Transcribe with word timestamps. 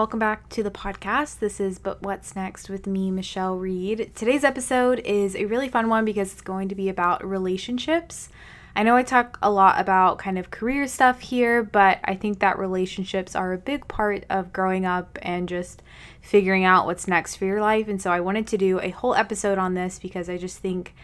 welcome 0.00 0.18
back 0.18 0.48
to 0.48 0.62
the 0.62 0.70
podcast. 0.70 1.40
This 1.40 1.60
is 1.60 1.78
But 1.78 2.00
What's 2.00 2.34
Next 2.34 2.70
with 2.70 2.86
me, 2.86 3.10
Michelle 3.10 3.58
Reed. 3.58 4.10
Today's 4.14 4.44
episode 4.44 4.98
is 5.00 5.36
a 5.36 5.44
really 5.44 5.68
fun 5.68 5.90
one 5.90 6.06
because 6.06 6.32
it's 6.32 6.40
going 6.40 6.70
to 6.70 6.74
be 6.74 6.88
about 6.88 7.22
relationships. 7.22 8.30
I 8.74 8.82
know 8.82 8.96
I 8.96 9.02
talk 9.02 9.38
a 9.42 9.50
lot 9.50 9.78
about 9.78 10.16
kind 10.16 10.38
of 10.38 10.50
career 10.50 10.88
stuff 10.88 11.20
here, 11.20 11.62
but 11.62 11.98
I 12.02 12.14
think 12.14 12.38
that 12.38 12.58
relationships 12.58 13.36
are 13.36 13.52
a 13.52 13.58
big 13.58 13.88
part 13.88 14.24
of 14.30 14.54
growing 14.54 14.86
up 14.86 15.18
and 15.20 15.46
just 15.46 15.82
figuring 16.22 16.64
out 16.64 16.86
what's 16.86 17.06
next 17.06 17.36
for 17.36 17.44
your 17.44 17.60
life. 17.60 17.86
And 17.86 18.00
so 18.00 18.10
I 18.10 18.20
wanted 18.20 18.46
to 18.46 18.56
do 18.56 18.80
a 18.80 18.88
whole 18.88 19.14
episode 19.14 19.58
on 19.58 19.74
this 19.74 19.98
because 19.98 20.30
I 20.30 20.38
just 20.38 20.60
think 20.60 20.94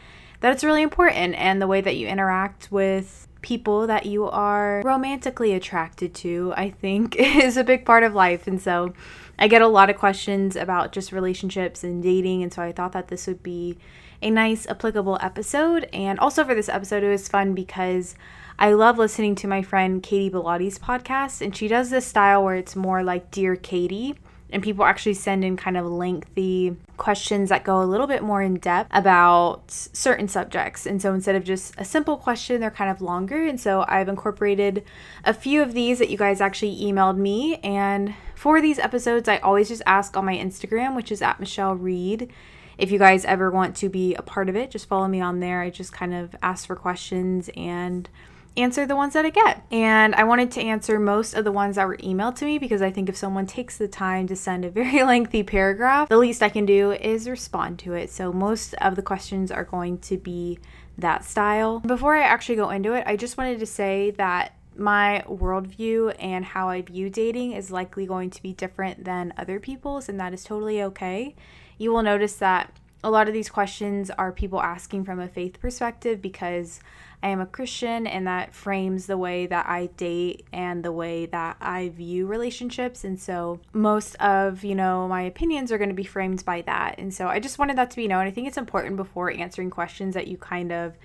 that 0.40 0.54
it's 0.54 0.64
really 0.64 0.80
important 0.80 1.34
and 1.34 1.60
the 1.60 1.66
way 1.66 1.82
that 1.82 1.96
you 1.96 2.08
interact 2.08 2.72
with 2.72 3.28
people 3.46 3.86
that 3.86 4.04
you 4.06 4.24
are 4.24 4.82
romantically 4.84 5.52
attracted 5.52 6.12
to, 6.12 6.52
I 6.56 6.70
think, 6.70 7.14
is 7.18 7.56
a 7.56 7.62
big 7.62 7.84
part 7.84 8.02
of 8.02 8.12
life. 8.12 8.48
And 8.48 8.60
so 8.60 8.92
I 9.38 9.46
get 9.46 9.62
a 9.62 9.68
lot 9.68 9.88
of 9.88 9.96
questions 9.96 10.56
about 10.56 10.90
just 10.90 11.12
relationships 11.12 11.84
and 11.84 12.02
dating. 12.02 12.42
And 12.42 12.52
so 12.52 12.60
I 12.60 12.72
thought 12.72 12.90
that 12.90 13.06
this 13.06 13.28
would 13.28 13.44
be 13.44 13.78
a 14.20 14.30
nice, 14.30 14.66
applicable 14.66 15.16
episode. 15.22 15.88
And 15.92 16.18
also 16.18 16.44
for 16.44 16.56
this 16.56 16.68
episode, 16.68 17.04
it 17.04 17.08
was 17.08 17.28
fun 17.28 17.54
because 17.54 18.16
I 18.58 18.72
love 18.72 18.98
listening 18.98 19.36
to 19.36 19.46
my 19.46 19.62
friend 19.62 20.02
Katie 20.02 20.28
Bellotti's 20.28 20.80
podcast, 20.80 21.40
and 21.40 21.54
she 21.54 21.68
does 21.68 21.90
this 21.90 22.04
style 22.04 22.42
where 22.42 22.56
it's 22.56 22.74
more 22.74 23.04
like 23.04 23.30
Dear 23.30 23.54
Katie. 23.54 24.16
And 24.50 24.62
people 24.62 24.84
actually 24.84 25.14
send 25.14 25.44
in 25.44 25.56
kind 25.56 25.76
of 25.76 25.86
lengthy 25.86 26.76
questions 26.96 27.48
that 27.48 27.64
go 27.64 27.82
a 27.82 27.84
little 27.84 28.06
bit 28.06 28.22
more 28.22 28.42
in 28.42 28.56
depth 28.56 28.88
about 28.92 29.70
certain 29.70 30.28
subjects. 30.28 30.86
And 30.86 31.02
so 31.02 31.12
instead 31.12 31.34
of 31.34 31.44
just 31.44 31.74
a 31.78 31.84
simple 31.84 32.16
question, 32.16 32.60
they're 32.60 32.70
kind 32.70 32.90
of 32.90 33.00
longer. 33.00 33.44
And 33.44 33.60
so 33.60 33.84
I've 33.88 34.08
incorporated 34.08 34.84
a 35.24 35.34
few 35.34 35.62
of 35.62 35.72
these 35.72 35.98
that 35.98 36.10
you 36.10 36.16
guys 36.16 36.40
actually 36.40 36.80
emailed 36.80 37.16
me. 37.16 37.56
And 37.56 38.14
for 38.34 38.60
these 38.60 38.78
episodes, 38.78 39.28
I 39.28 39.38
always 39.38 39.68
just 39.68 39.82
ask 39.84 40.16
on 40.16 40.24
my 40.24 40.36
Instagram, 40.36 40.94
which 40.94 41.10
is 41.10 41.22
at 41.22 41.40
Michelle 41.40 41.74
Reed 41.74 42.32
if 42.78 42.90
you 42.90 42.98
guys 42.98 43.24
ever 43.24 43.50
want 43.50 43.76
to 43.76 43.88
be 43.88 44.14
a 44.14 44.22
part 44.22 44.48
of 44.48 44.56
it, 44.56 44.70
just 44.70 44.86
follow 44.86 45.08
me 45.08 45.20
on 45.20 45.40
there. 45.40 45.60
I 45.62 45.70
just 45.70 45.92
kind 45.92 46.14
of 46.14 46.36
ask 46.42 46.66
for 46.66 46.76
questions 46.76 47.48
and 47.56 48.08
answer 48.56 48.86
the 48.86 48.96
ones 48.96 49.14
that 49.14 49.24
I 49.24 49.30
get. 49.30 49.64
And 49.70 50.14
I 50.14 50.24
wanted 50.24 50.50
to 50.52 50.62
answer 50.62 50.98
most 50.98 51.34
of 51.34 51.44
the 51.44 51.52
ones 51.52 51.76
that 51.76 51.86
were 51.86 51.96
emailed 51.98 52.36
to 52.36 52.44
me 52.44 52.58
because 52.58 52.82
I 52.82 52.90
think 52.90 53.08
if 53.08 53.16
someone 53.16 53.46
takes 53.46 53.76
the 53.76 53.88
time 53.88 54.26
to 54.28 54.36
send 54.36 54.64
a 54.64 54.70
very 54.70 55.02
lengthy 55.04 55.42
paragraph, 55.42 56.08
the 56.08 56.16
least 56.16 56.42
I 56.42 56.48
can 56.48 56.66
do 56.66 56.92
is 56.92 57.28
respond 57.28 57.78
to 57.80 57.94
it. 57.94 58.10
So 58.10 58.32
most 58.32 58.74
of 58.74 58.96
the 58.96 59.02
questions 59.02 59.50
are 59.50 59.64
going 59.64 59.98
to 59.98 60.16
be 60.16 60.58
that 60.98 61.24
style. 61.24 61.80
Before 61.80 62.16
I 62.16 62.22
actually 62.22 62.56
go 62.56 62.70
into 62.70 62.94
it, 62.94 63.04
I 63.06 63.16
just 63.16 63.36
wanted 63.36 63.58
to 63.60 63.66
say 63.66 64.12
that 64.12 64.54
my 64.76 65.24
worldview 65.26 66.14
and 66.18 66.44
how 66.44 66.68
I 66.68 66.82
view 66.82 67.08
dating 67.08 67.52
is 67.52 67.70
likely 67.70 68.06
going 68.06 68.30
to 68.30 68.42
be 68.42 68.52
different 68.52 69.04
than 69.04 69.32
other 69.36 69.58
people's, 69.58 70.08
and 70.08 70.20
that 70.20 70.34
is 70.34 70.44
totally 70.44 70.82
okay 70.82 71.34
you 71.78 71.92
will 71.92 72.02
notice 72.02 72.36
that 72.36 72.72
a 73.04 73.10
lot 73.10 73.28
of 73.28 73.34
these 73.34 73.48
questions 73.48 74.10
are 74.10 74.32
people 74.32 74.60
asking 74.60 75.04
from 75.04 75.20
a 75.20 75.28
faith 75.28 75.60
perspective 75.60 76.20
because 76.22 76.80
I 77.22 77.28
am 77.28 77.40
a 77.40 77.46
Christian 77.46 78.06
and 78.06 78.26
that 78.26 78.54
frames 78.54 79.06
the 79.06 79.18
way 79.18 79.46
that 79.46 79.66
I 79.66 79.86
date 79.96 80.46
and 80.52 80.84
the 80.84 80.92
way 80.92 81.26
that 81.26 81.56
I 81.60 81.88
view 81.90 82.26
relationships. 82.26 83.04
And 83.04 83.18
so 83.18 83.60
most 83.72 84.14
of, 84.16 84.64
you 84.64 84.74
know, 84.74 85.08
my 85.08 85.22
opinions 85.22 85.72
are 85.72 85.78
going 85.78 85.90
to 85.90 85.94
be 85.94 86.04
framed 86.04 86.44
by 86.44 86.62
that. 86.62 86.96
And 86.98 87.12
so 87.12 87.26
I 87.28 87.40
just 87.40 87.58
wanted 87.58 87.76
that 87.78 87.90
to 87.90 87.96
be 87.96 88.08
known. 88.08 88.26
I 88.26 88.30
think 88.30 88.46
it's 88.46 88.56
important 88.56 88.96
before 88.96 89.30
answering 89.30 89.70
questions 89.70 90.14
that 90.14 90.28
you 90.28 90.36
kind 90.36 90.72
of 90.72 90.96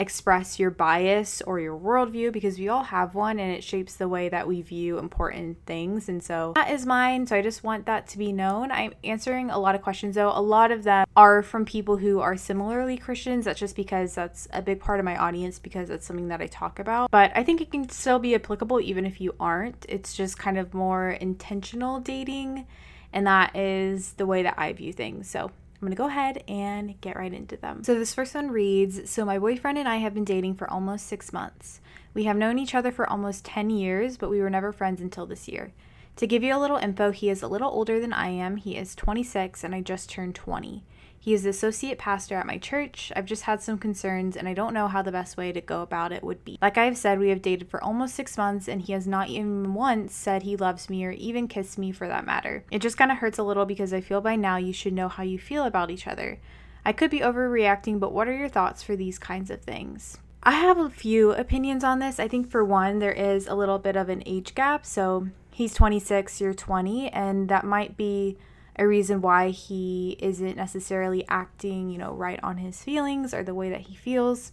express 0.00 0.58
your 0.58 0.70
bias 0.70 1.42
or 1.42 1.60
your 1.60 1.78
worldview 1.78 2.32
because 2.32 2.58
we 2.58 2.68
all 2.68 2.84
have 2.84 3.14
one 3.14 3.38
and 3.38 3.52
it 3.52 3.62
shapes 3.62 3.96
the 3.96 4.08
way 4.08 4.30
that 4.30 4.48
we 4.48 4.62
view 4.62 4.98
important 4.98 5.58
things. 5.66 6.08
And 6.08 6.22
so 6.22 6.52
that 6.56 6.70
is 6.70 6.86
mine. 6.86 7.26
So 7.26 7.36
I 7.36 7.42
just 7.42 7.62
want 7.62 7.84
that 7.84 8.08
to 8.08 8.18
be 8.18 8.32
known. 8.32 8.72
I'm 8.72 8.94
answering 9.04 9.50
a 9.50 9.58
lot 9.58 9.74
of 9.74 9.82
questions 9.82 10.14
though. 10.14 10.32
A 10.34 10.40
lot 10.40 10.72
of 10.72 10.84
them 10.84 11.06
are 11.16 11.42
from 11.42 11.66
people 11.66 11.98
who 11.98 12.18
are 12.20 12.36
similarly 12.36 12.96
Christians. 12.96 13.44
That's 13.44 13.60
just 13.60 13.76
because 13.76 14.14
that's 14.14 14.48
a 14.52 14.62
big 14.62 14.80
part 14.80 15.00
of 15.00 15.04
my 15.04 15.16
audience 15.16 15.58
because 15.58 15.90
that's 15.90 16.06
something 16.06 16.28
that 16.28 16.40
I 16.40 16.46
talk 16.46 16.78
about. 16.78 17.10
But 17.10 17.30
I 17.34 17.44
think 17.44 17.60
it 17.60 17.70
can 17.70 17.88
still 17.90 18.18
be 18.18 18.34
applicable 18.34 18.80
even 18.80 19.04
if 19.04 19.20
you 19.20 19.34
aren't. 19.38 19.84
It's 19.86 20.14
just 20.14 20.38
kind 20.38 20.56
of 20.56 20.72
more 20.72 21.10
intentional 21.10 22.00
dating. 22.00 22.66
And 23.12 23.26
that 23.26 23.54
is 23.54 24.12
the 24.14 24.24
way 24.24 24.42
that 24.44 24.54
I 24.56 24.72
view 24.72 24.92
things. 24.92 25.28
So 25.28 25.50
I'm 25.80 25.88
to 25.88 25.96
go 25.96 26.08
ahead 26.08 26.44
and 26.46 27.00
get 27.00 27.16
right 27.16 27.32
into 27.32 27.56
them. 27.56 27.82
So, 27.84 27.94
this 27.94 28.12
first 28.12 28.34
one 28.34 28.50
reads 28.50 29.10
So, 29.10 29.24
my 29.24 29.38
boyfriend 29.38 29.78
and 29.78 29.88
I 29.88 29.96
have 29.96 30.12
been 30.12 30.24
dating 30.24 30.56
for 30.56 30.70
almost 30.70 31.06
six 31.06 31.32
months. 31.32 31.80
We 32.12 32.24
have 32.24 32.36
known 32.36 32.58
each 32.58 32.74
other 32.74 32.92
for 32.92 33.08
almost 33.08 33.44
10 33.46 33.70
years, 33.70 34.16
but 34.16 34.28
we 34.28 34.40
were 34.40 34.50
never 34.50 34.72
friends 34.72 35.00
until 35.00 35.26
this 35.26 35.48
year. 35.48 35.72
To 36.16 36.26
give 36.26 36.42
you 36.42 36.54
a 36.54 36.60
little 36.60 36.76
info, 36.76 37.10
he 37.12 37.30
is 37.30 37.42
a 37.42 37.48
little 37.48 37.70
older 37.70 38.00
than 38.00 38.12
I 38.12 38.28
am. 38.28 38.56
He 38.56 38.76
is 38.76 38.94
26 38.94 39.64
and 39.64 39.74
I 39.74 39.80
just 39.80 40.10
turned 40.10 40.34
20. 40.34 40.84
He 41.22 41.34
is 41.34 41.42
the 41.42 41.50
associate 41.50 41.98
pastor 41.98 42.36
at 42.36 42.46
my 42.46 42.56
church. 42.56 43.12
I've 43.14 43.26
just 43.26 43.42
had 43.42 43.60
some 43.60 43.76
concerns 43.76 44.38
and 44.38 44.48
I 44.48 44.54
don't 44.54 44.72
know 44.72 44.88
how 44.88 45.02
the 45.02 45.12
best 45.12 45.36
way 45.36 45.52
to 45.52 45.60
go 45.60 45.82
about 45.82 46.12
it 46.12 46.24
would 46.24 46.44
be. 46.44 46.58
Like 46.62 46.78
I 46.78 46.86
have 46.86 46.96
said, 46.96 47.18
we 47.18 47.28
have 47.28 47.42
dated 47.42 47.68
for 47.68 47.82
almost 47.84 48.14
six 48.14 48.38
months 48.38 48.68
and 48.68 48.80
he 48.80 48.94
has 48.94 49.06
not 49.06 49.28
even 49.28 49.74
once 49.74 50.14
said 50.14 50.42
he 50.42 50.56
loves 50.56 50.88
me 50.88 51.04
or 51.04 51.10
even 51.10 51.46
kissed 51.46 51.76
me 51.76 51.92
for 51.92 52.08
that 52.08 52.24
matter. 52.24 52.64
It 52.70 52.80
just 52.80 52.96
kind 52.96 53.12
of 53.12 53.18
hurts 53.18 53.38
a 53.38 53.42
little 53.42 53.66
because 53.66 53.92
I 53.92 54.00
feel 54.00 54.22
by 54.22 54.36
now 54.36 54.56
you 54.56 54.72
should 54.72 54.94
know 54.94 55.08
how 55.08 55.22
you 55.22 55.38
feel 55.38 55.64
about 55.64 55.90
each 55.90 56.06
other. 56.06 56.38
I 56.86 56.92
could 56.94 57.10
be 57.10 57.20
overreacting, 57.20 58.00
but 58.00 58.12
what 58.12 58.26
are 58.26 58.36
your 58.36 58.48
thoughts 58.48 58.82
for 58.82 58.96
these 58.96 59.18
kinds 59.18 59.50
of 59.50 59.60
things? 59.60 60.16
I 60.42 60.52
have 60.52 60.78
a 60.78 60.88
few 60.88 61.32
opinions 61.32 61.84
on 61.84 61.98
this. 61.98 62.18
I 62.18 62.28
think 62.28 62.50
for 62.50 62.64
one, 62.64 62.98
there 62.98 63.12
is 63.12 63.46
a 63.46 63.54
little 63.54 63.78
bit 63.78 63.94
of 63.94 64.08
an 64.08 64.22
age 64.24 64.54
gap. 64.54 64.86
So 64.86 65.28
he's 65.60 65.74
26, 65.74 66.40
you're 66.40 66.54
20, 66.54 67.10
and 67.10 67.50
that 67.50 67.66
might 67.66 67.94
be 67.94 68.38
a 68.76 68.86
reason 68.86 69.20
why 69.20 69.50
he 69.50 70.16
isn't 70.18 70.56
necessarily 70.56 71.22
acting, 71.28 71.90
you 71.90 71.98
know, 71.98 72.14
right 72.14 72.40
on 72.42 72.56
his 72.56 72.82
feelings 72.82 73.34
or 73.34 73.44
the 73.44 73.54
way 73.54 73.68
that 73.68 73.82
he 73.82 73.94
feels. 73.94 74.52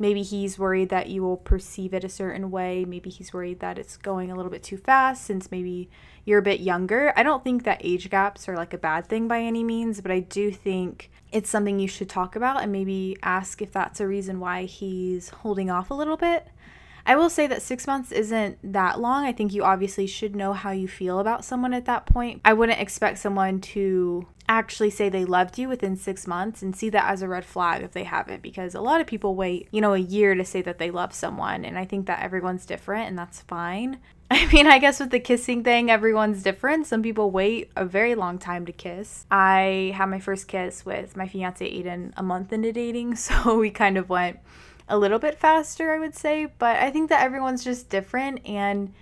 Maybe 0.00 0.24
he's 0.24 0.58
worried 0.58 0.88
that 0.88 1.10
you 1.10 1.22
will 1.22 1.36
perceive 1.36 1.94
it 1.94 2.02
a 2.02 2.08
certain 2.08 2.50
way. 2.50 2.84
Maybe 2.84 3.08
he's 3.08 3.32
worried 3.32 3.60
that 3.60 3.78
it's 3.78 3.96
going 3.96 4.32
a 4.32 4.34
little 4.34 4.50
bit 4.50 4.64
too 4.64 4.78
fast 4.78 5.24
since 5.24 5.52
maybe 5.52 5.90
you're 6.24 6.40
a 6.40 6.42
bit 6.50 6.58
younger. 6.58 7.12
I 7.14 7.22
don't 7.22 7.44
think 7.44 7.62
that 7.62 7.80
age 7.84 8.10
gaps 8.10 8.48
are 8.48 8.56
like 8.56 8.74
a 8.74 8.78
bad 8.78 9.06
thing 9.06 9.28
by 9.28 9.42
any 9.42 9.62
means, 9.62 10.00
but 10.00 10.10
I 10.10 10.18
do 10.18 10.50
think 10.50 11.08
it's 11.30 11.48
something 11.48 11.78
you 11.78 11.86
should 11.86 12.08
talk 12.08 12.34
about 12.34 12.64
and 12.64 12.72
maybe 12.72 13.16
ask 13.22 13.62
if 13.62 13.70
that's 13.70 14.00
a 14.00 14.08
reason 14.08 14.40
why 14.40 14.64
he's 14.64 15.28
holding 15.28 15.70
off 15.70 15.92
a 15.92 15.94
little 15.94 16.16
bit. 16.16 16.48
I 17.06 17.16
will 17.16 17.30
say 17.30 17.46
that 17.46 17.62
six 17.62 17.86
months 17.86 18.12
isn't 18.12 18.58
that 18.72 19.00
long. 19.00 19.24
I 19.24 19.32
think 19.32 19.52
you 19.52 19.64
obviously 19.64 20.06
should 20.06 20.36
know 20.36 20.52
how 20.52 20.70
you 20.70 20.88
feel 20.88 21.18
about 21.18 21.44
someone 21.44 21.74
at 21.74 21.86
that 21.86 22.06
point. 22.06 22.40
I 22.44 22.52
wouldn't 22.52 22.80
expect 22.80 23.18
someone 23.18 23.60
to 23.60 24.26
actually 24.48 24.90
say 24.90 25.08
they 25.08 25.24
loved 25.24 25.58
you 25.58 25.68
within 25.68 25.96
six 25.96 26.26
months 26.26 26.62
and 26.62 26.74
see 26.74 26.88
that 26.90 27.10
as 27.10 27.22
a 27.22 27.28
red 27.28 27.44
flag 27.44 27.82
if 27.82 27.92
they 27.92 28.04
haven't, 28.04 28.42
because 28.42 28.74
a 28.74 28.80
lot 28.80 29.00
of 29.00 29.06
people 29.06 29.34
wait, 29.34 29.68
you 29.70 29.80
know, 29.80 29.94
a 29.94 29.98
year 29.98 30.34
to 30.34 30.44
say 30.44 30.62
that 30.62 30.78
they 30.78 30.90
love 30.90 31.12
someone. 31.12 31.64
And 31.64 31.78
I 31.78 31.84
think 31.84 32.06
that 32.06 32.22
everyone's 32.22 32.66
different 32.66 33.08
and 33.08 33.18
that's 33.18 33.42
fine. 33.42 33.98
I 34.30 34.46
mean, 34.52 34.66
I 34.66 34.78
guess 34.78 35.00
with 35.00 35.10
the 35.10 35.20
kissing 35.20 35.64
thing, 35.64 35.90
everyone's 35.90 36.42
different. 36.42 36.86
Some 36.86 37.02
people 37.02 37.30
wait 37.30 37.70
a 37.76 37.86
very 37.86 38.14
long 38.14 38.38
time 38.38 38.66
to 38.66 38.72
kiss. 38.72 39.24
I 39.30 39.92
had 39.94 40.06
my 40.06 40.20
first 40.20 40.48
kiss 40.48 40.84
with 40.84 41.16
my 41.16 41.26
fiance 41.26 41.64
Aiden 41.64 42.12
a 42.16 42.22
month 42.22 42.52
into 42.52 42.72
dating, 42.72 43.16
so 43.16 43.58
we 43.58 43.70
kind 43.70 43.96
of 43.96 44.10
went 44.10 44.38
a 44.88 44.98
little 44.98 45.18
bit 45.18 45.38
faster, 45.38 45.92
I 45.92 45.98
would 45.98 46.14
say. 46.14 46.46
But 46.58 46.76
I 46.76 46.90
think 46.90 47.08
that 47.10 47.22
everyone's 47.22 47.64
just 47.64 47.88
different. 47.88 48.46
And 48.46 48.92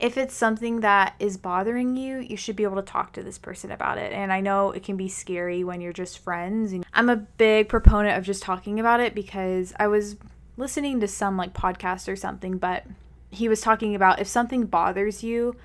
if 0.00 0.16
it's 0.16 0.34
something 0.34 0.80
that 0.80 1.14
is 1.18 1.36
bothering 1.36 1.96
you, 1.96 2.18
you 2.18 2.36
should 2.36 2.56
be 2.56 2.62
able 2.62 2.76
to 2.76 2.82
talk 2.82 3.12
to 3.14 3.22
this 3.22 3.38
person 3.38 3.70
about 3.70 3.98
it. 3.98 4.12
And 4.12 4.32
I 4.32 4.40
know 4.40 4.70
it 4.70 4.82
can 4.82 4.96
be 4.96 5.08
scary 5.08 5.64
when 5.64 5.80
you're 5.80 5.92
just 5.92 6.18
friends. 6.18 6.72
And 6.72 6.86
I'm 6.92 7.08
a 7.08 7.16
big 7.16 7.68
proponent 7.68 8.16
of 8.16 8.24
just 8.24 8.42
talking 8.42 8.78
about 8.78 9.00
it 9.00 9.14
because 9.14 9.72
I 9.78 9.88
was 9.88 10.16
listening 10.56 11.00
to 11.00 11.08
some 11.08 11.36
like 11.36 11.52
podcast 11.52 12.10
or 12.10 12.16
something, 12.16 12.58
but 12.58 12.84
he 13.30 13.48
was 13.48 13.60
talking 13.60 13.94
about 13.94 14.20
if 14.20 14.26
something 14.26 14.66
bothers 14.66 15.22
you, 15.22 15.56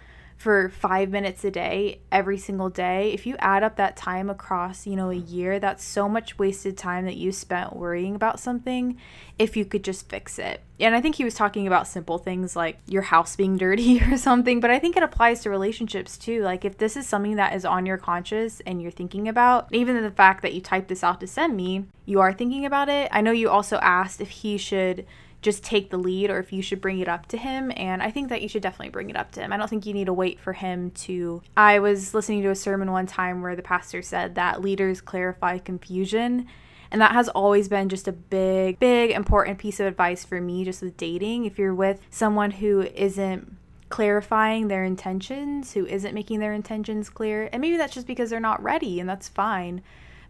for 0.44 0.68
five 0.68 1.10
minutes 1.10 1.46
a 1.46 1.50
day 1.50 2.02
every 2.12 2.38
single 2.38 2.70
day 2.70 3.14
if 3.14 3.26
you 3.26 3.34
add 3.40 3.64
up 3.64 3.78
that 3.78 3.96
time 3.96 4.30
across 4.30 4.86
you 4.86 4.94
know 4.94 5.10
a 5.10 5.16
year 5.16 5.58
that's 5.58 5.82
so 5.82 6.10
much 6.10 6.38
wasted 6.38 6.78
time 6.78 7.06
that 7.06 7.16
you 7.16 7.32
spent 7.32 7.74
worrying 7.74 8.14
about 8.14 8.38
something 8.38 9.00
if 9.40 9.56
you 9.56 9.64
could 9.64 9.86
just 9.86 10.10
fix 10.10 10.38
it. 10.38 10.62
And 10.82 10.94
i 10.94 11.00
think 11.00 11.16
he 11.16 11.24
was 11.24 11.34
talking 11.34 11.66
about 11.66 11.88
simple 11.88 12.18
things 12.18 12.58
like 12.58 12.78
your 12.88 13.04
house 13.04 13.38
being 13.38 13.56
dirty 13.56 14.02
or 14.12 14.18
something 14.18 14.60
but 14.60 14.70
i 14.70 14.80
think 14.80 14.98
it 14.98 15.04
applies 15.04 15.40
to 15.44 15.50
relationships 15.50 16.18
too. 16.18 16.44
Like 16.44 16.66
if 16.66 16.78
this 16.78 16.98
is 16.98 17.08
something 17.08 17.38
that 17.38 17.56
is 17.56 17.64
on 17.64 17.86
your 17.86 17.98
conscious 17.98 18.60
and 18.66 18.82
you're 18.82 18.92
thinking 18.92 19.30
about 19.30 19.74
even 19.74 20.02
the 20.04 20.12
fact 20.12 20.42
that 20.42 20.54
you 20.54 20.60
typed 20.60 20.90
this 20.90 21.06
out 21.06 21.22
to 21.22 21.28
send 21.28 21.56
me 21.56 21.86
you 22.06 22.20
are 22.20 22.34
thinking 22.34 22.66
about 22.66 22.90
it. 22.90 23.08
I 23.14 23.22
know 23.22 23.32
you 23.32 23.50
also 23.50 23.78
asked 23.78 24.20
if 24.20 24.30
he 24.30 24.58
should 24.58 25.06
just 25.44 25.64
take 25.64 25.90
the 25.90 25.98
lead 25.98 26.30
or 26.30 26.40
if 26.40 26.52
you 26.52 26.62
should 26.62 26.82
bring 26.82 27.00
it 27.00 27.08
up 27.08 27.28
to 27.28 27.38
him. 27.38 27.72
And 27.76 28.02
I 28.02 28.10
think 28.10 28.30
that 28.30 28.42
you 28.42 28.48
should 28.48 28.64
definitely 28.64 28.90
bring 28.90 29.10
it 29.10 29.16
up 29.16 29.32
to 29.34 29.42
him. 29.42 29.54
I 29.54 29.58
don't 29.58 29.70
think 29.70 29.86
you 29.86 29.94
need 29.94 30.06
to 30.06 30.14
wait 30.14 30.40
for 30.40 30.54
him 30.54 30.92
to. 30.92 31.42
I 31.56 31.80
was 31.80 32.14
listening 32.14 32.42
to 32.44 32.50
a 32.50 32.56
sermon 32.56 32.92
one 32.92 33.06
time 33.06 33.42
where 33.42 33.56
the 33.56 33.62
pastor 33.62 34.02
said 34.02 34.36
that 34.36 34.62
leaders 34.62 35.02
clarify 35.02 35.60
confusion. 35.60 36.48
And 36.90 37.02
that 37.02 37.14
has 37.14 37.28
always 37.30 37.68
been 37.68 37.90
just 37.90 38.08
a 38.08 38.12
big, 38.12 38.80
big, 38.80 39.12
important 39.12 39.58
piece 39.58 39.80
of 39.80 39.88
advice 39.88 40.24
for 40.24 40.40
me, 40.40 40.64
just 40.64 40.82
with 40.82 40.96
dating. 40.96 41.46
If 41.46 41.58
you're 41.58 41.74
with 41.74 42.00
someone 42.12 42.52
who 42.52 42.82
isn't 42.82 43.58
clarifying 43.90 44.68
their 44.68 44.84
intentions, 44.84 45.74
who 45.74 45.88
isn't 45.88 46.14
making 46.14 46.40
their 46.40 46.54
intentions 46.54 47.10
clear. 47.10 47.50
And 47.52 47.62
maybe 47.62 47.78
that's 47.78 47.96
just 47.96 48.06
because 48.06 48.30
they're 48.30 48.40
not 48.40 48.62
ready, 48.62 49.00
and 49.00 49.10
that's 49.10 49.28
fine 49.28 49.82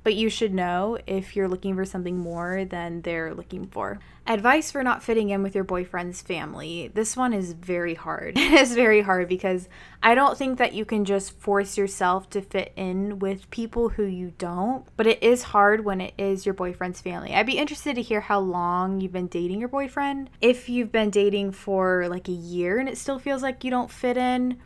but 0.04 0.16
you 0.16 0.30
should 0.30 0.54
know 0.54 0.98
if 1.08 1.36
you're 1.36 1.48
looking 1.48 1.76
for 1.76 1.86
something 1.86 2.18
more 2.18 2.66
than 2.66 3.02
they're 3.02 3.34
looking 3.34 3.68
for. 3.68 4.00
Advice 4.26 4.72
for 4.72 4.84
not 4.84 5.04
fitting 5.04 5.32
in 5.32 5.44
with 5.44 5.54
your 5.54 5.66
boyfriend's 5.66 6.22
family. 6.22 6.90
This 6.94 7.18
one 7.18 7.34
is 7.34 7.54
very 7.54 7.96
hard. 7.96 8.38
it 8.38 8.54
is 8.54 8.74
very 8.74 9.02
hard 9.02 9.28
because 9.28 9.68
I 10.02 10.16
don't 10.16 10.38
think 10.38 10.60
that 10.60 10.74
you 10.74 10.86
can 10.86 11.04
just 11.04 11.38
force 11.40 11.78
yourself 11.78 12.30
to 12.32 12.42
fit 12.42 12.72
in 12.76 13.20
with 13.20 13.50
people 13.50 13.90
who 13.90 14.04
you 14.04 14.34
don't, 14.38 14.86
but 14.96 15.08
it 15.08 15.22
is 15.22 15.44
hard 15.44 15.84
when 15.84 16.00
it 16.00 16.14
is 16.18 16.46
your 16.46 16.54
boyfriend's 16.54 17.02
family. 17.02 17.34
I'd 17.34 17.46
be 17.46 17.58
interested 17.58 17.96
to 17.96 18.02
hear 18.02 18.22
how 18.22 18.40
long 18.40 19.02
you've 19.02 19.12
been 19.12 19.28
dating 19.28 19.60
your 19.60 19.70
boyfriend. 19.70 20.30
If 20.40 20.70
you've 20.70 20.92
been 20.92 21.10
dating 21.10 21.52
for 21.52 22.08
like 22.08 22.30
a 22.30 22.34
year 22.34 22.80
and 22.80 22.88
it 22.88 22.98
still 22.98 23.20
feels 23.20 23.42
like 23.42 23.64
you 23.64 23.72
don't 23.72 23.92
fit 23.92 24.16
in, 24.16 24.58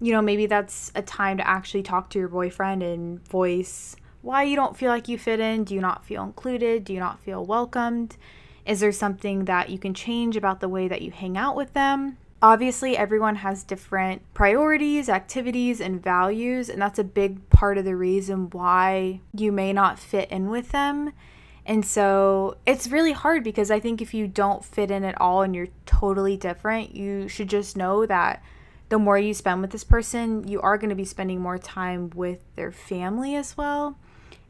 you 0.00 0.12
know, 0.12 0.22
maybe 0.22 0.46
that's 0.46 0.90
a 0.94 1.02
time 1.02 1.36
to 1.36 1.46
actually 1.46 1.82
talk 1.82 2.10
to 2.10 2.18
your 2.18 2.28
boyfriend 2.28 2.82
and 2.82 3.26
voice 3.28 3.94
why 4.22 4.44
you 4.44 4.56
don't 4.56 4.76
feel 4.76 4.90
like 4.90 5.08
you 5.08 5.18
fit 5.18 5.40
in. 5.40 5.64
Do 5.64 5.74
you 5.74 5.80
not 5.80 6.04
feel 6.04 6.22
included? 6.22 6.84
Do 6.84 6.92
you 6.92 7.00
not 7.00 7.20
feel 7.20 7.44
welcomed? 7.44 8.16
Is 8.64 8.80
there 8.80 8.92
something 8.92 9.44
that 9.46 9.70
you 9.70 9.78
can 9.78 9.92
change 9.92 10.36
about 10.36 10.60
the 10.60 10.68
way 10.68 10.88
that 10.88 11.02
you 11.02 11.10
hang 11.10 11.36
out 11.36 11.56
with 11.56 11.74
them? 11.74 12.16
Obviously, 12.40 12.96
everyone 12.96 13.36
has 13.36 13.62
different 13.62 14.22
priorities, 14.34 15.08
activities, 15.08 15.80
and 15.80 16.02
values, 16.02 16.68
and 16.68 16.82
that's 16.82 16.98
a 16.98 17.04
big 17.04 17.48
part 17.50 17.78
of 17.78 17.84
the 17.84 17.94
reason 17.94 18.50
why 18.50 19.20
you 19.32 19.52
may 19.52 19.72
not 19.72 19.98
fit 19.98 20.28
in 20.30 20.50
with 20.50 20.70
them. 20.70 21.12
And 21.64 21.86
so 21.86 22.56
it's 22.66 22.88
really 22.88 23.12
hard 23.12 23.44
because 23.44 23.70
I 23.70 23.78
think 23.78 24.02
if 24.02 24.12
you 24.12 24.26
don't 24.26 24.64
fit 24.64 24.90
in 24.90 25.04
at 25.04 25.20
all 25.20 25.42
and 25.42 25.54
you're 25.54 25.68
totally 25.86 26.36
different, 26.36 26.96
you 26.96 27.28
should 27.28 27.48
just 27.48 27.76
know 27.76 28.06
that 28.06 28.42
the 28.88 28.98
more 28.98 29.18
you 29.18 29.32
spend 29.32 29.60
with 29.60 29.70
this 29.70 29.84
person, 29.84 30.46
you 30.46 30.60
are 30.60 30.76
going 30.76 30.90
to 30.90 30.96
be 30.96 31.04
spending 31.04 31.40
more 31.40 31.58
time 31.58 32.10
with 32.10 32.40
their 32.56 32.72
family 32.72 33.36
as 33.36 33.56
well. 33.56 33.96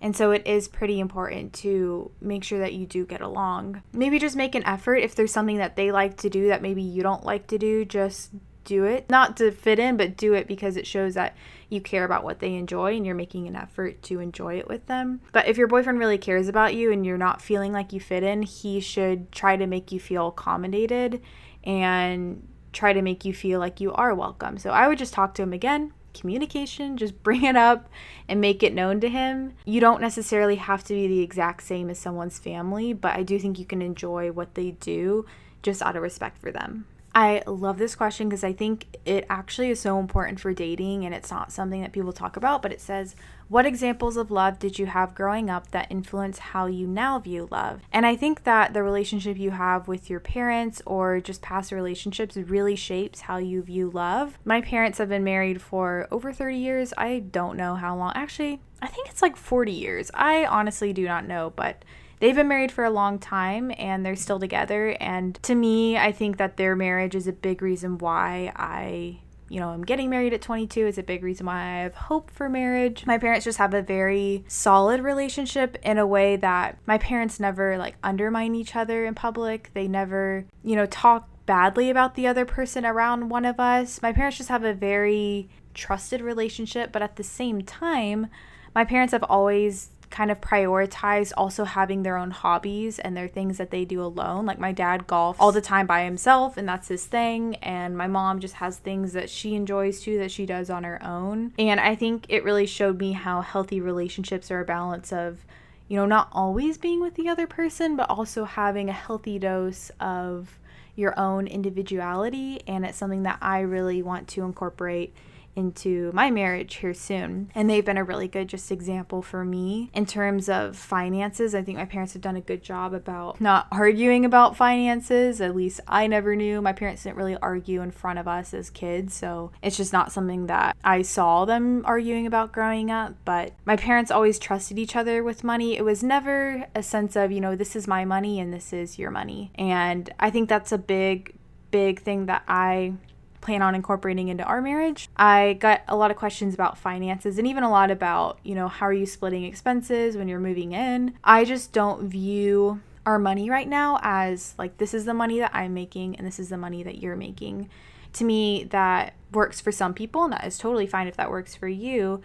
And 0.03 0.17
so 0.17 0.33
it 0.33 0.45
is 0.45 0.67
pretty 0.67 0.99
important 0.99 1.53
to 1.55 2.11
make 2.21 2.43
sure 2.43 2.59
that 2.59 2.75
you 2.75 2.87
do 2.87 3.07
get 3.07 3.21
along. 3.21 3.83
Maybe 3.93 4.19
just 4.19 4.35
make 4.35 4.57
an 4.57 4.67
effort 4.67 4.97
if 4.97 5.15
there's 5.15 5.33
something 5.33 5.59
that 5.59 5.77
they 5.77 5.93
like 5.93 6.17
to 6.19 6.29
do 6.29 6.49
that 6.49 6.61
maybe 6.61 6.83
you 6.83 7.05
don't 7.05 7.25
like 7.25 7.47
to 7.47 7.57
do, 7.57 7.85
just 7.85 8.33
do 8.65 8.85
it. 8.85 9.09
Not 9.09 9.37
to 9.37 9.53
fit 9.53 9.79
in, 9.79 9.97
but 9.97 10.17
do 10.17 10.35
it 10.35 10.49
because 10.49 10.77
it 10.77 10.89
shows 10.89 11.15
that 11.15 11.37
you 11.69 11.81
care 11.81 12.05
about 12.05 12.25
what 12.25 12.41
they 12.41 12.55
enjoy 12.55 12.97
and 12.97 13.07
you're 13.07 13.15
making 13.15 13.47
an 13.47 13.55
effort 13.55 14.03
to 14.03 14.19
enjoy 14.19 14.59
it 14.59 14.69
with 14.69 14.87
them. 14.87 15.21
But 15.31 15.47
if 15.47 15.57
your 15.57 15.69
boyfriend 15.69 16.01
really 16.01 16.19
cares 16.19 16.49
about 16.49 16.75
you 16.75 16.91
and 16.93 17.07
you're 17.07 17.17
not 17.17 17.41
feeling 17.41 17.73
like 17.73 17.93
you 17.93 18.01
fit 18.01 18.25
in, 18.25 18.43
he 18.43 18.81
should 18.81 19.31
try 19.31 19.57
to 19.57 19.69
make 19.69 19.93
you 19.93 20.01
feel 20.01 20.29
accommodated 20.29 21.23
and 21.63 22.47
try 22.73 22.93
to 22.93 23.03
make 23.03 23.25
you 23.25 23.33
feel 23.33 23.61
like 23.61 23.81
you 23.81 23.93
are 23.93 24.15
welcome. 24.15 24.59
So 24.59 24.71
I 24.71 24.89
would 24.89 24.99
just 24.99 25.15
talk 25.15 25.35
to 25.35 25.43
him 25.43 25.53
again, 25.53 25.93
communication, 26.15 26.97
just 26.97 27.23
bring 27.23 27.45
it 27.45 27.57
up 27.57 27.89
and 28.29 28.41
make 28.41 28.63
it 28.63 28.75
known 28.75 29.01
to 29.01 29.09
him. 29.09 29.55
You 29.65 29.81
don't 29.81 30.01
necessarily 30.01 30.57
have 30.57 30.85
to 30.85 30.95
be 30.95 31.07
the 31.07 31.21
exact 31.21 31.63
same 31.63 31.91
as 31.91 31.99
someone's 31.99 32.39
family, 32.39 32.93
but 32.93 33.17
I 33.17 33.23
do 33.23 33.39
think 33.39 33.59
you 33.59 33.65
can 33.65 33.83
enjoy 33.83 34.33
what 34.33 34.55
they 34.55 34.73
do 34.73 35.27
just 35.63 35.83
out 35.83 35.97
of 35.97 36.03
respect 36.03 36.39
for 36.39 36.51
them. 36.51 36.87
I 37.15 37.43
love 37.47 37.79
this 37.79 37.95
question 37.95 38.29
because 38.29 38.45
I 38.45 38.53
think 38.53 38.97
it 39.05 39.27
actually 39.29 39.71
is 39.71 39.81
so 39.81 39.99
important 39.99 40.41
for 40.41 40.55
dating 40.55 41.05
and 41.05 41.15
it's 41.15 41.31
not 41.31 41.53
something 41.53 41.83
that 41.83 41.93
people 41.93 42.13
talk 42.13 42.37
about, 42.37 42.63
but 42.63 42.73
it 42.73 42.81
says, 42.81 43.15
What 43.49 43.67
examples 43.67 44.17
of 44.17 44.31
love 44.31 44.59
did 44.59 44.79
you 44.79 44.87
have 44.87 45.15
growing 45.15 45.51
up 45.51 45.71
that 45.73 45.91
influence 45.91 46.39
how 46.39 46.67
you 46.67 46.87
now 46.87 47.19
view 47.19 47.49
love? 47.51 47.83
And 47.93 48.07
I 48.07 48.17
think 48.17 48.45
that 48.45 48.73
the 48.73 48.83
relationship 48.83 49.39
you 49.39 49.51
have 49.51 49.89
with 49.89 50.09
your 50.09 50.21
parents 50.21 50.81
or 50.87 51.21
just 51.21 51.43
past 51.43 51.71
relationships 51.71 52.37
really 52.37 52.77
shapes 52.77 53.23
how 53.23 53.37
you 53.37 53.63
view 53.63 53.91
love. 53.91 54.39
My 54.45 54.63
parents 54.63 54.99
have 54.99 55.11
been 55.11 55.25
married 55.25 55.61
for 55.61 56.09
over 56.11 56.33
30 56.33 56.57
years. 56.57 56.95
I 56.97 57.19
don't 57.19 57.59
know 57.59 57.75
how 57.75 57.95
long. 57.95 58.13
Actually, 58.15 58.61
I 58.81 58.87
think 58.87 59.09
it's 59.11 59.23
like 59.23 59.37
40 59.37 59.71
years. 59.71 60.11
I 60.15 60.47
honestly 60.47 60.95
do 60.95 61.05
not 61.05 61.27
know, 61.27 61.53
but 61.55 61.85
they've 62.23 62.37
been 62.37 62.47
married 62.47 62.71
for 62.71 62.85
a 62.85 62.91
long 62.91 63.19
time 63.19 63.73
and 63.79 64.07
they're 64.07 64.15
still 64.15 64.39
together. 64.39 64.97
And 65.01 65.35
to 65.43 65.57
me, 65.57 65.99
I 65.99 66.13
think 66.13 66.37
that 66.37 66.57
their 66.57 66.77
marriage 66.77 67.17
is 67.17 67.27
a 67.27 67.33
big 67.33 67.61
reason 67.61 67.99
why 67.99 68.53
I 68.55 69.19
you 69.49 69.61
know, 69.61 69.69
I'm 69.69 69.85
getting 69.85 70.09
married 70.09 70.33
at 70.33 70.41
22 70.41 70.87
is 70.87 70.97
a 70.97 71.03
big 71.03 71.23
reason 71.23 71.45
why 71.45 71.61
I 71.61 71.79
have 71.81 71.95
hope 71.95 72.31
for 72.31 72.49
marriage. 72.49 73.05
My 73.05 73.19
parents 73.19 73.45
just 73.45 73.59
have 73.59 73.75
a 73.75 73.83
very 73.83 74.45
solid 74.49 75.03
relationship 75.03 75.77
in 75.83 75.99
a 75.99 76.07
way 76.07 76.37
that 76.37 76.79
my 76.87 76.97
parents 76.97 77.39
never 77.39 77.77
like 77.77 77.97
undermine 78.03 78.55
each 78.55 78.75
other 78.75 79.05
in 79.05 79.15
public. 79.15 79.71
They 79.75 79.89
never, 79.89 80.47
you 80.65 80.75
know, 80.75 80.87
talk 80.87 81.29
badly 81.45 81.91
about 81.91 82.15
the 82.15 82.27
other 82.27 82.47
person 82.47 82.87
around 82.87 83.29
one 83.29 83.45
of 83.45 83.61
us. 83.61 84.01
My 84.01 84.15
parents 84.15 84.39
just 84.39 84.49
have 84.49 84.65
a 84.65 84.73
very 84.73 85.51
trusted 85.75 86.23
relationship, 86.23 86.91
but 86.91 87.03
at 87.03 87.17
the 87.17 87.25
same 87.25 87.61
time, 87.61 88.29
my 88.75 88.87
parents 88.87 89.13
have 89.13 89.25
always 89.25 89.91
kind 90.13 90.31
of 90.31 90.41
prioritize 90.41 91.33
also 91.37 91.65
having 91.65 92.03
their 92.03 92.17
own 92.17 92.31
hobbies 92.31 93.01
and 93.01 93.17
their 93.17 93.27
things 93.27 93.59
that 93.59 93.71
they 93.71 93.85
do 93.85 94.03
alone. 94.03 94.47
Like 94.47 94.61
my 94.61 94.71
dad 94.71 95.09
golfs 95.09 95.37
all 95.41 95.51
the 95.51 95.61
time 95.61 95.87
by 95.87 96.05
himself 96.05 96.57
and 96.57 96.69
that's 96.69 96.89
his 96.89 97.07
thing 97.07 97.57
and 97.57 97.97
my 97.97 98.07
mom 98.07 98.39
just 98.39 98.55
has 98.55 98.77
things 98.77 99.15
that 99.15 99.29
she 99.29 99.55
enjoys 99.55 100.01
too 100.01 100.19
that 100.19 100.31
she 100.31 100.47
does 100.47 100.71
on 100.71 100.85
her 100.85 101.03
own. 101.03 101.53
And 101.59 101.81
I 101.81 101.97
think 101.97 102.27
it 102.29 102.45
really 102.45 102.67
showed 102.67 103.01
me 103.01 103.13
how 103.13 103.41
healthy 103.41 103.81
relationships 103.81 104.51
are 104.51 104.61
a 104.61 104.65
balance 104.65 105.13
of 105.13 105.45
you 105.89 105.97
know 105.97 106.07
not 106.07 106.29
always 106.33 106.79
being 106.79 107.01
with 107.01 107.17
the 107.17 107.29
other 107.29 107.47
person 107.47 107.97
but 107.97 108.09
also 108.09 108.45
having 108.45 108.89
a 108.89 108.93
healthy 108.93 109.39
dose 109.39 109.91
of 110.01 110.59
your 110.95 111.19
own 111.19 111.47
individuality 111.47 112.61
and 112.67 112.85
it's 112.85 112.99
something 112.99 113.23
that 113.25 113.39
I 113.41 113.61
really 113.61 114.03
want 114.03 114.29
to 114.29 114.45
incorporate 114.45 115.15
into 115.55 116.11
my 116.15 116.31
marriage 116.31 116.77
here 116.77 116.95
soon. 116.95 117.51
And 117.55 117.69
they've 117.69 117.85
been 117.85 117.99
a 117.99 118.05
really 118.05 118.29
good 118.29 118.49
just 118.49 118.71
example 118.71 119.23
for 119.23 119.45
me 119.45 119.91
in 119.93 120.07
terms 120.07 120.49
of 120.49 120.77
finances. 120.77 121.55
I 121.55 121.63
think 121.63 121.79
my 121.79 121.85
parents 121.85 122.13
have 122.15 122.23
done 122.23 122.37
a 122.37 122.41
good 122.41 122.63
job 122.63 122.95
about 122.95 123.41
not 123.41 123.67
arguing 123.71 124.25
about 124.25 124.57
finances. 124.57 125.41
At 125.41 125.55
least 125.55 125.81
I 125.87 126.07
never 126.07 126.35
knew. 126.37 126.61
My 126.61 126.73
parents 126.73 127.03
didn't 127.03 127.17
really 127.17 127.37
argue 127.37 127.83
in 127.83 127.91
front 127.91 128.19
of 128.19 128.29
us 128.29 128.55
as 128.55 128.71
kids. 128.71 129.15
So 129.15 129.53
it's 129.63 129.77
just 129.77 129.93
not 129.93 130.13
something 130.13 130.47
that 130.47 130.77
I 130.85 131.03
saw 131.03 131.45
them 131.45 131.83
arguing 131.85 132.27
about 132.27 132.53
growing 132.53 132.91
up. 132.91 133.15
But 133.25 133.53
my 133.65 133.77
parents 133.77 134.11
always 134.11 134.39
trusted 134.39 134.79
each 134.79 134.97
other 134.97 135.23
with 135.23 135.45
money. 135.45 135.77
It 135.77 135.85
was 135.85 136.03
never 136.03 136.67
a 136.75 136.83
sense 136.83 137.17
of, 137.17 137.31
you 137.31 137.41
know, 137.41 137.57
this 137.57 137.77
is 137.77 137.87
my 137.87 138.05
money 138.05 138.41
and 138.41 138.53
this 138.53 138.73
is 138.73 138.99
your 138.99 139.11
money. 139.11 139.53
And 139.57 140.13
I 140.19 140.31
think 140.31 140.49
that's 140.49 140.73
a 140.73 140.79
big, 140.79 141.35
big 141.71 142.01
thing 142.01 142.27
that 142.27 142.43
I 142.49 142.95
plan 143.43 143.61
on 143.61 143.75
incorporating 143.75 144.29
into 144.29 144.45
our 144.45 144.63
marriage. 144.63 145.09
I 145.17 145.59
got 145.61 145.83
a 145.89 145.97
lot 145.97 146.11
of 146.11 146.17
questions 146.17 146.55
about 146.55 146.79
finances 146.79 147.37
and 147.37 147.47
even 147.47 147.63
a 147.63 147.71
lot 147.71 147.91
about, 147.91 148.39
you 148.43 148.55
know, 148.55 148.69
how 148.69 148.87
are 148.87 148.93
you 148.93 149.05
splitting 149.05 149.45
expenses 149.45 150.17
when 150.17 150.29
you're 150.29 150.41
moving 150.41 150.73
in? 150.73 151.15
I 151.23 151.45
just 151.45 151.73
don't 151.73 152.09
view 152.09 152.81
our 153.05 153.19
money 153.19 153.51
right 153.51 153.69
now 153.69 153.99
as 154.03 154.55
like 154.59 154.79
this 154.79 154.95
is 154.95 155.05
the 155.05 155.13
money 155.15 155.41
that 155.41 155.51
I'm 155.53 155.75
making 155.75 156.17
and 156.17 156.27
this 156.27 156.39
is 156.39 156.49
the 156.49 156.57
money 156.57 156.83
that 156.85 157.03
you're 157.03 157.17
making. 157.17 157.69
To 158.15 158.25
me, 158.25 158.65
that 158.71 159.15
works 159.33 159.61
for 159.61 159.73
some 159.73 159.93
people 159.93 160.25
and 160.25 160.33
that 160.33 160.47
is 160.47 160.57
totally 160.57 160.87
fine 160.87 161.09
if 161.09 161.17
that 161.17 161.31
works 161.31 161.55
for 161.55 161.69
you. 161.69 162.23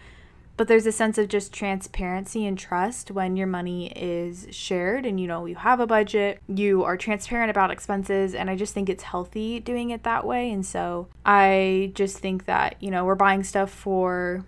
But 0.58 0.66
there's 0.66 0.86
a 0.86 0.92
sense 0.92 1.18
of 1.18 1.28
just 1.28 1.52
transparency 1.52 2.44
and 2.44 2.58
trust 2.58 3.12
when 3.12 3.36
your 3.36 3.46
money 3.46 3.92
is 3.94 4.48
shared 4.50 5.06
and 5.06 5.20
you 5.20 5.28
know 5.28 5.46
you 5.46 5.54
have 5.54 5.78
a 5.78 5.86
budget, 5.86 6.42
you 6.48 6.82
are 6.82 6.96
transparent 6.96 7.48
about 7.48 7.70
expenses, 7.70 8.34
and 8.34 8.50
I 8.50 8.56
just 8.56 8.74
think 8.74 8.88
it's 8.88 9.04
healthy 9.04 9.60
doing 9.60 9.90
it 9.90 10.02
that 10.02 10.26
way. 10.26 10.50
And 10.50 10.66
so 10.66 11.06
I 11.24 11.92
just 11.94 12.18
think 12.18 12.46
that, 12.46 12.74
you 12.80 12.90
know, 12.90 13.04
we're 13.04 13.14
buying 13.14 13.44
stuff 13.44 13.70
for 13.70 14.44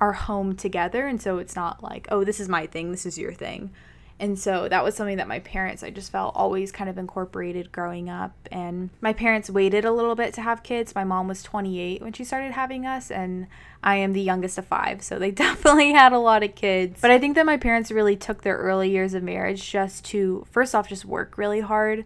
our 0.00 0.12
home 0.12 0.54
together. 0.54 1.08
And 1.08 1.20
so 1.20 1.38
it's 1.38 1.56
not 1.56 1.82
like, 1.82 2.06
oh, 2.08 2.22
this 2.22 2.38
is 2.38 2.48
my 2.48 2.66
thing, 2.66 2.92
this 2.92 3.04
is 3.04 3.18
your 3.18 3.32
thing. 3.32 3.72
And 4.20 4.38
so 4.38 4.68
that 4.68 4.82
was 4.82 4.96
something 4.96 5.18
that 5.18 5.28
my 5.28 5.38
parents, 5.38 5.84
I 5.84 5.90
just 5.90 6.10
felt 6.10 6.34
always 6.34 6.72
kind 6.72 6.90
of 6.90 6.98
incorporated 6.98 7.70
growing 7.70 8.10
up. 8.10 8.32
And 8.50 8.90
my 9.00 9.12
parents 9.12 9.48
waited 9.48 9.84
a 9.84 9.92
little 9.92 10.16
bit 10.16 10.34
to 10.34 10.42
have 10.42 10.64
kids. 10.64 10.94
My 10.94 11.04
mom 11.04 11.28
was 11.28 11.42
28 11.44 12.02
when 12.02 12.12
she 12.12 12.24
started 12.24 12.52
having 12.52 12.84
us, 12.84 13.12
and 13.12 13.46
I 13.82 13.96
am 13.96 14.14
the 14.14 14.20
youngest 14.20 14.58
of 14.58 14.66
five. 14.66 15.02
So 15.02 15.18
they 15.18 15.30
definitely 15.30 15.92
had 15.92 16.12
a 16.12 16.18
lot 16.18 16.42
of 16.42 16.56
kids. 16.56 17.00
But 17.00 17.12
I 17.12 17.18
think 17.18 17.36
that 17.36 17.46
my 17.46 17.56
parents 17.56 17.92
really 17.92 18.16
took 18.16 18.42
their 18.42 18.56
early 18.56 18.90
years 18.90 19.14
of 19.14 19.22
marriage 19.22 19.70
just 19.70 20.04
to, 20.06 20.44
first 20.50 20.74
off, 20.74 20.88
just 20.88 21.04
work 21.04 21.38
really 21.38 21.60
hard. 21.60 22.04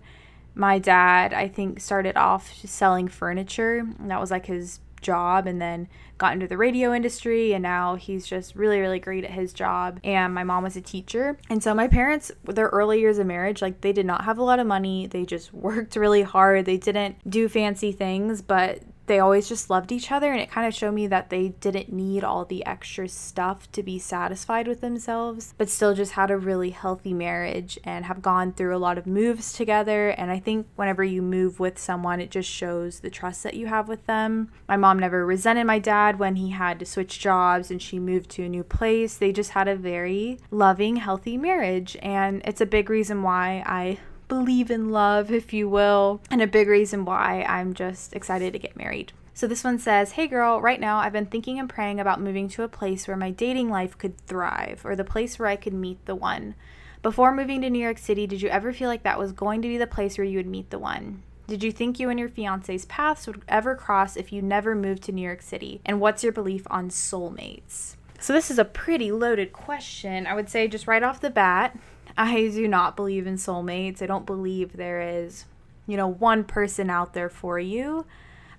My 0.54 0.78
dad, 0.78 1.32
I 1.32 1.48
think, 1.48 1.80
started 1.80 2.18
off 2.18 2.54
selling 2.56 3.08
furniture. 3.08 3.78
And 3.78 4.10
that 4.10 4.20
was 4.20 4.30
like 4.30 4.46
his 4.46 4.80
job 5.02 5.46
and 5.46 5.60
then 5.60 5.88
got 6.18 6.32
into 6.32 6.46
the 6.46 6.56
radio 6.56 6.94
industry 6.94 7.52
and 7.52 7.62
now 7.62 7.96
he's 7.96 8.26
just 8.26 8.54
really 8.54 8.80
really 8.80 8.98
great 8.98 9.24
at 9.24 9.30
his 9.30 9.52
job. 9.52 10.00
And 10.04 10.32
my 10.32 10.44
mom 10.44 10.62
was 10.62 10.76
a 10.76 10.80
teacher. 10.80 11.38
And 11.50 11.62
so 11.62 11.74
my 11.74 11.88
parents 11.88 12.30
their 12.44 12.68
early 12.68 13.00
years 13.00 13.18
of 13.18 13.26
marriage 13.26 13.60
like 13.60 13.80
they 13.80 13.92
did 13.92 14.06
not 14.06 14.24
have 14.24 14.38
a 14.38 14.44
lot 14.44 14.58
of 14.58 14.66
money. 14.66 15.06
They 15.06 15.24
just 15.24 15.52
worked 15.54 15.96
really 15.96 16.22
hard. 16.22 16.64
They 16.64 16.78
didn't 16.78 17.16
do 17.28 17.48
fancy 17.48 17.92
things 17.92 18.42
but 18.42 18.82
they 19.06 19.18
always 19.18 19.48
just 19.48 19.70
loved 19.70 19.92
each 19.92 20.10
other 20.12 20.30
and 20.32 20.40
it 20.40 20.50
kind 20.50 20.66
of 20.66 20.74
showed 20.74 20.94
me 20.94 21.06
that 21.06 21.30
they 21.30 21.48
didn't 21.48 21.92
need 21.92 22.24
all 22.24 22.44
the 22.44 22.64
extra 22.64 23.08
stuff 23.08 23.70
to 23.72 23.82
be 23.82 23.98
satisfied 23.98 24.68
with 24.68 24.80
themselves 24.80 25.54
but 25.58 25.68
still 25.68 25.94
just 25.94 26.12
had 26.12 26.30
a 26.30 26.36
really 26.36 26.70
healthy 26.70 27.12
marriage 27.12 27.78
and 27.84 28.04
have 28.04 28.22
gone 28.22 28.52
through 28.52 28.74
a 28.74 28.78
lot 28.78 28.98
of 28.98 29.06
moves 29.06 29.52
together. 29.52 30.10
And 30.10 30.30
i 30.30 30.38
think 30.38 30.66
whenever 30.76 31.04
you 31.04 31.22
move 31.22 31.60
with 31.60 31.78
someone 31.78 32.20
it 32.20 32.30
just 32.30 32.48
shows 32.48 33.00
the 33.00 33.10
trust 33.10 33.42
that 33.42 33.54
you 33.54 33.66
have 33.66 33.88
with 33.88 34.06
them. 34.06 34.50
My 34.68 34.76
mom 34.76 34.98
never 34.98 35.24
resented 35.26 35.66
my 35.66 35.78
dad 35.78 36.18
when 36.18 36.36
he 36.36 36.50
had 36.50 36.78
to 36.78 36.86
switch 36.86 37.18
jobs 37.18 37.70
and 37.70 37.80
she 37.80 37.98
moved 37.98 38.30
to 38.30 38.44
a 38.44 38.48
new 38.48 38.64
place. 38.64 39.16
They 39.16 39.32
just 39.32 39.50
had 39.50 39.68
a 39.68 39.76
very 39.76 40.38
loving 40.50 40.96
healthy 40.96 41.36
marriage 41.36 41.96
and 42.02 42.42
it's 42.44 42.60
a 42.60 42.66
big 42.66 42.88
reason 42.90 43.22
why 43.22 43.62
i 43.66 43.98
believe 44.28 44.70
in 44.70 44.90
love, 44.90 45.30
if 45.30 45.52
you 45.52 45.68
will, 45.68 46.20
and 46.30 46.40
a 46.40 46.46
big 46.46 46.68
reason 46.68 47.04
why 47.04 47.44
I'm 47.48 47.74
just 47.74 48.14
excited 48.14 48.52
to 48.52 48.58
get 48.58 48.76
married. 48.76 49.12
So 49.34 49.46
this 49.46 49.64
one 49.64 49.78
says, 49.78 50.12
Hey 50.12 50.26
girl, 50.26 50.60
right 50.60 50.80
now 50.80 50.98
I've 50.98 51.12
been 51.12 51.26
thinking 51.26 51.58
and 51.58 51.68
praying 51.68 52.00
about 52.00 52.20
moving 52.20 52.48
to 52.50 52.62
a 52.62 52.68
place 52.68 53.08
where 53.08 53.16
my 53.16 53.30
dating 53.30 53.70
life 53.70 53.96
could 53.96 54.18
thrive, 54.26 54.82
or 54.84 54.94
the 54.94 55.04
place 55.04 55.38
where 55.38 55.48
I 55.48 55.56
could 55.56 55.72
meet 55.72 56.04
the 56.04 56.14
one. 56.14 56.54
Before 57.02 57.34
moving 57.34 57.62
to 57.62 57.70
New 57.70 57.82
York 57.82 57.98
City, 57.98 58.26
did 58.26 58.42
you 58.42 58.48
ever 58.48 58.72
feel 58.72 58.88
like 58.88 59.02
that 59.02 59.18
was 59.18 59.32
going 59.32 59.62
to 59.62 59.68
be 59.68 59.78
the 59.78 59.86
place 59.86 60.16
where 60.16 60.26
you 60.26 60.38
would 60.38 60.46
meet 60.46 60.70
the 60.70 60.78
one? 60.78 61.22
Did 61.48 61.64
you 61.64 61.72
think 61.72 61.98
you 61.98 62.08
and 62.08 62.18
your 62.18 62.28
fiance's 62.28 62.84
paths 62.84 63.26
would 63.26 63.42
ever 63.48 63.74
cross 63.74 64.16
if 64.16 64.32
you 64.32 64.40
never 64.40 64.74
moved 64.74 65.02
to 65.04 65.12
New 65.12 65.22
York 65.22 65.42
City? 65.42 65.80
And 65.84 66.00
what's 66.00 66.22
your 66.22 66.32
belief 66.32 66.62
on 66.70 66.90
soulmates? 66.90 67.96
So, 68.20 68.32
this 68.32 68.52
is 68.52 68.58
a 68.58 68.64
pretty 68.64 69.10
loaded 69.10 69.52
question. 69.52 70.28
I 70.28 70.34
would 70.34 70.48
say, 70.48 70.68
just 70.68 70.86
right 70.86 71.02
off 71.02 71.20
the 71.20 71.28
bat, 71.28 71.76
I 72.16 72.48
do 72.48 72.68
not 72.68 72.96
believe 72.96 73.26
in 73.26 73.36
soulmates. 73.36 74.02
I 74.02 74.06
don't 74.06 74.26
believe 74.26 74.76
there 74.76 75.00
is, 75.00 75.46
you 75.86 75.96
know, 75.96 76.08
one 76.08 76.44
person 76.44 76.90
out 76.90 77.14
there 77.14 77.28
for 77.28 77.58
you. 77.58 78.06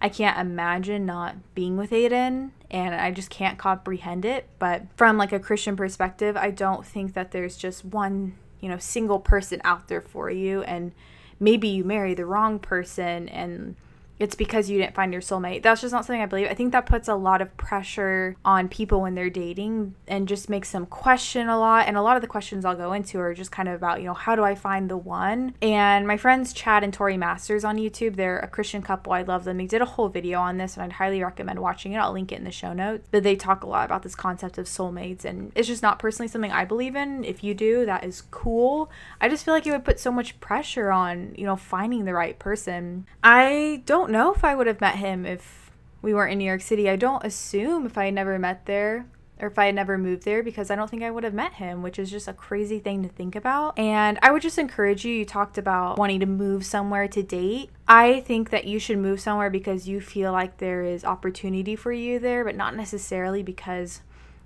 I 0.01 0.09
can't 0.09 0.37
imagine 0.37 1.05
not 1.05 1.35
being 1.55 1.77
with 1.77 1.91
Aiden 1.91 2.51
and 2.69 2.93
I 2.93 3.11
just 3.11 3.29
can't 3.29 3.57
comprehend 3.57 4.25
it. 4.25 4.49
But 4.59 4.83
from 4.97 5.17
like 5.17 5.31
a 5.31 5.39
Christian 5.39 5.77
perspective, 5.77 6.35
I 6.35 6.51
don't 6.51 6.85
think 6.85 7.13
that 7.13 7.31
there's 7.31 7.55
just 7.55 7.85
one, 7.85 8.35
you 8.59 8.67
know, 8.67 8.77
single 8.77 9.19
person 9.19 9.61
out 9.63 9.87
there 9.87 10.01
for 10.01 10.29
you 10.29 10.63
and 10.63 10.91
maybe 11.39 11.67
you 11.69 11.83
marry 11.83 12.13
the 12.13 12.25
wrong 12.25 12.59
person 12.59 13.29
and 13.29 13.75
it's 14.23 14.35
because 14.35 14.69
you 14.69 14.77
didn't 14.77 14.95
find 14.95 15.11
your 15.11 15.21
soulmate. 15.21 15.63
That's 15.63 15.81
just 15.81 15.91
not 15.91 16.05
something 16.05 16.21
I 16.21 16.25
believe. 16.25 16.47
I 16.47 16.53
think 16.53 16.71
that 16.71 16.85
puts 16.85 17.09
a 17.09 17.15
lot 17.15 17.41
of 17.41 17.55
pressure 17.57 18.37
on 18.45 18.69
people 18.69 19.01
when 19.01 19.15
they're 19.15 19.29
dating 19.29 19.95
and 20.07 20.29
just 20.29 20.49
makes 20.49 20.71
them 20.71 20.85
question 20.85 21.49
a 21.49 21.59
lot. 21.59 21.87
And 21.87 21.97
a 21.97 22.01
lot 22.01 22.15
of 22.15 22.21
the 22.21 22.27
questions 22.29 22.63
I'll 22.63 22.73
go 22.73 22.93
into 22.93 23.19
are 23.19 23.33
just 23.33 23.51
kind 23.51 23.67
of 23.67 23.75
about, 23.75 23.99
you 23.99 24.05
know, 24.05 24.13
how 24.13 24.37
do 24.37 24.43
I 24.43 24.55
find 24.55 24.89
the 24.89 24.95
one? 24.95 25.55
And 25.61 26.07
my 26.07 26.15
friends 26.15 26.53
Chad 26.53 26.85
and 26.85 26.93
Tori 26.93 27.17
Masters 27.17 27.65
on 27.65 27.77
YouTube, 27.77 28.15
they're 28.15 28.39
a 28.39 28.47
Christian 28.47 28.81
couple. 28.81 29.11
I 29.11 29.23
love 29.23 29.43
them. 29.43 29.57
They 29.57 29.67
did 29.67 29.81
a 29.81 29.85
whole 29.85 30.07
video 30.07 30.39
on 30.39 30.55
this 30.57 30.77
and 30.77 30.83
I'd 30.83 30.93
highly 30.93 31.21
recommend 31.21 31.59
watching 31.59 31.91
it. 31.91 31.97
I'll 31.97 32.13
link 32.13 32.31
it 32.31 32.37
in 32.37 32.45
the 32.45 32.51
show 32.51 32.71
notes. 32.71 33.05
But 33.11 33.23
they 33.23 33.35
talk 33.35 33.63
a 33.63 33.67
lot 33.67 33.83
about 33.83 34.03
this 34.03 34.15
concept 34.15 34.57
of 34.57 34.67
soulmates 34.67 35.25
and 35.25 35.51
it's 35.53 35.67
just 35.67 35.83
not 35.83 35.99
personally 35.99 36.29
something 36.29 36.51
I 36.51 36.63
believe 36.63 36.95
in. 36.95 37.25
If 37.25 37.43
you 37.43 37.53
do, 37.53 37.85
that 37.87 38.05
is 38.05 38.21
cool. 38.31 38.89
I 39.19 39.27
just 39.27 39.43
feel 39.43 39.53
like 39.53 39.67
it 39.67 39.71
would 39.71 39.83
put 39.83 39.99
so 39.99 40.13
much 40.13 40.39
pressure 40.39 40.91
on, 40.93 41.35
you 41.37 41.45
know, 41.45 41.57
finding 41.57 42.05
the 42.05 42.13
right 42.13 42.39
person. 42.39 43.05
I 43.21 43.83
don't 43.85 44.12
know 44.13 44.33
if 44.33 44.43
I 44.43 44.55
would 44.55 44.67
have 44.67 44.81
met 44.81 44.95
him 44.95 45.25
if 45.25 45.71
we 46.01 46.13
weren't 46.13 46.31
in 46.31 46.37
New 46.37 46.45
York 46.45 46.61
City. 46.61 46.89
I 46.89 46.95
don't 46.95 47.25
assume 47.25 47.85
if 47.85 47.97
I 47.97 48.05
had 48.05 48.13
never 48.13 48.39
met 48.39 48.65
there 48.65 49.07
or 49.39 49.47
if 49.47 49.59
I 49.59 49.65
had 49.65 49.75
never 49.75 49.97
moved 49.97 50.23
there 50.23 50.43
because 50.43 50.69
I 50.69 50.75
don't 50.75 50.89
think 50.89 51.03
I 51.03 51.11
would 51.11 51.23
have 51.23 51.33
met 51.33 51.53
him, 51.53 51.81
which 51.81 51.99
is 51.99 52.11
just 52.11 52.27
a 52.27 52.33
crazy 52.33 52.79
thing 52.79 53.03
to 53.03 53.09
think 53.09 53.35
about. 53.35 53.77
And 53.77 54.19
I 54.21 54.31
would 54.31 54.41
just 54.41 54.57
encourage 54.57 55.03
you, 55.03 55.13
you 55.13 55.25
talked 55.25 55.57
about 55.57 55.97
wanting 55.97 56.19
to 56.19 56.25
move 56.25 56.65
somewhere 56.65 57.07
to 57.07 57.23
date. 57.23 57.69
I 57.87 58.21
think 58.21 58.51
that 58.51 58.65
you 58.65 58.79
should 58.79 58.99
move 58.99 59.19
somewhere 59.19 59.49
because 59.49 59.87
you 59.87 59.99
feel 59.99 60.31
like 60.31 60.57
there 60.57 60.83
is 60.83 61.03
opportunity 61.03 61.75
for 61.75 61.91
you 61.91 62.19
there, 62.19 62.45
but 62.45 62.55
not 62.55 62.75
necessarily 62.75 63.43
because 63.43 64.01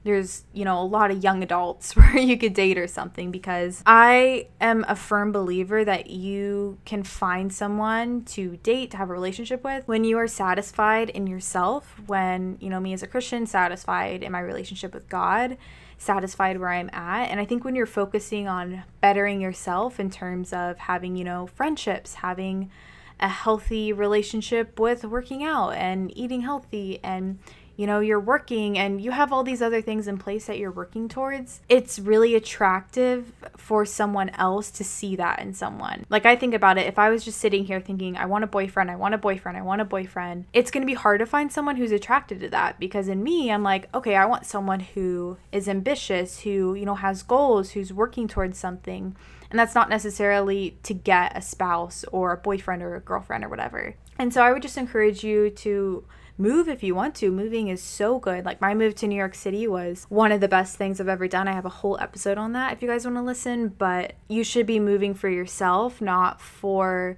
there's, 0.08 0.46
you 0.54 0.64
know, 0.64 0.82
a 0.82 0.84
lot 0.86 1.12
of 1.12 1.22
young 1.22 1.44
adults 1.44 1.96
where 1.96 2.18
you 2.18 2.38
could 2.38 2.54
date 2.54 2.78
or 2.78 2.88
something 2.88 3.30
because 3.30 3.84
I 3.86 4.48
am 4.62 4.86
a 4.88 4.96
firm 4.96 5.32
believer 5.32 5.84
that 5.84 6.10
you 6.10 6.80
can 6.86 7.04
find 7.04 7.54
someone 7.54 8.24
to 8.26 8.58
date, 8.58 8.92
to 8.92 8.98
have 8.98 9.10
a 9.10 9.14
relationship 9.14 9.64
with 9.64 9.88
when 9.88 10.04
you 10.04 10.18
are 10.18 10.28
satisfied 10.28 11.10
in 11.10 11.28
yourself, 11.28 12.02
when, 12.08 12.58
you 12.62 12.70
know, 12.70 12.80
me 12.80 12.94
as 12.94 13.04
a 13.04 13.08
Christian, 13.08 13.46
satisfied 13.46 14.24
in 14.24 14.32
my 14.32 14.40
relationship 14.40 14.94
with 14.94 15.10
God, 15.10 15.58
satisfied 15.98 16.58
where 16.60 16.70
I'm 16.70 16.90
at. 16.94 17.30
And 17.30 17.40
I 17.40 17.46
think 17.46 17.66
when 17.66 17.76
you're 17.76 17.86
focusing 17.86 18.48
on 18.48 18.84
bettering 19.02 19.42
yourself 19.42 20.00
in 20.00 20.10
terms 20.10 20.54
of 20.54 20.78
having, 20.78 21.18
you 21.18 21.26
know, 21.26 21.48
friendships, 21.48 22.16
having 22.16 22.72
a 23.20 23.28
healthy 23.28 23.92
relationship 23.92 24.80
with 24.80 25.04
working 25.04 25.44
out 25.44 25.72
and 25.72 26.16
eating 26.16 26.42
healthy 26.42 27.00
and 27.04 27.40
you 27.78 27.86
know, 27.88 28.00
you're 28.00 28.20
working 28.20 28.78
and 28.78 29.00
you 29.00 29.12
have 29.12 29.32
all 29.32 29.44
these 29.44 29.62
other 29.62 29.82
things 29.82 30.08
in 30.08 30.18
place 30.18 30.48
that 30.48 30.58
you're 30.58 30.72
working 30.72 31.08
towards, 31.08 31.62
it's 31.70 32.00
really 32.00 32.36
attractive 32.36 33.32
for 33.56 33.86
someone 33.86 34.30
else 34.32 34.72
to 34.72 34.84
see 34.84 35.16
that 35.16 35.40
in 35.40 35.54
someone. 35.54 36.06
Like, 36.10 36.26
I 36.26 36.36
think 36.36 36.54
about 36.54 36.78
it, 36.78 36.88
if 36.88 36.98
I 37.00 37.10
was 37.10 37.24
just 37.24 37.40
sitting 37.40 37.66
here 37.66 37.80
thinking, 37.80 38.18
I 38.18 38.26
want 38.26 38.44
a 38.44 38.48
boyfriend, 38.48 38.90
I 38.90 38.96
want 38.96 39.14
a 39.14 39.20
boyfriend, 39.20 39.58
I 39.58 39.62
want 39.62 39.80
a 39.80 39.86
boyfriend, 39.86 40.46
it's 40.54 40.72
going 40.72 40.82
to 40.82 40.88
be 40.88 40.96
hard 40.96 41.20
to 41.20 41.26
find 41.26 41.52
someone 41.52 41.76
who's 41.76 41.92
attracted 41.92 42.40
to 42.42 42.50
that 42.50 42.80
because 42.80 43.08
in 43.08 43.24
me, 43.24 43.52
I'm 43.52 43.64
like, 43.64 43.94
okay, 43.96 44.16
I 44.16 44.26
want 44.26 44.46
someone 44.46 44.80
who 44.80 45.38
is 45.52 45.70
ambitious, 45.70 46.42
who, 46.42 46.74
you 46.74 46.86
know, 46.86 46.96
has 46.96 47.22
goals, 47.22 47.72
who's 47.72 47.94
working 47.94 48.28
towards 48.28 48.58
something. 48.58 49.16
And 49.50 49.60
that's 49.60 49.76
not 49.76 49.90
necessarily 49.90 50.78
to 50.84 50.94
get 50.94 51.38
a 51.38 51.42
spouse 51.42 52.04
or 52.12 52.34
a 52.34 52.38
boyfriend 52.38 52.82
or 52.82 52.96
a 52.96 53.00
girlfriend 53.00 53.46
or 53.46 53.50
whatever. 53.50 53.96
And 54.20 54.34
so 54.34 54.42
I 54.42 54.52
would 54.52 54.62
just 54.62 54.78
encourage 54.78 55.24
you 55.24 55.52
to 55.52 56.04
move 56.38 56.68
if 56.68 56.84
you 56.84 56.94
want 56.94 57.16
to. 57.16 57.32
Moving 57.32 57.68
is 57.68 57.82
so 57.82 58.20
good. 58.20 58.46
Like 58.46 58.62
my 58.62 58.74
move 58.74 58.96
to 58.96 59.08
New 59.08 59.16
York 59.16 59.36
City 59.36 59.68
was 59.68 60.06
one 60.10 60.32
of 60.32 60.42
the 60.42 60.48
best 60.48 60.78
things 60.78 61.00
I've 61.00 61.08
ever 61.08 61.28
done. 61.28 61.48
I 61.48 61.54
have 61.54 61.66
a 61.66 61.70
whole 61.70 61.98
episode 62.00 62.38
on 62.38 62.54
that 62.54 62.74
if 62.74 62.82
you 62.82 62.88
guys 62.88 63.06
want 63.06 63.18
to 63.18 63.24
listen, 63.24 63.70
but 63.70 64.14
you 64.28 64.44
should 64.44 64.66
be 64.66 64.80
moving 64.80 65.14
for 65.14 65.30
yourself, 65.30 66.02
not 66.02 66.42
for 66.42 67.18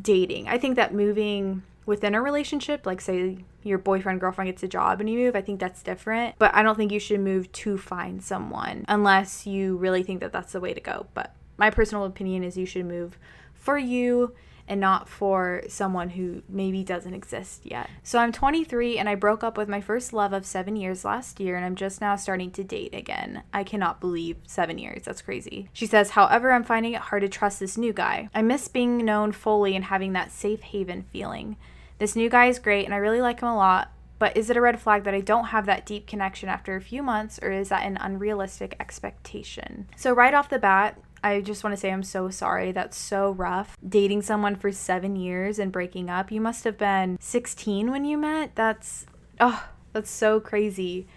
dating. 0.00 0.48
I 0.48 0.58
think 0.58 0.76
that 0.76 0.94
moving 0.94 1.62
within 1.84 2.14
a 2.14 2.22
relationship, 2.22 2.84
like 2.84 3.00
say 3.00 3.38
your 3.62 3.78
boyfriend, 3.78 4.20
girlfriend 4.20 4.48
gets 4.48 4.62
a 4.62 4.68
job 4.68 5.00
and 5.00 5.08
you 5.08 5.18
move, 5.18 5.36
I 5.36 5.40
think 5.40 5.60
that's 5.60 5.82
different. 5.82 6.36
But 6.38 6.54
I 6.54 6.62
don't 6.62 6.76
think 6.76 6.92
you 6.92 7.00
should 7.00 7.20
move 7.20 7.50
to 7.52 7.78
find 7.78 8.22
someone 8.22 8.84
unless 8.88 9.46
you 9.46 9.76
really 9.76 10.02
think 10.02 10.20
that 10.20 10.32
that's 10.32 10.52
the 10.52 10.60
way 10.60 10.74
to 10.74 10.80
go. 10.80 11.06
But 11.14 11.34
my 11.56 11.70
personal 11.70 12.04
opinion 12.04 12.44
is 12.44 12.56
you 12.56 12.66
should 12.66 12.86
move 12.86 13.18
for 13.54 13.78
you 13.78 14.34
and 14.68 14.80
not 14.80 15.08
for 15.08 15.62
someone 15.68 16.10
who 16.10 16.42
maybe 16.48 16.82
doesn't 16.82 17.14
exist 17.14 17.64
yet. 17.64 17.88
So 18.02 18.18
I'm 18.18 18.32
23 18.32 18.98
and 18.98 19.08
I 19.08 19.14
broke 19.14 19.44
up 19.44 19.56
with 19.56 19.68
my 19.68 19.80
first 19.80 20.12
love 20.12 20.32
of 20.32 20.46
seven 20.46 20.76
years 20.76 21.04
last 21.04 21.40
year 21.40 21.56
and 21.56 21.64
I'm 21.64 21.76
just 21.76 22.00
now 22.00 22.16
starting 22.16 22.50
to 22.52 22.64
date 22.64 22.94
again. 22.94 23.42
I 23.52 23.64
cannot 23.64 24.00
believe 24.00 24.38
seven 24.46 24.78
years. 24.78 25.04
That's 25.04 25.22
crazy. 25.22 25.68
She 25.72 25.86
says, 25.86 26.10
however, 26.10 26.52
I'm 26.52 26.64
finding 26.64 26.94
it 26.94 27.02
hard 27.02 27.22
to 27.22 27.28
trust 27.28 27.60
this 27.60 27.78
new 27.78 27.92
guy. 27.92 28.28
I 28.34 28.42
miss 28.42 28.68
being 28.68 28.98
known 29.04 29.32
fully 29.32 29.76
and 29.76 29.84
having 29.84 30.12
that 30.14 30.32
safe 30.32 30.62
haven 30.62 31.04
feeling. 31.12 31.56
This 31.98 32.16
new 32.16 32.28
guy 32.28 32.46
is 32.46 32.58
great 32.58 32.84
and 32.84 32.94
I 32.94 32.98
really 32.98 33.20
like 33.20 33.40
him 33.40 33.48
a 33.48 33.56
lot, 33.56 33.92
but 34.18 34.36
is 34.36 34.50
it 34.50 34.56
a 34.56 34.60
red 34.60 34.80
flag 34.80 35.04
that 35.04 35.14
I 35.14 35.20
don't 35.20 35.46
have 35.46 35.66
that 35.66 35.84
deep 35.84 36.06
connection 36.06 36.48
after 36.48 36.74
a 36.74 36.80
few 36.80 37.02
months, 37.02 37.38
or 37.42 37.50
is 37.50 37.68
that 37.68 37.84
an 37.84 37.98
unrealistic 37.98 38.74
expectation? 38.80 39.88
So, 39.96 40.12
right 40.12 40.32
off 40.32 40.48
the 40.48 40.58
bat, 40.58 40.98
I 41.26 41.40
just 41.40 41.64
want 41.64 41.74
to 41.74 41.80
say 41.80 41.90
I'm 41.90 42.04
so 42.04 42.30
sorry. 42.30 42.70
That's 42.70 42.96
so 42.96 43.32
rough. 43.32 43.76
Dating 43.86 44.22
someone 44.22 44.54
for 44.54 44.70
seven 44.70 45.16
years 45.16 45.58
and 45.58 45.72
breaking 45.72 46.08
up. 46.08 46.30
You 46.30 46.40
must 46.40 46.62
have 46.64 46.78
been 46.78 47.18
16 47.20 47.90
when 47.90 48.04
you 48.04 48.16
met. 48.16 48.54
That's, 48.54 49.06
oh, 49.40 49.68
that's 49.92 50.10
so 50.10 50.38
crazy. 50.38 51.08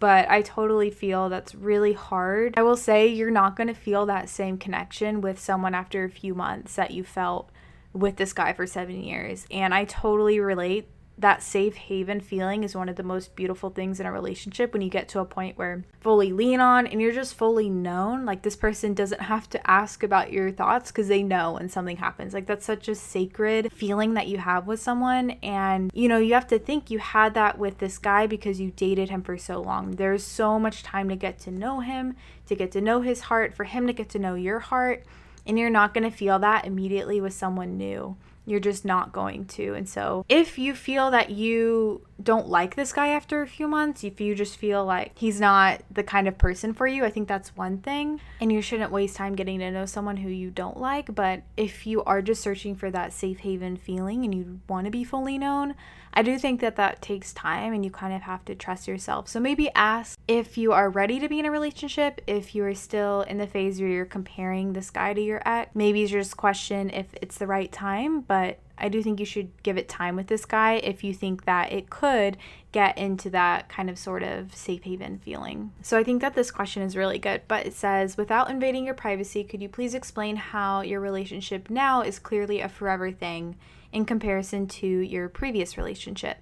But 0.00 0.28
I 0.28 0.42
totally 0.42 0.90
feel 0.90 1.28
that's 1.28 1.54
really 1.54 1.92
hard. 1.92 2.54
I 2.56 2.62
will 2.62 2.76
say 2.76 3.06
you're 3.06 3.30
not 3.30 3.54
going 3.54 3.68
to 3.68 3.74
feel 3.74 4.04
that 4.06 4.28
same 4.28 4.58
connection 4.58 5.20
with 5.20 5.38
someone 5.38 5.76
after 5.76 6.02
a 6.02 6.10
few 6.10 6.34
months 6.34 6.74
that 6.74 6.90
you 6.90 7.04
felt 7.04 7.48
with 7.92 8.16
this 8.16 8.32
guy 8.32 8.52
for 8.52 8.66
seven 8.66 9.00
years. 9.00 9.46
And 9.48 9.72
I 9.72 9.84
totally 9.84 10.40
relate 10.40 10.88
that 11.22 11.42
safe 11.42 11.74
haven 11.74 12.20
feeling 12.20 12.62
is 12.62 12.76
one 12.76 12.88
of 12.88 12.96
the 12.96 13.02
most 13.02 13.34
beautiful 13.34 13.70
things 13.70 13.98
in 13.98 14.06
a 14.06 14.12
relationship 14.12 14.72
when 14.72 14.82
you 14.82 14.90
get 14.90 15.08
to 15.08 15.20
a 15.20 15.24
point 15.24 15.56
where 15.56 15.84
fully 16.00 16.32
lean 16.32 16.60
on 16.60 16.86
and 16.86 17.00
you're 17.00 17.12
just 17.12 17.34
fully 17.34 17.70
known. 17.70 18.26
Like 18.26 18.42
this 18.42 18.56
person 18.56 18.92
doesn't 18.92 19.22
have 19.22 19.48
to 19.50 19.70
ask 19.70 20.02
about 20.02 20.32
your 20.32 20.50
thoughts 20.50 20.90
because 20.90 21.08
they 21.08 21.22
know 21.22 21.52
when 21.52 21.68
something 21.68 21.96
happens. 21.96 22.34
Like 22.34 22.46
that's 22.46 22.66
such 22.66 22.88
a 22.88 22.94
sacred 22.94 23.72
feeling 23.72 24.14
that 24.14 24.28
you 24.28 24.38
have 24.38 24.66
with 24.66 24.80
someone. 24.80 25.30
And 25.42 25.90
you 25.94 26.08
know 26.08 26.18
you 26.18 26.34
have 26.34 26.48
to 26.48 26.58
think 26.58 26.90
you 26.90 26.98
had 26.98 27.34
that 27.34 27.58
with 27.58 27.78
this 27.78 27.98
guy 27.98 28.26
because 28.26 28.60
you 28.60 28.72
dated 28.76 29.08
him 29.08 29.22
for 29.22 29.38
so 29.38 29.60
long. 29.60 29.92
There's 29.92 30.24
so 30.24 30.58
much 30.58 30.82
time 30.82 31.08
to 31.08 31.16
get 31.16 31.38
to 31.40 31.50
know 31.50 31.80
him 31.80 32.16
to 32.46 32.56
get 32.56 32.72
to 32.72 32.80
know 32.80 33.00
his 33.00 33.22
heart 33.22 33.54
for 33.54 33.64
him 33.64 33.86
to 33.86 33.92
get 33.92 34.08
to 34.10 34.18
know 34.18 34.34
your 34.34 34.58
heart. 34.58 35.04
And 35.46 35.58
you're 35.58 35.70
not 35.70 35.94
going 35.94 36.08
to 36.08 36.16
feel 36.16 36.38
that 36.40 36.66
immediately 36.66 37.20
with 37.20 37.32
someone 37.32 37.76
new 37.76 38.16
you're 38.46 38.60
just 38.60 38.84
not 38.84 39.12
going 39.12 39.44
to. 39.46 39.74
And 39.74 39.88
so, 39.88 40.24
if 40.28 40.58
you 40.58 40.74
feel 40.74 41.10
that 41.10 41.30
you 41.30 42.06
don't 42.22 42.48
like 42.48 42.74
this 42.74 42.92
guy 42.92 43.08
after 43.08 43.42
a 43.42 43.46
few 43.46 43.68
months, 43.68 44.04
if 44.04 44.20
you 44.20 44.34
just 44.34 44.56
feel 44.56 44.84
like 44.84 45.12
he's 45.16 45.40
not 45.40 45.82
the 45.90 46.02
kind 46.02 46.28
of 46.28 46.38
person 46.38 46.72
for 46.72 46.86
you, 46.86 47.04
I 47.04 47.10
think 47.10 47.28
that's 47.28 47.56
one 47.56 47.78
thing. 47.78 48.20
And 48.40 48.52
you 48.52 48.60
shouldn't 48.60 48.92
waste 48.92 49.16
time 49.16 49.34
getting 49.34 49.58
to 49.60 49.70
know 49.70 49.86
someone 49.86 50.18
who 50.18 50.28
you 50.28 50.50
don't 50.50 50.78
like. 50.78 51.14
But 51.14 51.42
if 51.56 51.86
you 51.86 52.02
are 52.04 52.22
just 52.22 52.42
searching 52.42 52.74
for 52.74 52.90
that 52.90 53.12
safe 53.12 53.40
haven 53.40 53.76
feeling 53.76 54.24
and 54.24 54.34
you 54.34 54.60
want 54.68 54.86
to 54.86 54.90
be 54.90 55.04
fully 55.04 55.38
known, 55.38 55.74
I 56.14 56.22
do 56.22 56.38
think 56.38 56.60
that 56.60 56.76
that 56.76 57.00
takes 57.00 57.32
time 57.32 57.72
and 57.72 57.84
you 57.84 57.90
kind 57.90 58.14
of 58.14 58.22
have 58.22 58.44
to 58.44 58.54
trust 58.54 58.86
yourself. 58.86 59.28
So 59.28 59.40
maybe 59.40 59.70
ask 59.74 60.18
if 60.28 60.58
you 60.58 60.72
are 60.72 60.90
ready 60.90 61.18
to 61.20 61.28
be 61.28 61.38
in 61.38 61.46
a 61.46 61.50
relationship, 61.50 62.20
if 62.26 62.54
you 62.54 62.64
are 62.64 62.74
still 62.74 63.22
in 63.22 63.38
the 63.38 63.46
phase 63.46 63.80
where 63.80 63.88
you're 63.88 64.04
comparing 64.04 64.72
this 64.72 64.90
guy 64.90 65.14
to 65.14 65.20
your 65.20 65.42
ex. 65.46 65.70
Maybe 65.74 66.06
just 66.06 66.36
question 66.36 66.90
if 66.90 67.06
it's 67.22 67.38
the 67.38 67.46
right 67.46 67.72
time, 67.72 68.20
but 68.20 68.58
I 68.76 68.88
do 68.88 69.02
think 69.02 69.20
you 69.20 69.26
should 69.26 69.50
give 69.62 69.78
it 69.78 69.88
time 69.88 70.16
with 70.16 70.26
this 70.26 70.44
guy 70.44 70.74
if 70.74 71.04
you 71.04 71.14
think 71.14 71.44
that 71.44 71.72
it 71.72 71.88
could 71.88 72.36
get 72.72 72.98
into 72.98 73.30
that 73.30 73.68
kind 73.68 73.88
of 73.88 73.98
sort 73.98 74.22
of 74.22 74.54
safe 74.54 74.82
haven 74.82 75.18
feeling. 75.18 75.72
So 75.82 75.96
I 75.96 76.04
think 76.04 76.20
that 76.20 76.34
this 76.34 76.50
question 76.50 76.82
is 76.82 76.96
really 76.96 77.18
good, 77.18 77.42
but 77.46 77.64
it 77.64 77.74
says, 77.74 78.16
without 78.16 78.50
invading 78.50 78.84
your 78.84 78.94
privacy, 78.94 79.44
could 79.44 79.62
you 79.62 79.68
please 79.68 79.94
explain 79.94 80.36
how 80.36 80.80
your 80.80 81.00
relationship 81.00 81.70
now 81.70 82.02
is 82.02 82.18
clearly 82.18 82.60
a 82.60 82.68
forever 82.68 83.12
thing 83.12 83.56
in 83.92 84.04
comparison 84.04 84.66
to 84.66 84.86
your 84.86 85.28
previous 85.28 85.76
relationship? 85.76 86.38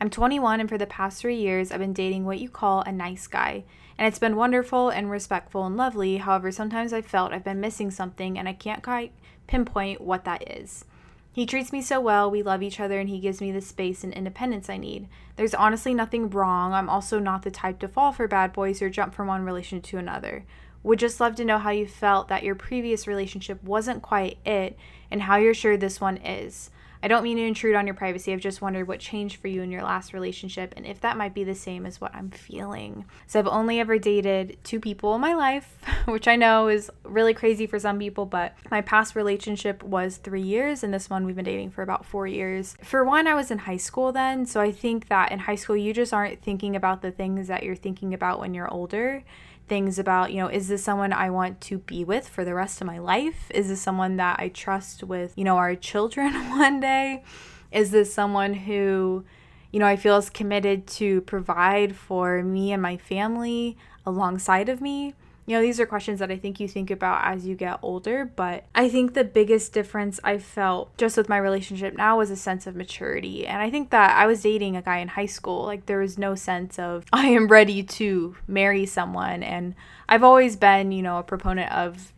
I'm 0.00 0.10
21, 0.10 0.60
and 0.60 0.68
for 0.68 0.76
the 0.76 0.86
past 0.86 1.20
three 1.20 1.36
years, 1.36 1.70
I've 1.70 1.78
been 1.78 1.92
dating 1.92 2.24
what 2.24 2.40
you 2.40 2.48
call 2.48 2.80
a 2.82 2.92
nice 2.92 3.26
guy. 3.26 3.64
And 3.96 4.08
it's 4.08 4.18
been 4.18 4.36
wonderful 4.36 4.88
and 4.88 5.10
respectful 5.10 5.64
and 5.64 5.76
lovely. 5.76 6.16
However, 6.16 6.50
sometimes 6.50 6.92
I 6.92 7.00
felt 7.00 7.32
I've 7.32 7.44
been 7.44 7.60
missing 7.60 7.90
something, 7.90 8.38
and 8.38 8.48
I 8.48 8.52
can't 8.54 8.82
quite 8.82 9.12
pinpoint 9.46 10.00
what 10.00 10.24
that 10.24 10.50
is. 10.50 10.84
He 11.32 11.46
treats 11.46 11.72
me 11.72 11.82
so 11.82 12.00
well, 12.00 12.30
we 12.30 12.42
love 12.42 12.62
each 12.62 12.80
other, 12.80 12.98
and 13.00 13.08
he 13.08 13.18
gives 13.18 13.40
me 13.40 13.50
the 13.50 13.60
space 13.60 14.04
and 14.04 14.12
independence 14.12 14.70
I 14.70 14.76
need. 14.76 15.08
There's 15.36 15.54
honestly 15.54 15.94
nothing 15.94 16.30
wrong. 16.30 16.72
I'm 16.72 16.88
also 16.88 17.18
not 17.18 17.42
the 17.42 17.50
type 17.50 17.78
to 17.80 17.88
fall 17.88 18.12
for 18.12 18.28
bad 18.28 18.52
boys 18.52 18.80
or 18.80 18.90
jump 18.90 19.14
from 19.14 19.28
one 19.28 19.44
relationship 19.44 19.84
to 19.90 19.98
another. 19.98 20.44
Would 20.84 20.98
just 20.98 21.18
love 21.18 21.34
to 21.36 21.44
know 21.44 21.58
how 21.58 21.70
you 21.70 21.86
felt 21.86 22.28
that 22.28 22.44
your 22.44 22.54
previous 22.54 23.06
relationship 23.06 23.62
wasn't 23.64 24.02
quite 24.02 24.38
it 24.44 24.76
and 25.10 25.22
how 25.22 25.36
you're 25.36 25.54
sure 25.54 25.76
this 25.76 26.00
one 26.00 26.18
is. 26.18 26.70
I 27.04 27.06
don't 27.06 27.22
mean 27.22 27.36
to 27.36 27.42
intrude 27.42 27.74
on 27.74 27.86
your 27.86 27.92
privacy. 27.92 28.32
I've 28.32 28.40
just 28.40 28.62
wondered 28.62 28.88
what 28.88 28.98
changed 28.98 29.36
for 29.36 29.46
you 29.46 29.60
in 29.60 29.70
your 29.70 29.82
last 29.82 30.14
relationship 30.14 30.72
and 30.74 30.86
if 30.86 31.02
that 31.02 31.18
might 31.18 31.34
be 31.34 31.44
the 31.44 31.54
same 31.54 31.84
as 31.84 32.00
what 32.00 32.14
I'm 32.14 32.30
feeling. 32.30 33.04
So 33.26 33.38
I've 33.38 33.46
only 33.46 33.78
ever 33.78 33.98
dated 33.98 34.56
two 34.64 34.80
people 34.80 35.14
in 35.14 35.20
my 35.20 35.34
life, 35.34 35.76
which 36.06 36.26
I 36.26 36.36
know 36.36 36.68
is 36.68 36.90
really 37.02 37.34
crazy 37.34 37.66
for 37.66 37.78
some 37.78 37.98
people, 37.98 38.24
but 38.24 38.54
my 38.70 38.80
past 38.80 39.16
relationship 39.16 39.82
was 39.82 40.16
three 40.16 40.40
years 40.40 40.82
and 40.82 40.94
this 40.94 41.10
one 41.10 41.26
we've 41.26 41.36
been 41.36 41.44
dating 41.44 41.72
for 41.72 41.82
about 41.82 42.06
four 42.06 42.26
years. 42.26 42.74
For 42.82 43.04
one, 43.04 43.26
I 43.26 43.34
was 43.34 43.50
in 43.50 43.58
high 43.58 43.76
school 43.76 44.10
then. 44.10 44.46
So 44.46 44.62
I 44.62 44.72
think 44.72 45.08
that 45.08 45.30
in 45.30 45.40
high 45.40 45.56
school, 45.56 45.76
you 45.76 45.92
just 45.92 46.14
aren't 46.14 46.40
thinking 46.40 46.74
about 46.74 47.02
the 47.02 47.10
things 47.10 47.48
that 47.48 47.64
you're 47.64 47.76
thinking 47.76 48.14
about 48.14 48.40
when 48.40 48.54
you're 48.54 48.72
older 48.72 49.22
things 49.66 49.98
about, 49.98 50.32
you 50.32 50.38
know, 50.38 50.48
is 50.48 50.68
this 50.68 50.84
someone 50.84 51.12
I 51.12 51.30
want 51.30 51.60
to 51.62 51.78
be 51.78 52.04
with 52.04 52.28
for 52.28 52.44
the 52.44 52.54
rest 52.54 52.80
of 52.80 52.86
my 52.86 52.98
life? 52.98 53.50
Is 53.50 53.68
this 53.68 53.80
someone 53.80 54.16
that 54.16 54.38
I 54.38 54.48
trust 54.48 55.02
with, 55.02 55.32
you 55.36 55.44
know, 55.44 55.56
our 55.56 55.74
children 55.90 56.32
one 56.50 56.80
day? 56.80 57.24
Is 57.72 57.90
this 57.90 58.12
someone 58.12 58.54
who, 58.54 59.24
you 59.72 59.80
know, 59.80 59.86
I 59.86 59.96
feel 59.96 60.16
is 60.16 60.30
committed 60.30 60.86
to 60.88 61.22
provide 61.22 61.96
for 61.96 62.42
me 62.42 62.72
and 62.72 62.82
my 62.82 62.96
family 62.96 63.76
alongside 64.06 64.68
of 64.68 64.80
me? 64.80 65.14
You 65.46 65.56
know, 65.56 65.62
these 65.62 65.78
are 65.78 65.84
questions 65.84 66.20
that 66.20 66.30
I 66.30 66.38
think 66.38 66.58
you 66.58 66.66
think 66.66 66.90
about 66.90 67.24
as 67.24 67.46
you 67.46 67.54
get 67.54 67.78
older, 67.82 68.24
but 68.24 68.64
I 68.74 68.88
think 68.88 69.12
the 69.12 69.24
biggest 69.24 69.74
difference 69.74 70.18
I 70.24 70.38
felt 70.38 70.96
just 70.96 71.18
with 71.18 71.28
my 71.28 71.36
relationship 71.36 71.94
now 71.96 72.16
was 72.16 72.30
a 72.30 72.36
sense 72.36 72.66
of 72.66 72.74
maturity. 72.74 73.46
And 73.46 73.60
I 73.60 73.70
think 73.70 73.90
that 73.90 74.16
I 74.16 74.26
was 74.26 74.42
dating 74.42 74.76
a 74.76 74.82
guy 74.82 74.98
in 74.98 75.08
high 75.08 75.26
school. 75.26 75.64
Like, 75.64 75.84
there 75.84 75.98
was 75.98 76.16
no 76.16 76.34
sense 76.34 76.78
of, 76.78 77.04
I 77.12 77.26
am 77.26 77.48
ready 77.48 77.82
to 77.82 78.36
marry 78.48 78.86
someone. 78.86 79.42
And 79.42 79.74
I've 80.08 80.24
always 80.24 80.56
been, 80.56 80.92
you 80.92 81.02
know, 81.02 81.18
a 81.18 81.22
proponent 81.22 81.70
of 81.72 82.12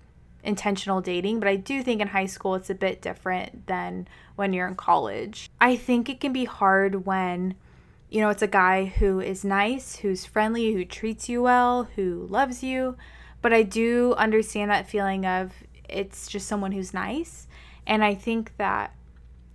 intentional 0.44 1.00
dating, 1.00 1.40
but 1.40 1.48
I 1.48 1.56
do 1.56 1.82
think 1.82 2.00
in 2.00 2.08
high 2.08 2.26
school 2.26 2.54
it's 2.54 2.70
a 2.70 2.74
bit 2.74 3.02
different 3.02 3.66
than 3.66 4.06
when 4.36 4.52
you're 4.52 4.68
in 4.68 4.76
college. 4.76 5.50
I 5.60 5.74
think 5.74 6.08
it 6.08 6.20
can 6.20 6.32
be 6.32 6.44
hard 6.44 7.06
when 7.06 7.56
you 8.08 8.20
know, 8.20 8.30
it's 8.30 8.42
a 8.42 8.46
guy 8.46 8.84
who 8.84 9.20
is 9.20 9.44
nice, 9.44 9.96
who's 9.96 10.24
friendly, 10.24 10.72
who 10.72 10.84
treats 10.84 11.28
you 11.28 11.42
well, 11.42 11.88
who 11.96 12.26
loves 12.30 12.62
you, 12.62 12.96
but 13.46 13.52
I 13.52 13.62
do 13.62 14.12
understand 14.14 14.72
that 14.72 14.88
feeling 14.88 15.24
of 15.24 15.52
it's 15.88 16.26
just 16.26 16.48
someone 16.48 16.72
who's 16.72 16.92
nice. 16.92 17.46
And 17.86 18.02
I 18.02 18.12
think 18.12 18.50
that 18.56 18.92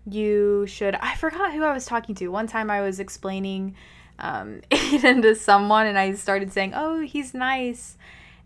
you 0.10 0.66
should. 0.66 0.96
I 0.96 1.16
forgot 1.16 1.52
who 1.52 1.66
I 1.66 1.74
was 1.74 1.86
talking 1.86 2.16
to. 2.16 2.30
One 2.30 2.48
time 2.48 2.72
I 2.72 2.80
was 2.80 3.02
explaining 3.02 3.76
um, 4.18 4.62
Aiden 4.72 5.22
to 5.24 5.36
someone, 5.36 5.88
and 5.88 6.00
I 6.00 6.14
started 6.14 6.54
saying, 6.54 6.72
Oh, 6.74 7.02
he's 7.02 7.34
nice. 7.34 7.98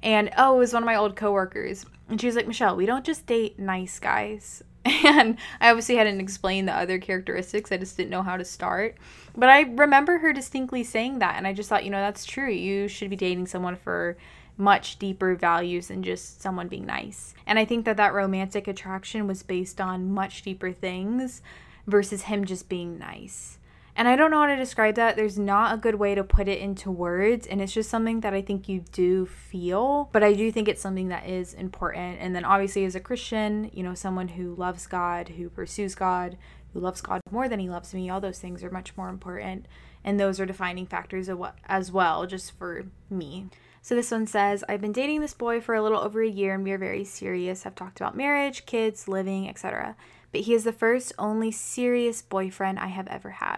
And 0.02 0.32
oh, 0.36 0.56
it 0.56 0.58
was 0.58 0.74
one 0.74 0.82
of 0.82 0.88
my 0.88 0.96
old 0.96 1.16
coworkers. 1.16 1.86
And 2.10 2.20
she 2.20 2.26
was 2.26 2.36
like, 2.36 2.48
Michelle, 2.48 2.76
we 2.76 2.88
don't 2.88 3.06
just 3.06 3.28
date 3.28 3.60
nice 3.60 4.00
guys. 4.00 4.64
And 5.06 5.38
I 5.62 5.70
obviously 5.70 5.98
hadn't 5.98 6.22
explained 6.22 6.68
the 6.68 6.76
other 6.76 6.98
characteristics. 6.98 7.72
I 7.72 7.78
just 7.78 7.98
didn't 7.98 8.10
know 8.10 8.24
how 8.24 8.36
to 8.36 8.46
start. 8.46 8.96
But 9.38 9.50
I 9.50 9.62
remember 9.62 10.18
her 10.18 10.34
distinctly 10.34 10.84
saying 10.84 11.20
that. 11.20 11.36
And 11.38 11.46
I 11.46 11.54
just 11.54 11.70
thought, 11.70 11.84
you 11.86 11.92
know, 11.92 12.02
that's 12.02 12.26
true. 12.26 12.50
You 12.50 12.88
should 12.88 13.12
be 13.12 13.16
dating 13.16 13.46
someone 13.46 13.76
for 13.76 14.18
much 14.58 14.98
deeper 15.00 15.36
values 15.36 15.88
than 15.88 16.04
just 16.04 16.42
someone 16.42 16.68
being 16.68 16.86
nice. 16.86 17.34
And 17.46 17.60
I 17.60 17.66
think 17.66 17.86
that 17.86 17.98
that 17.98 18.14
romantic 18.14 18.68
attraction 18.68 19.28
was 19.28 19.44
based 19.44 19.82
on 19.82 20.12
much 20.12 20.42
deeper 20.42 20.72
things 20.72 21.42
versus 21.88 22.24
him 22.24 22.46
just 22.46 22.70
being 22.70 22.98
nice. 22.98 23.60
And 23.98 24.10
I 24.10 24.18
don't 24.18 24.30
know 24.30 24.42
how 24.42 24.48
to 24.48 24.58
describe 24.58 24.96
that. 24.96 25.16
There's 25.16 25.40
not 25.40 25.74
a 25.74 25.78
good 25.78 25.96
way 25.96 26.16
to 26.16 26.24
put 26.24 26.50
it 26.50 26.60
into 26.60 26.92
words. 26.92 27.48
And 27.48 27.62
it's 27.62 27.74
just 27.74 27.90
something 27.90 28.20
that 28.22 28.34
I 28.34 28.42
think 28.42 28.68
you 28.68 28.84
do 28.92 29.26
feel. 29.26 30.10
But 30.12 30.22
I 30.22 30.34
do 30.34 30.52
think 30.52 30.68
it's 30.68 30.82
something 30.82 31.08
that 31.08 31.28
is 31.28 31.54
important. 31.54 32.18
And 32.20 32.36
then 32.36 32.44
obviously, 32.44 32.84
as 32.84 32.96
a 32.96 33.00
Christian, 33.00 33.72
you 33.74 33.84
know, 33.84 33.94
someone 33.94 34.28
who 34.30 34.54
loves 34.56 34.86
God, 34.86 35.30
who 35.30 35.50
pursues 35.50 35.96
God, 35.96 36.38
who 36.74 36.82
loves 36.82 37.00
God 37.00 37.22
more 37.32 37.48
than 37.48 37.62
he 37.62 37.70
loves 37.70 37.94
me, 37.94 38.10
all 38.10 38.20
those 38.20 38.40
things 38.40 38.66
are 38.66 38.70
much 38.70 38.98
more 38.98 39.08
important. 39.08 39.66
And 40.04 40.20
those 40.20 40.42
are 40.42 40.46
defining 40.46 40.88
factors 40.88 41.30
as 41.66 41.92
well, 41.92 42.28
just 42.28 42.52
for 42.58 42.88
me. 43.10 43.48
So 43.86 43.94
this 43.94 44.10
one 44.10 44.26
says, 44.26 44.64
I've 44.68 44.82
been 44.82 44.92
dating 44.92 45.22
this 45.22 45.36
boy 45.36 45.62
for 45.62 45.76
a 45.76 45.84
little 45.84 46.00
over 46.00 46.24
a 46.24 46.28
year 46.28 46.56
and 46.56 46.64
we 46.64 46.72
are 46.72 46.78
very 46.80 47.04
serious. 47.04 47.68
I've 47.68 47.76
talked 47.76 48.02
about 48.02 48.18
marriage, 48.18 48.66
kids, 48.66 49.08
living, 49.08 49.48
etc. 49.48 49.96
But 50.32 50.42
he 50.42 50.56
is 50.56 50.64
the 50.64 50.74
first, 50.74 51.14
only 51.20 51.52
serious 51.52 52.24
boyfriend 52.24 52.80
I 52.80 52.88
have 52.88 53.06
ever 53.06 53.30
had. 53.30 53.58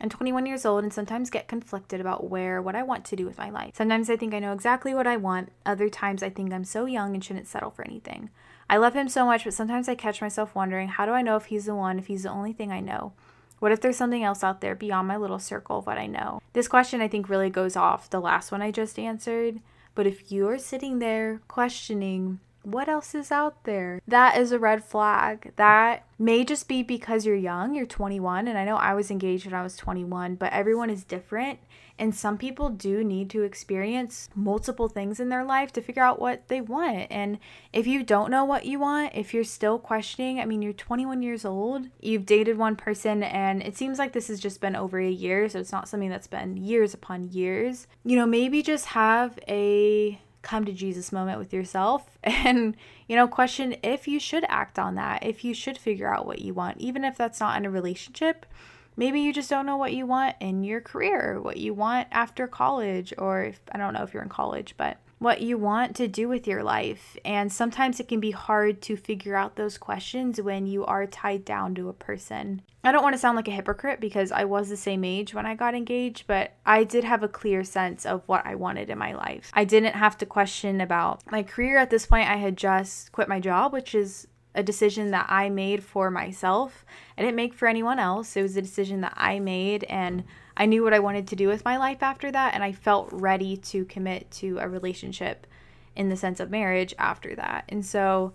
I'm 0.00 0.10
21 0.10 0.46
years 0.46 0.64
old 0.64 0.84
and 0.84 0.92
sometimes 0.92 1.28
get 1.28 1.48
conflicted 1.48 2.00
about 2.00 2.30
where 2.30 2.62
what 2.62 2.76
I 2.76 2.84
want 2.84 3.04
to 3.06 3.16
do 3.16 3.26
with 3.26 3.36
my 3.36 3.50
life. 3.50 3.74
Sometimes 3.74 4.08
I 4.08 4.14
think 4.14 4.32
I 4.32 4.38
know 4.38 4.52
exactly 4.52 4.94
what 4.94 5.08
I 5.08 5.16
want, 5.16 5.50
other 5.66 5.88
times 5.88 6.22
I 6.22 6.30
think 6.30 6.52
I'm 6.52 6.62
so 6.62 6.84
young 6.84 7.12
and 7.12 7.24
shouldn't 7.24 7.48
settle 7.48 7.72
for 7.72 7.84
anything. 7.84 8.30
I 8.70 8.76
love 8.76 8.94
him 8.94 9.08
so 9.08 9.26
much, 9.26 9.42
but 9.42 9.54
sometimes 9.54 9.88
I 9.88 9.96
catch 9.96 10.20
myself 10.20 10.54
wondering 10.54 10.86
how 10.86 11.04
do 11.04 11.10
I 11.10 11.22
know 11.22 11.34
if 11.34 11.46
he's 11.46 11.64
the 11.64 11.74
one, 11.74 11.98
if 11.98 12.06
he's 12.06 12.22
the 12.22 12.30
only 12.30 12.52
thing 12.52 12.70
I 12.70 12.78
know? 12.78 13.12
What 13.64 13.72
if 13.72 13.80
there's 13.80 13.96
something 13.96 14.22
else 14.22 14.44
out 14.44 14.60
there 14.60 14.74
beyond 14.74 15.08
my 15.08 15.16
little 15.16 15.38
circle 15.38 15.78
of 15.78 15.86
what 15.86 15.96
I 15.96 16.06
know? 16.06 16.42
This 16.52 16.68
question, 16.68 17.00
I 17.00 17.08
think, 17.08 17.30
really 17.30 17.48
goes 17.48 17.76
off 17.76 18.10
the 18.10 18.20
last 18.20 18.52
one 18.52 18.60
I 18.60 18.70
just 18.70 18.98
answered. 18.98 19.58
But 19.94 20.06
if 20.06 20.30
you're 20.30 20.58
sitting 20.58 20.98
there 20.98 21.40
questioning, 21.48 22.40
what 22.62 22.90
else 22.90 23.14
is 23.14 23.32
out 23.32 23.64
there? 23.64 24.02
That 24.06 24.36
is 24.36 24.52
a 24.52 24.58
red 24.58 24.84
flag. 24.84 25.54
That 25.56 26.04
may 26.18 26.44
just 26.44 26.68
be 26.68 26.82
because 26.82 27.24
you're 27.24 27.36
young, 27.36 27.74
you're 27.74 27.86
21. 27.86 28.48
And 28.48 28.58
I 28.58 28.66
know 28.66 28.76
I 28.76 28.92
was 28.92 29.10
engaged 29.10 29.46
when 29.46 29.54
I 29.54 29.62
was 29.62 29.78
21, 29.78 30.34
but 30.34 30.52
everyone 30.52 30.90
is 30.90 31.02
different. 31.02 31.58
And 31.98 32.14
some 32.14 32.38
people 32.38 32.70
do 32.70 33.04
need 33.04 33.30
to 33.30 33.42
experience 33.42 34.28
multiple 34.34 34.88
things 34.88 35.20
in 35.20 35.28
their 35.28 35.44
life 35.44 35.72
to 35.74 35.80
figure 35.80 36.02
out 36.02 36.20
what 36.20 36.48
they 36.48 36.60
want. 36.60 37.06
And 37.08 37.38
if 37.72 37.86
you 37.86 38.02
don't 38.02 38.30
know 38.30 38.44
what 38.44 38.66
you 38.66 38.80
want, 38.80 39.14
if 39.14 39.32
you're 39.32 39.44
still 39.44 39.78
questioning, 39.78 40.40
I 40.40 40.44
mean, 40.44 40.60
you're 40.60 40.72
21 40.72 41.22
years 41.22 41.44
old, 41.44 41.86
you've 42.00 42.26
dated 42.26 42.58
one 42.58 42.74
person, 42.74 43.22
and 43.22 43.62
it 43.62 43.76
seems 43.76 43.98
like 43.98 44.12
this 44.12 44.26
has 44.28 44.40
just 44.40 44.60
been 44.60 44.74
over 44.74 44.98
a 44.98 45.08
year. 45.08 45.48
So 45.48 45.60
it's 45.60 45.72
not 45.72 45.88
something 45.88 46.10
that's 46.10 46.26
been 46.26 46.56
years 46.56 46.94
upon 46.94 47.30
years. 47.30 47.86
You 48.04 48.16
know, 48.16 48.26
maybe 48.26 48.62
just 48.62 48.86
have 48.86 49.38
a 49.46 50.20
come 50.42 50.64
to 50.64 50.72
Jesus 50.72 51.10
moment 51.10 51.38
with 51.38 51.52
yourself 51.52 52.18
and, 52.22 52.76
you 53.08 53.16
know, 53.16 53.26
question 53.26 53.76
if 53.82 54.06
you 54.06 54.20
should 54.20 54.44
act 54.48 54.78
on 54.78 54.94
that, 54.96 55.24
if 55.24 55.44
you 55.44 55.54
should 55.54 55.78
figure 55.78 56.12
out 56.12 56.26
what 56.26 56.40
you 56.40 56.52
want, 56.52 56.76
even 56.78 57.04
if 57.04 57.16
that's 57.16 57.40
not 57.40 57.56
in 57.56 57.64
a 57.64 57.70
relationship 57.70 58.46
maybe 58.96 59.20
you 59.20 59.32
just 59.32 59.50
don't 59.50 59.66
know 59.66 59.76
what 59.76 59.92
you 59.92 60.06
want 60.06 60.36
in 60.40 60.64
your 60.64 60.80
career, 60.80 61.40
what 61.40 61.56
you 61.56 61.74
want 61.74 62.08
after 62.10 62.46
college, 62.46 63.12
or 63.18 63.44
if, 63.44 63.60
I 63.72 63.78
don't 63.78 63.94
know 63.94 64.02
if 64.02 64.14
you're 64.14 64.22
in 64.22 64.28
college, 64.28 64.74
but 64.76 64.98
what 65.18 65.40
you 65.40 65.56
want 65.56 65.96
to 65.96 66.06
do 66.06 66.28
with 66.28 66.46
your 66.46 66.62
life. 66.62 67.16
And 67.24 67.50
sometimes 67.50 67.98
it 67.98 68.08
can 68.08 68.20
be 68.20 68.32
hard 68.32 68.82
to 68.82 68.96
figure 68.96 69.36
out 69.36 69.56
those 69.56 69.78
questions 69.78 70.40
when 70.40 70.66
you 70.66 70.84
are 70.84 71.06
tied 71.06 71.44
down 71.44 71.74
to 71.76 71.88
a 71.88 71.94
person. 71.94 72.62
I 72.84 72.92
don't 72.92 73.02
want 73.02 73.14
to 73.14 73.18
sound 73.18 73.36
like 73.36 73.48
a 73.48 73.52
hypocrite 73.52 74.00
because 74.00 74.30
I 74.30 74.44
was 74.44 74.68
the 74.68 74.76
same 74.76 75.04
age 75.04 75.32
when 75.32 75.46
I 75.46 75.54
got 75.54 75.74
engaged, 75.74 76.26
but 76.26 76.52
I 76.66 76.84
did 76.84 77.04
have 77.04 77.22
a 77.22 77.28
clear 77.28 77.64
sense 77.64 78.04
of 78.04 78.22
what 78.26 78.44
I 78.44 78.54
wanted 78.54 78.90
in 78.90 78.98
my 78.98 79.14
life. 79.14 79.50
I 79.54 79.64
didn't 79.64 79.94
have 79.94 80.18
to 80.18 80.26
question 80.26 80.82
about 80.82 81.22
my 81.32 81.42
career 81.42 81.78
at 81.78 81.88
this 81.88 82.04
point. 82.04 82.28
I 82.28 82.36
had 82.36 82.58
just 82.58 83.10
quit 83.12 83.28
my 83.28 83.40
job, 83.40 83.72
which 83.72 83.94
is 83.94 84.28
a 84.54 84.62
decision 84.62 85.10
that 85.10 85.26
I 85.28 85.50
made 85.50 85.82
for 85.82 86.10
myself. 86.10 86.84
I 87.18 87.22
didn't 87.22 87.36
make 87.36 87.54
for 87.54 87.66
anyone 87.66 87.98
else. 87.98 88.36
It 88.36 88.42
was 88.42 88.56
a 88.56 88.62
decision 88.62 89.00
that 89.00 89.14
I 89.16 89.40
made, 89.40 89.84
and 89.84 90.24
I 90.56 90.66
knew 90.66 90.84
what 90.84 90.94
I 90.94 91.00
wanted 91.00 91.26
to 91.28 91.36
do 91.36 91.48
with 91.48 91.64
my 91.64 91.76
life 91.76 92.02
after 92.02 92.30
that, 92.30 92.54
and 92.54 92.62
I 92.62 92.72
felt 92.72 93.08
ready 93.12 93.56
to 93.56 93.84
commit 93.84 94.30
to 94.32 94.58
a 94.58 94.68
relationship 94.68 95.46
in 95.96 96.08
the 96.08 96.16
sense 96.16 96.40
of 96.40 96.50
marriage 96.50 96.94
after 96.98 97.34
that. 97.34 97.64
And 97.68 97.84
so 97.84 98.32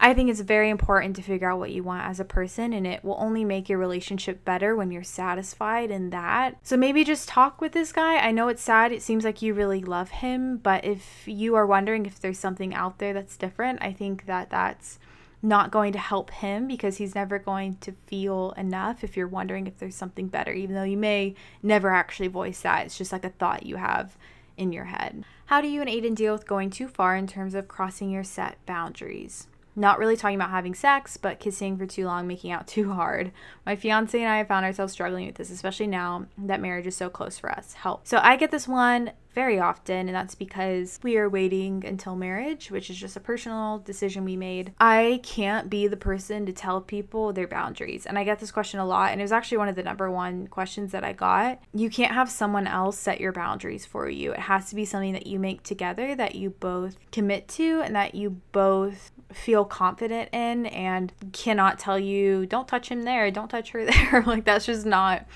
I 0.00 0.14
think 0.14 0.30
it's 0.30 0.40
very 0.40 0.70
important 0.70 1.16
to 1.16 1.22
figure 1.22 1.50
out 1.50 1.58
what 1.58 1.72
you 1.72 1.82
want 1.82 2.06
as 2.06 2.20
a 2.20 2.24
person, 2.24 2.72
and 2.72 2.86
it 2.86 3.04
will 3.04 3.16
only 3.18 3.44
make 3.44 3.68
your 3.68 3.78
relationship 3.78 4.44
better 4.44 4.76
when 4.76 4.92
you're 4.92 5.02
satisfied 5.02 5.90
in 5.90 6.10
that. 6.10 6.56
So 6.62 6.76
maybe 6.76 7.02
just 7.02 7.28
talk 7.28 7.60
with 7.60 7.72
this 7.72 7.92
guy. 7.92 8.16
I 8.16 8.30
know 8.30 8.48
it's 8.48 8.62
sad, 8.62 8.92
it 8.92 9.02
seems 9.02 9.24
like 9.24 9.42
you 9.42 9.54
really 9.54 9.82
love 9.82 10.10
him, 10.10 10.58
but 10.58 10.84
if 10.84 11.26
you 11.26 11.56
are 11.56 11.66
wondering 11.66 12.06
if 12.06 12.20
there's 12.20 12.38
something 12.38 12.74
out 12.74 12.98
there 12.98 13.12
that's 13.12 13.36
different, 13.36 13.80
I 13.82 13.92
think 13.92 14.26
that 14.26 14.50
that's 14.50 14.98
not 15.42 15.70
going 15.70 15.92
to 15.92 15.98
help 15.98 16.30
him 16.30 16.66
because 16.66 16.96
he's 16.96 17.14
never 17.14 17.38
going 17.38 17.76
to 17.76 17.92
feel 18.06 18.52
enough 18.56 19.04
if 19.04 19.16
you're 19.16 19.28
wondering 19.28 19.66
if 19.66 19.78
there's 19.78 19.94
something 19.94 20.28
better, 20.28 20.52
even 20.52 20.74
though 20.74 20.82
you 20.82 20.96
may 20.96 21.34
never 21.62 21.90
actually 21.90 22.28
voice 22.28 22.60
that. 22.62 22.86
It's 22.86 22.98
just 22.98 23.12
like 23.12 23.24
a 23.24 23.30
thought 23.30 23.66
you 23.66 23.76
have 23.76 24.16
in 24.56 24.72
your 24.72 24.86
head. 24.86 25.24
How 25.46 25.60
do 25.60 25.68
you 25.68 25.80
and 25.80 25.88
Aiden 25.88 26.14
deal 26.14 26.32
with 26.32 26.46
going 26.46 26.70
too 26.70 26.88
far 26.88 27.16
in 27.16 27.26
terms 27.26 27.54
of 27.54 27.68
crossing 27.68 28.10
your 28.10 28.24
set 28.24 28.58
boundaries? 28.66 29.46
Not 29.76 30.00
really 30.00 30.16
talking 30.16 30.34
about 30.34 30.50
having 30.50 30.74
sex, 30.74 31.16
but 31.16 31.38
kissing 31.38 31.78
for 31.78 31.86
too 31.86 32.04
long, 32.04 32.26
making 32.26 32.50
out 32.50 32.66
too 32.66 32.92
hard. 32.92 33.30
My 33.64 33.76
fiance 33.76 34.18
and 34.18 34.28
I 34.28 34.38
have 34.38 34.48
found 34.48 34.66
ourselves 34.66 34.92
struggling 34.92 35.26
with 35.26 35.36
this, 35.36 35.50
especially 35.50 35.86
now 35.86 36.26
that 36.36 36.60
marriage 36.60 36.86
is 36.86 36.96
so 36.96 37.08
close 37.08 37.38
for 37.38 37.50
us. 37.50 37.74
Help. 37.74 38.06
So 38.06 38.18
I 38.20 38.36
get 38.36 38.50
this 38.50 38.66
one 38.66 39.12
very 39.38 39.60
often, 39.60 40.08
and 40.08 40.16
that's 40.16 40.34
because 40.34 40.98
we 41.04 41.16
are 41.16 41.28
waiting 41.28 41.84
until 41.86 42.16
marriage, 42.16 42.72
which 42.72 42.90
is 42.90 42.96
just 42.96 43.16
a 43.16 43.20
personal 43.20 43.78
decision 43.78 44.24
we 44.24 44.34
made. 44.34 44.72
I 44.80 45.20
can't 45.22 45.70
be 45.70 45.86
the 45.86 45.96
person 45.96 46.44
to 46.46 46.52
tell 46.52 46.80
people 46.80 47.32
their 47.32 47.46
boundaries. 47.46 48.04
And 48.04 48.18
I 48.18 48.24
get 48.24 48.40
this 48.40 48.50
question 48.50 48.80
a 48.80 48.84
lot, 48.84 49.12
and 49.12 49.20
it 49.20 49.24
was 49.24 49.30
actually 49.30 49.58
one 49.58 49.68
of 49.68 49.76
the 49.76 49.84
number 49.84 50.10
one 50.10 50.48
questions 50.48 50.90
that 50.90 51.04
I 51.04 51.12
got. 51.12 51.60
You 51.72 51.88
can't 51.88 52.14
have 52.14 52.28
someone 52.28 52.66
else 52.66 52.98
set 52.98 53.20
your 53.20 53.30
boundaries 53.30 53.86
for 53.86 54.10
you. 54.10 54.32
It 54.32 54.40
has 54.40 54.70
to 54.70 54.74
be 54.74 54.84
something 54.84 55.12
that 55.12 55.28
you 55.28 55.38
make 55.38 55.62
together, 55.62 56.16
that 56.16 56.34
you 56.34 56.50
both 56.50 56.96
commit 57.12 57.46
to, 57.50 57.80
and 57.82 57.94
that 57.94 58.16
you 58.16 58.40
both 58.50 59.12
feel 59.32 59.64
confident 59.64 60.30
in 60.32 60.66
and 60.66 61.12
cannot 61.32 61.78
tell 61.78 61.98
you, 62.00 62.44
don't 62.44 62.66
touch 62.66 62.88
him 62.88 63.02
there, 63.02 63.30
don't 63.30 63.50
touch 63.50 63.70
her 63.70 63.84
there. 63.90 64.24
like, 64.26 64.44
that's 64.44 64.66
just 64.66 64.84
not 64.84 65.26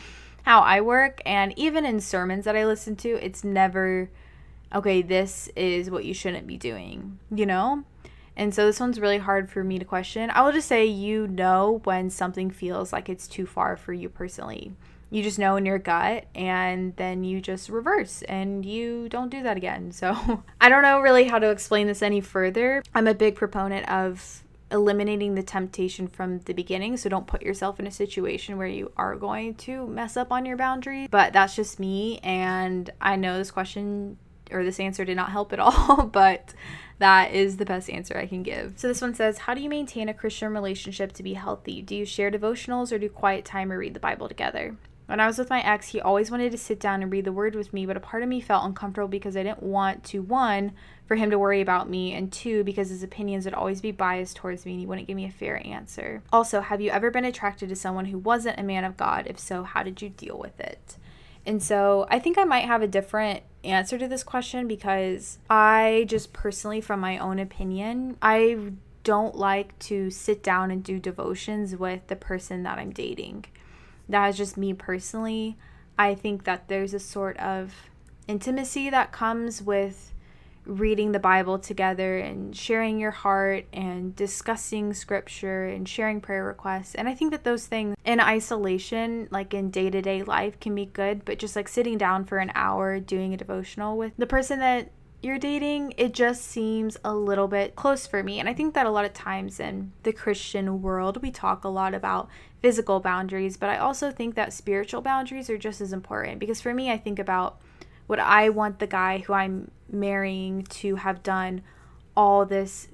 how 0.42 0.60
I 0.60 0.80
work. 0.80 1.20
And 1.24 1.56
even 1.58 1.84
in 1.84 2.00
sermons 2.00 2.44
that 2.44 2.56
I 2.56 2.66
listen 2.66 2.96
to, 2.96 3.08
it's 3.24 3.44
never, 3.44 4.10
okay, 4.74 5.02
this 5.02 5.48
is 5.56 5.90
what 5.90 6.04
you 6.04 6.14
shouldn't 6.14 6.46
be 6.46 6.56
doing, 6.56 7.18
you 7.30 7.46
know? 7.46 7.84
And 8.36 8.54
so 8.54 8.66
this 8.66 8.80
one's 8.80 9.00
really 9.00 9.18
hard 9.18 9.50
for 9.50 9.62
me 9.62 9.78
to 9.78 9.84
question. 9.84 10.30
I 10.30 10.42
will 10.42 10.52
just 10.52 10.68
say 10.68 10.86
you 10.86 11.26
know 11.26 11.80
when 11.84 12.08
something 12.10 12.50
feels 12.50 12.92
like 12.92 13.08
it's 13.08 13.28
too 13.28 13.46
far 13.46 13.76
for 13.76 13.92
you 13.92 14.08
personally. 14.08 14.72
You 15.10 15.22
just 15.22 15.38
know 15.38 15.56
in 15.56 15.66
your 15.66 15.78
gut, 15.78 16.24
and 16.34 16.96
then 16.96 17.22
you 17.22 17.42
just 17.42 17.68
reverse 17.68 18.22
and 18.22 18.64
you 18.64 19.10
don't 19.10 19.28
do 19.28 19.42
that 19.42 19.58
again. 19.58 19.92
So 19.92 20.42
I 20.60 20.70
don't 20.70 20.82
know 20.82 21.00
really 21.00 21.24
how 21.24 21.38
to 21.38 21.50
explain 21.50 21.86
this 21.86 22.00
any 22.00 22.22
further. 22.22 22.82
I'm 22.94 23.06
a 23.06 23.14
big 23.14 23.34
proponent 23.34 23.86
of 23.90 24.42
eliminating 24.72 25.34
the 25.34 25.42
temptation 25.42 26.08
from 26.08 26.40
the 26.40 26.52
beginning. 26.52 26.96
So 26.96 27.08
don't 27.08 27.26
put 27.26 27.42
yourself 27.42 27.78
in 27.78 27.86
a 27.86 27.90
situation 27.90 28.56
where 28.56 28.66
you 28.66 28.92
are 28.96 29.14
going 29.16 29.54
to 29.56 29.86
mess 29.86 30.16
up 30.16 30.32
on 30.32 30.46
your 30.46 30.56
boundaries. 30.56 31.08
But 31.10 31.32
that's 31.32 31.54
just 31.54 31.78
me. 31.78 32.18
And 32.22 32.90
I 33.00 33.16
know 33.16 33.38
this 33.38 33.50
question 33.50 34.18
or 34.50 34.64
this 34.64 34.80
answer 34.80 35.04
did 35.04 35.16
not 35.16 35.30
help 35.30 35.52
at 35.52 35.58
all, 35.60 36.04
but 36.04 36.54
that 36.98 37.32
is 37.32 37.56
the 37.56 37.64
best 37.64 37.90
answer 37.90 38.16
I 38.16 38.26
can 38.26 38.42
give. 38.42 38.74
So 38.76 38.88
this 38.88 39.00
one 39.00 39.14
says, 39.14 39.38
How 39.38 39.54
do 39.54 39.60
you 39.60 39.68
maintain 39.68 40.08
a 40.08 40.14
Christian 40.14 40.52
relationship 40.52 41.12
to 41.14 41.22
be 41.22 41.34
healthy? 41.34 41.82
Do 41.82 41.96
you 41.96 42.04
share 42.04 42.30
devotionals 42.30 42.92
or 42.92 42.98
do 42.98 43.08
quiet 43.08 43.44
time 43.44 43.72
or 43.72 43.78
read 43.78 43.94
the 43.94 44.00
Bible 44.00 44.28
together? 44.28 44.76
When 45.06 45.20
I 45.20 45.26
was 45.26 45.36
with 45.36 45.50
my 45.50 45.60
ex, 45.60 45.88
he 45.88 46.00
always 46.00 46.30
wanted 46.30 46.52
to 46.52 46.58
sit 46.58 46.80
down 46.80 47.02
and 47.02 47.12
read 47.12 47.24
the 47.24 47.32
word 47.32 47.54
with 47.54 47.72
me, 47.72 47.86
but 47.86 47.96
a 47.96 48.00
part 48.00 48.22
of 48.22 48.28
me 48.28 48.40
felt 48.40 48.64
uncomfortable 48.64 49.08
because 49.08 49.36
I 49.36 49.42
didn't 49.42 49.62
want 49.62 50.04
to, 50.04 50.22
one, 50.22 50.72
for 51.12 51.16
him 51.16 51.30
to 51.30 51.38
worry 51.38 51.60
about 51.60 51.90
me, 51.90 52.14
and 52.14 52.32
two, 52.32 52.64
because 52.64 52.88
his 52.88 53.02
opinions 53.02 53.44
would 53.44 53.52
always 53.52 53.82
be 53.82 53.90
biased 53.90 54.34
towards 54.34 54.64
me 54.64 54.72
and 54.72 54.80
he 54.80 54.86
wouldn't 54.86 55.06
give 55.06 55.14
me 55.14 55.26
a 55.26 55.30
fair 55.30 55.60
answer. 55.66 56.22
Also, 56.32 56.62
have 56.62 56.80
you 56.80 56.90
ever 56.90 57.10
been 57.10 57.26
attracted 57.26 57.68
to 57.68 57.76
someone 57.76 58.06
who 58.06 58.16
wasn't 58.16 58.58
a 58.58 58.62
man 58.62 58.82
of 58.82 58.96
God? 58.96 59.26
If 59.26 59.38
so, 59.38 59.62
how 59.62 59.82
did 59.82 60.00
you 60.00 60.08
deal 60.08 60.38
with 60.38 60.58
it? 60.58 60.96
And 61.44 61.62
so 61.62 62.06
I 62.08 62.18
think 62.18 62.38
I 62.38 62.44
might 62.44 62.64
have 62.64 62.80
a 62.80 62.86
different 62.86 63.42
answer 63.62 63.98
to 63.98 64.08
this 64.08 64.24
question 64.24 64.66
because 64.66 65.38
I 65.50 66.06
just 66.08 66.32
personally, 66.32 66.80
from 66.80 67.00
my 67.00 67.18
own 67.18 67.38
opinion, 67.38 68.16
I 68.22 68.72
don't 69.04 69.34
like 69.34 69.78
to 69.80 70.08
sit 70.08 70.42
down 70.42 70.70
and 70.70 70.82
do 70.82 70.98
devotions 70.98 71.76
with 71.76 72.06
the 72.06 72.16
person 72.16 72.62
that 72.62 72.78
I'm 72.78 72.90
dating 72.90 73.44
that 74.08 74.28
is 74.28 74.36
just 74.36 74.56
me 74.56 74.72
personally. 74.72 75.56
I 75.98 76.14
think 76.14 76.44
that 76.44 76.68
there's 76.68 76.94
a 76.94 77.00
sort 77.00 77.36
of 77.38 77.74
intimacy 78.28 78.90
that 78.90 79.12
comes 79.12 79.62
with 79.62 80.11
reading 80.64 81.12
the 81.12 81.18
Bible 81.18 81.58
together 81.58 82.18
and 82.18 82.56
sharing 82.56 82.98
your 82.98 83.10
heart 83.10 83.66
and 83.72 84.14
discussing 84.14 84.94
scripture 84.94 85.64
and 85.64 85.88
sharing 85.88 86.20
prayer 86.20 86.44
requests. 86.44 86.94
And 86.94 87.08
I 87.08 87.14
think 87.14 87.32
that 87.32 87.44
those 87.44 87.66
things 87.66 87.96
in 88.04 88.20
isolation, 88.20 89.28
like 89.30 89.54
in 89.54 89.70
day 89.70 89.90
to 89.90 90.00
day 90.00 90.22
life, 90.22 90.60
can 90.60 90.74
be 90.74 90.86
good, 90.86 91.24
but 91.24 91.38
just 91.38 91.56
like 91.56 91.68
sitting 91.68 91.98
down 91.98 92.24
for 92.24 92.38
an 92.38 92.52
hour 92.54 93.00
doing 93.00 93.34
a 93.34 93.36
devotional 93.36 93.96
with 93.96 94.12
the 94.16 94.26
person 94.26 94.60
that 94.60 94.90
you're 95.22 95.38
dating, 95.38 95.94
it 95.96 96.12
just 96.12 96.42
seems 96.42 96.96
a 97.04 97.14
little 97.14 97.46
bit 97.46 97.76
close 97.76 98.06
for 98.06 98.22
me. 98.24 98.40
And 98.40 98.48
I 98.48 98.54
think 98.54 98.74
that 98.74 98.86
a 98.86 98.90
lot 98.90 99.04
of 99.04 99.12
times 99.12 99.60
in 99.60 99.92
the 100.02 100.12
Christian 100.12 100.82
world, 100.82 101.22
we 101.22 101.30
talk 101.30 101.62
a 101.64 101.68
lot 101.68 101.94
about 101.94 102.28
physical 102.60 102.98
boundaries, 102.98 103.56
but 103.56 103.68
I 103.68 103.78
also 103.78 104.10
think 104.10 104.34
that 104.34 104.52
spiritual 104.52 105.00
boundaries 105.00 105.48
are 105.48 105.58
just 105.58 105.80
as 105.80 105.92
important 105.92 106.40
because 106.40 106.60
for 106.60 106.74
me, 106.74 106.90
I 106.90 106.98
think 106.98 107.20
about 107.20 107.60
what 108.06 108.18
I 108.18 108.48
want 108.48 108.78
the 108.78 108.86
guy 108.86 109.18
who 109.18 109.32
I'm 109.32 109.70
marrying 109.90 110.64
to 110.64 110.96
have 110.96 111.22
done 111.22 111.62
all 112.16 112.44
this 112.44 112.88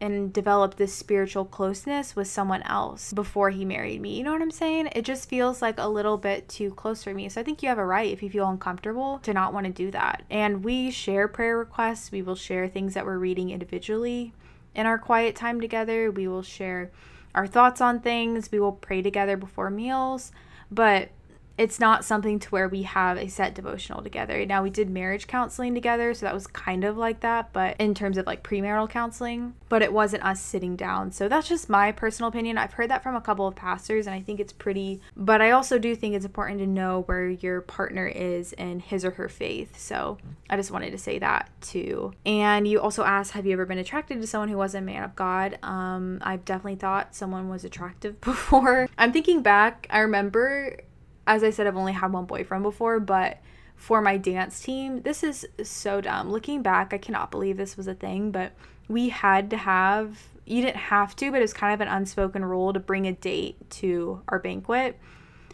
and 0.00 0.32
develop 0.32 0.76
this 0.76 0.94
spiritual 0.94 1.44
closeness 1.44 2.14
with 2.14 2.26
someone 2.26 2.62
else 2.64 3.12
before 3.12 3.50
he 3.50 3.64
married 3.64 4.00
me. 4.00 4.18
You 4.18 4.24
know 4.24 4.32
what 4.32 4.42
I'm 4.42 4.50
saying? 4.50 4.90
It 4.92 5.02
just 5.02 5.28
feels 5.30 5.62
like 5.62 5.76
a 5.78 5.88
little 5.88 6.18
bit 6.18 6.48
too 6.48 6.72
close 6.72 7.02
for 7.02 7.14
me. 7.14 7.28
So 7.28 7.40
I 7.40 7.44
think 7.44 7.62
you 7.62 7.70
have 7.70 7.78
a 7.78 7.86
right 7.86 8.12
if 8.12 8.22
you 8.22 8.28
feel 8.28 8.48
uncomfortable 8.48 9.18
to 9.20 9.32
not 9.32 9.54
want 9.54 9.66
to 9.66 9.72
do 9.72 9.90
that. 9.92 10.22
And 10.28 10.62
we 10.64 10.90
share 10.90 11.26
prayer 11.26 11.56
requests, 11.56 12.12
we 12.12 12.20
will 12.20 12.34
share 12.34 12.68
things 12.68 12.94
that 12.94 13.06
we're 13.06 13.18
reading 13.18 13.50
individually 13.50 14.34
in 14.74 14.86
our 14.86 14.98
quiet 14.98 15.36
time 15.36 15.60
together. 15.60 16.10
We 16.10 16.28
will 16.28 16.42
share 16.42 16.90
our 17.34 17.46
thoughts 17.46 17.80
on 17.80 18.00
things, 18.00 18.52
we 18.52 18.60
will 18.60 18.72
pray 18.72 19.00
together 19.00 19.36
before 19.36 19.70
meals, 19.70 20.32
but 20.70 21.08
it's 21.56 21.78
not 21.78 22.04
something 22.04 22.38
to 22.40 22.48
where 22.50 22.68
we 22.68 22.82
have 22.82 23.16
a 23.16 23.28
set 23.28 23.54
devotional 23.54 24.02
together. 24.02 24.44
Now 24.44 24.62
we 24.62 24.70
did 24.70 24.90
marriage 24.90 25.26
counseling 25.26 25.74
together, 25.74 26.12
so 26.14 26.26
that 26.26 26.34
was 26.34 26.46
kind 26.46 26.84
of 26.84 26.96
like 26.96 27.20
that, 27.20 27.52
but 27.52 27.76
in 27.78 27.94
terms 27.94 28.18
of 28.18 28.26
like 28.26 28.42
premarital 28.42 28.90
counseling, 28.90 29.54
but 29.68 29.82
it 29.82 29.92
wasn't 29.92 30.24
us 30.24 30.40
sitting 30.40 30.74
down. 30.76 31.12
So 31.12 31.28
that's 31.28 31.48
just 31.48 31.68
my 31.68 31.92
personal 31.92 32.28
opinion. 32.28 32.58
I've 32.58 32.72
heard 32.72 32.90
that 32.90 33.02
from 33.02 33.14
a 33.14 33.20
couple 33.20 33.46
of 33.46 33.54
pastors 33.54 34.06
and 34.06 34.14
I 34.14 34.20
think 34.20 34.40
it's 34.40 34.52
pretty, 34.52 35.00
but 35.16 35.40
I 35.40 35.52
also 35.52 35.78
do 35.78 35.94
think 35.94 36.14
it's 36.14 36.24
important 36.24 36.58
to 36.58 36.66
know 36.66 37.02
where 37.02 37.28
your 37.28 37.60
partner 37.60 38.06
is 38.06 38.52
in 38.54 38.80
his 38.80 39.04
or 39.04 39.12
her 39.12 39.28
faith. 39.28 39.78
So 39.78 40.18
I 40.50 40.56
just 40.56 40.70
wanted 40.70 40.90
to 40.90 40.98
say 40.98 41.18
that 41.20 41.50
too. 41.60 42.12
And 42.26 42.66
you 42.66 42.80
also 42.80 43.04
asked, 43.04 43.32
have 43.32 43.46
you 43.46 43.52
ever 43.52 43.66
been 43.66 43.78
attracted 43.78 44.20
to 44.20 44.26
someone 44.26 44.48
who 44.48 44.56
wasn't 44.56 44.82
a 44.82 44.86
man 44.86 45.04
of 45.04 45.14
God? 45.14 45.58
Um, 45.62 46.18
I've 46.22 46.44
definitely 46.44 46.76
thought 46.76 47.14
someone 47.14 47.48
was 47.48 47.64
attractive 47.64 48.20
before. 48.20 48.88
I'm 48.98 49.12
thinking 49.12 49.42
back, 49.42 49.86
I 49.90 50.00
remember 50.00 50.78
as 51.26 51.42
I 51.42 51.50
said, 51.50 51.66
I've 51.66 51.76
only 51.76 51.92
had 51.92 52.12
one 52.12 52.26
boyfriend 52.26 52.62
before, 52.62 53.00
but 53.00 53.38
for 53.76 54.00
my 54.00 54.16
dance 54.16 54.60
team, 54.60 55.02
this 55.02 55.22
is 55.22 55.46
so 55.62 56.00
dumb. 56.00 56.30
Looking 56.30 56.62
back, 56.62 56.92
I 56.92 56.98
cannot 56.98 57.30
believe 57.30 57.56
this 57.56 57.76
was 57.76 57.88
a 57.88 57.94
thing, 57.94 58.30
but 58.30 58.52
we 58.88 59.08
had 59.08 59.50
to 59.50 59.56
have, 59.56 60.22
you 60.44 60.62
didn't 60.62 60.76
have 60.76 61.16
to, 61.16 61.30
but 61.30 61.38
it 61.38 61.42
was 61.42 61.52
kind 61.52 61.74
of 61.74 61.80
an 61.80 61.88
unspoken 61.88 62.44
rule 62.44 62.72
to 62.72 62.80
bring 62.80 63.06
a 63.06 63.12
date 63.12 63.70
to 63.70 64.22
our 64.28 64.38
banquet. 64.38 64.98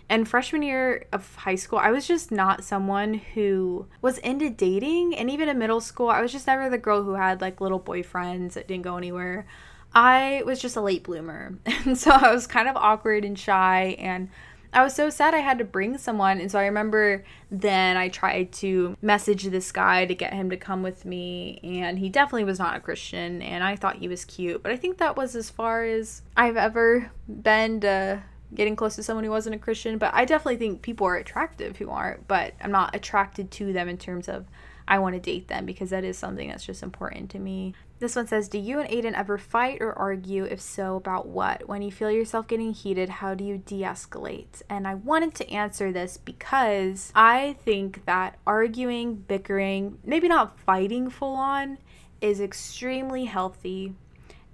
And 0.09 0.27
freshman 0.27 0.63
year 0.63 1.07
of 1.13 1.37
high 1.37 1.55
school, 1.55 1.79
I 1.79 1.93
was 1.93 2.07
just 2.07 2.33
not 2.33 2.65
someone 2.65 3.15
who 3.15 3.87
was 4.03 4.19
into 4.19 4.51
dating. 4.51 5.15
And 5.15 5.31
even 5.31 5.49
in 5.49 5.57
middle 5.57 5.81
school, 5.81 6.09
I 6.09 6.21
was 6.21 6.33
just 6.33 6.49
never 6.49 6.69
the 6.69 6.79
girl 6.79 7.05
who 7.05 7.15
had 7.15 7.41
like 7.41 7.61
little 7.61 7.79
boyfriends 7.79 8.55
that 8.55 8.67
didn't 8.67 8.83
go 8.83 8.97
anywhere. 8.97 9.47
I 9.95 10.43
was 10.45 10.61
just 10.61 10.77
a 10.77 10.81
late 10.81 11.05
bloomer. 11.05 11.57
And 11.87 11.97
so 11.97 12.11
I 12.11 12.35
was 12.35 12.49
kind 12.49 12.69
of 12.69 12.77
awkward 12.77 13.25
and 13.25 13.39
shy. 13.39 13.97
And 14.01 14.31
I 14.73 14.83
was 14.83 14.95
so 14.95 15.11
sad 15.11 15.35
I 15.35 15.39
had 15.39 15.59
to 15.59 15.65
bring 15.65 15.99
someone. 15.99 16.41
And 16.41 16.51
so 16.51 16.59
I 16.59 16.67
remember 16.67 17.25
then 17.51 17.97
I 17.97 18.09
tried 18.09 18.53
to 18.53 18.97
message 19.03 19.45
this 19.45 19.73
guy 19.73 20.07
to 20.07 20.15
get 20.15 20.33
him 20.33 20.51
to 20.51 20.57
come 20.57 20.83
with 20.83 21.05
me. 21.05 21.61
And 21.63 21.99
he 21.99 22.09
definitely 22.09 22.45
was 22.45 22.59
not 22.59 22.77
a 22.77 22.81
Christian. 22.81 23.43
And 23.43 23.65
I 23.65 23.77
thought 23.77 23.97
he 23.97 24.09
was 24.09 24.25
cute. 24.25 24.63
But 24.63 24.73
I 24.73 24.77
think 24.77 24.99
that 24.99 25.17
was 25.17 25.35
as 25.35 25.51
far 25.51 25.85
as 25.85 26.23
I've 26.37 26.57
ever 26.57 27.11
been 27.29 27.81
to 27.81 28.23
getting 28.55 28.77
close 28.77 28.97
to 28.97 29.03
someone 29.03 29.25
who 29.25 29.31
wasn't 29.31 29.57
a 29.57 29.59
Christian. 29.59 29.99
But 29.99 30.15
I 30.15 30.25
definitely 30.25 30.57
think 30.57 30.83
people 30.83 31.07
are 31.07 31.17
attractive 31.17 31.77
who 31.77 31.91
aren't. 31.91 32.29
But 32.29 32.55
I'm 32.61 32.73
not 32.73 32.95
attracted 32.95 33.51
to 33.53 33.73
them 33.73 33.89
in 33.89 33.99
terms 33.99 34.29
of 34.29 34.47
I 34.91 34.99
want 34.99 35.15
to 35.15 35.21
date 35.21 35.47
them 35.47 35.67
because 35.67 35.91
that 35.91 36.03
is 36.03 36.19
something 36.19 36.49
that's 36.49 36.67
just 36.67 36.83
important 36.83 37.31
to 37.31 37.39
me. 37.39 37.75
This 38.01 38.17
one 38.17 38.27
says, 38.27 38.49
Do 38.49 38.59
you 38.59 38.81
and 38.81 38.91
Aiden 38.91 39.17
ever 39.17 39.39
fight 39.39 39.81
or 39.81 39.97
argue? 39.97 40.43
If 40.43 40.61
so, 40.61 40.97
about 40.97 41.29
what? 41.29 41.69
When 41.69 41.81
you 41.81 41.93
feel 41.93 42.11
yourself 42.11 42.49
getting 42.49 42.73
heated, 42.73 43.09
how 43.09 43.35
do 43.35 43.45
you 43.45 43.59
de 43.59 43.83
escalate? 43.83 44.63
And 44.69 44.89
I 44.89 44.97
wanted 44.97 45.37
to 45.37 45.49
answer 45.49 45.93
this 45.93 46.17
because 46.17 47.13
I 47.15 47.57
think 47.65 48.05
that 48.07 48.39
arguing, 48.49 49.15
bickering, 49.15 49.99
maybe 50.05 50.27
not 50.27 50.59
fighting 50.59 51.09
full 51.09 51.37
on, 51.37 51.79
is 52.21 52.41
extremely 52.41 53.27
healthy. 53.27 53.95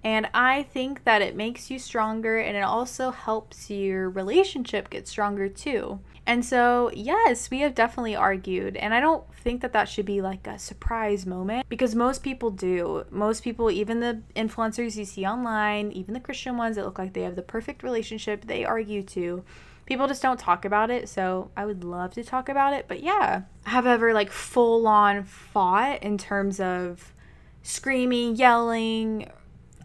And 0.05 0.29
I 0.35 0.65
think 0.65 1.05
that 1.05 1.23
it 1.23 1.35
makes 1.35 1.71
you 1.71 1.79
stronger 1.79 2.39
and 2.39 2.59
it 2.59 2.63
also 2.63 3.11
helps 3.11 3.71
your 3.71 4.11
relationship 4.11 4.91
get 4.91 5.09
stronger 5.09 5.49
too. 5.49 5.99
And 6.27 6.45
so, 6.45 6.91
yes, 6.93 7.51
we 7.51 7.61
have 7.61 7.75
definitely 7.75 8.17
argued. 8.17 8.77
And 8.77 8.93
I 8.93 8.99
don't 8.99 9.23
think 9.33 9.61
that 9.61 9.73
that 9.75 9.89
should 9.89 10.07
be 10.07 10.21
like 10.21 10.47
a 10.49 10.59
surprise 10.59 11.25
moment 11.25 11.69
because 11.69 11.95
most 11.95 12.23
people 12.23 12.51
do. 12.51 13.05
Most 13.11 13.45
people, 13.45 13.71
even 13.71 14.01
the 14.01 14.23
influencers 14.35 14.97
you 14.97 15.05
see 15.05 15.25
online, 15.25 15.93
even 15.93 16.15
the 16.15 16.21
Christian 16.21 16.57
ones 16.57 16.75
that 16.77 16.85
look 16.85 16.99
like 16.99 17.13
they 17.13 17.23
have 17.23 17.37
the 17.37 17.43
perfect 17.43 17.85
relationship, 17.85 18.47
they 18.47 18.65
argue 18.65 19.05
too. 19.05 19.45
People 19.87 20.09
just 20.09 20.21
don't 20.21 20.41
talk 20.41 20.65
about 20.65 20.91
it. 20.91 21.09
So 21.09 21.53
I 21.57 21.65
would 21.65 21.85
love 21.85 22.15
to 22.15 22.25
talk 22.25 22.49
about 22.49 22.73
it. 22.73 22.87
But 22.89 23.05
yeah, 23.05 23.43
have 23.65 23.87
ever 23.87 24.13
like 24.13 24.33
full 24.33 24.89
on 24.89 25.23
fought 25.23 26.03
in 26.03 26.19
terms 26.19 26.59
of 26.59 27.15
screaming, 27.63 28.35
yelling, 28.35 29.31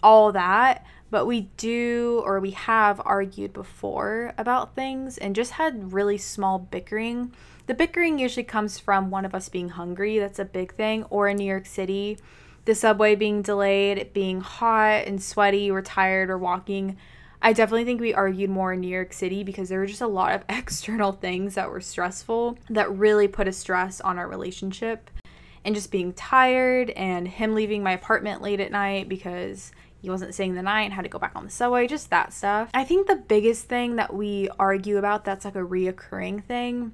all 0.01 0.31
that 0.31 0.85
but 1.11 1.27
we 1.27 1.41
do 1.57 2.23
or 2.25 2.39
we 2.39 2.51
have 2.51 3.01
argued 3.05 3.51
before 3.51 4.33
about 4.37 4.73
things 4.73 5.17
and 5.17 5.35
just 5.35 5.51
had 5.51 5.93
really 5.93 6.17
small 6.17 6.57
bickering. 6.57 7.33
The 7.67 7.73
bickering 7.73 8.17
usually 8.17 8.45
comes 8.45 8.79
from 8.79 9.11
one 9.11 9.25
of 9.25 9.35
us 9.35 9.49
being 9.49 9.69
hungry, 9.69 10.17
that's 10.17 10.39
a 10.39 10.45
big 10.45 10.73
thing, 10.73 11.03
or 11.09 11.27
in 11.27 11.37
New 11.37 11.45
York 11.45 11.65
City, 11.65 12.17
the 12.65 12.73
subway 12.73 13.15
being 13.15 13.41
delayed, 13.41 13.97
it 13.97 14.13
being 14.13 14.39
hot 14.41 15.05
and 15.05 15.21
sweaty, 15.21 15.69
we're 15.69 15.81
tired 15.81 16.29
or 16.29 16.37
walking. 16.37 16.97
I 17.41 17.53
definitely 17.53 17.85
think 17.85 17.99
we 17.99 18.13
argued 18.13 18.49
more 18.49 18.71
in 18.73 18.81
New 18.81 18.87
York 18.87 19.13
City 19.13 19.43
because 19.43 19.67
there 19.67 19.79
were 19.79 19.87
just 19.87 20.01
a 20.01 20.07
lot 20.07 20.33
of 20.33 20.45
external 20.49 21.11
things 21.11 21.55
that 21.55 21.69
were 21.69 21.81
stressful 21.81 22.57
that 22.69 22.91
really 22.95 23.27
put 23.27 23.47
a 23.47 23.51
stress 23.51 23.99
on 23.99 24.17
our 24.17 24.27
relationship. 24.27 25.09
And 25.63 25.75
just 25.75 25.91
being 25.91 26.13
tired 26.13 26.89
and 26.91 27.27
him 27.27 27.53
leaving 27.53 27.83
my 27.83 27.91
apartment 27.91 28.41
late 28.41 28.59
at 28.59 28.71
night 28.71 29.07
because 29.07 29.71
he 30.01 30.09
wasn't 30.09 30.33
staying 30.33 30.55
the 30.55 30.63
night, 30.63 30.91
had 30.91 31.03
to 31.03 31.09
go 31.09 31.19
back 31.19 31.33
on 31.35 31.45
the 31.45 31.51
subway, 31.51 31.87
just 31.87 32.09
that 32.09 32.33
stuff. 32.33 32.69
I 32.73 32.83
think 32.83 33.07
the 33.07 33.15
biggest 33.15 33.65
thing 33.65 33.97
that 33.97 34.13
we 34.13 34.49
argue 34.59 34.97
about 34.97 35.25
that's 35.25 35.45
like 35.45 35.55
a 35.55 35.59
reoccurring 35.59 36.43
thing. 36.43 36.93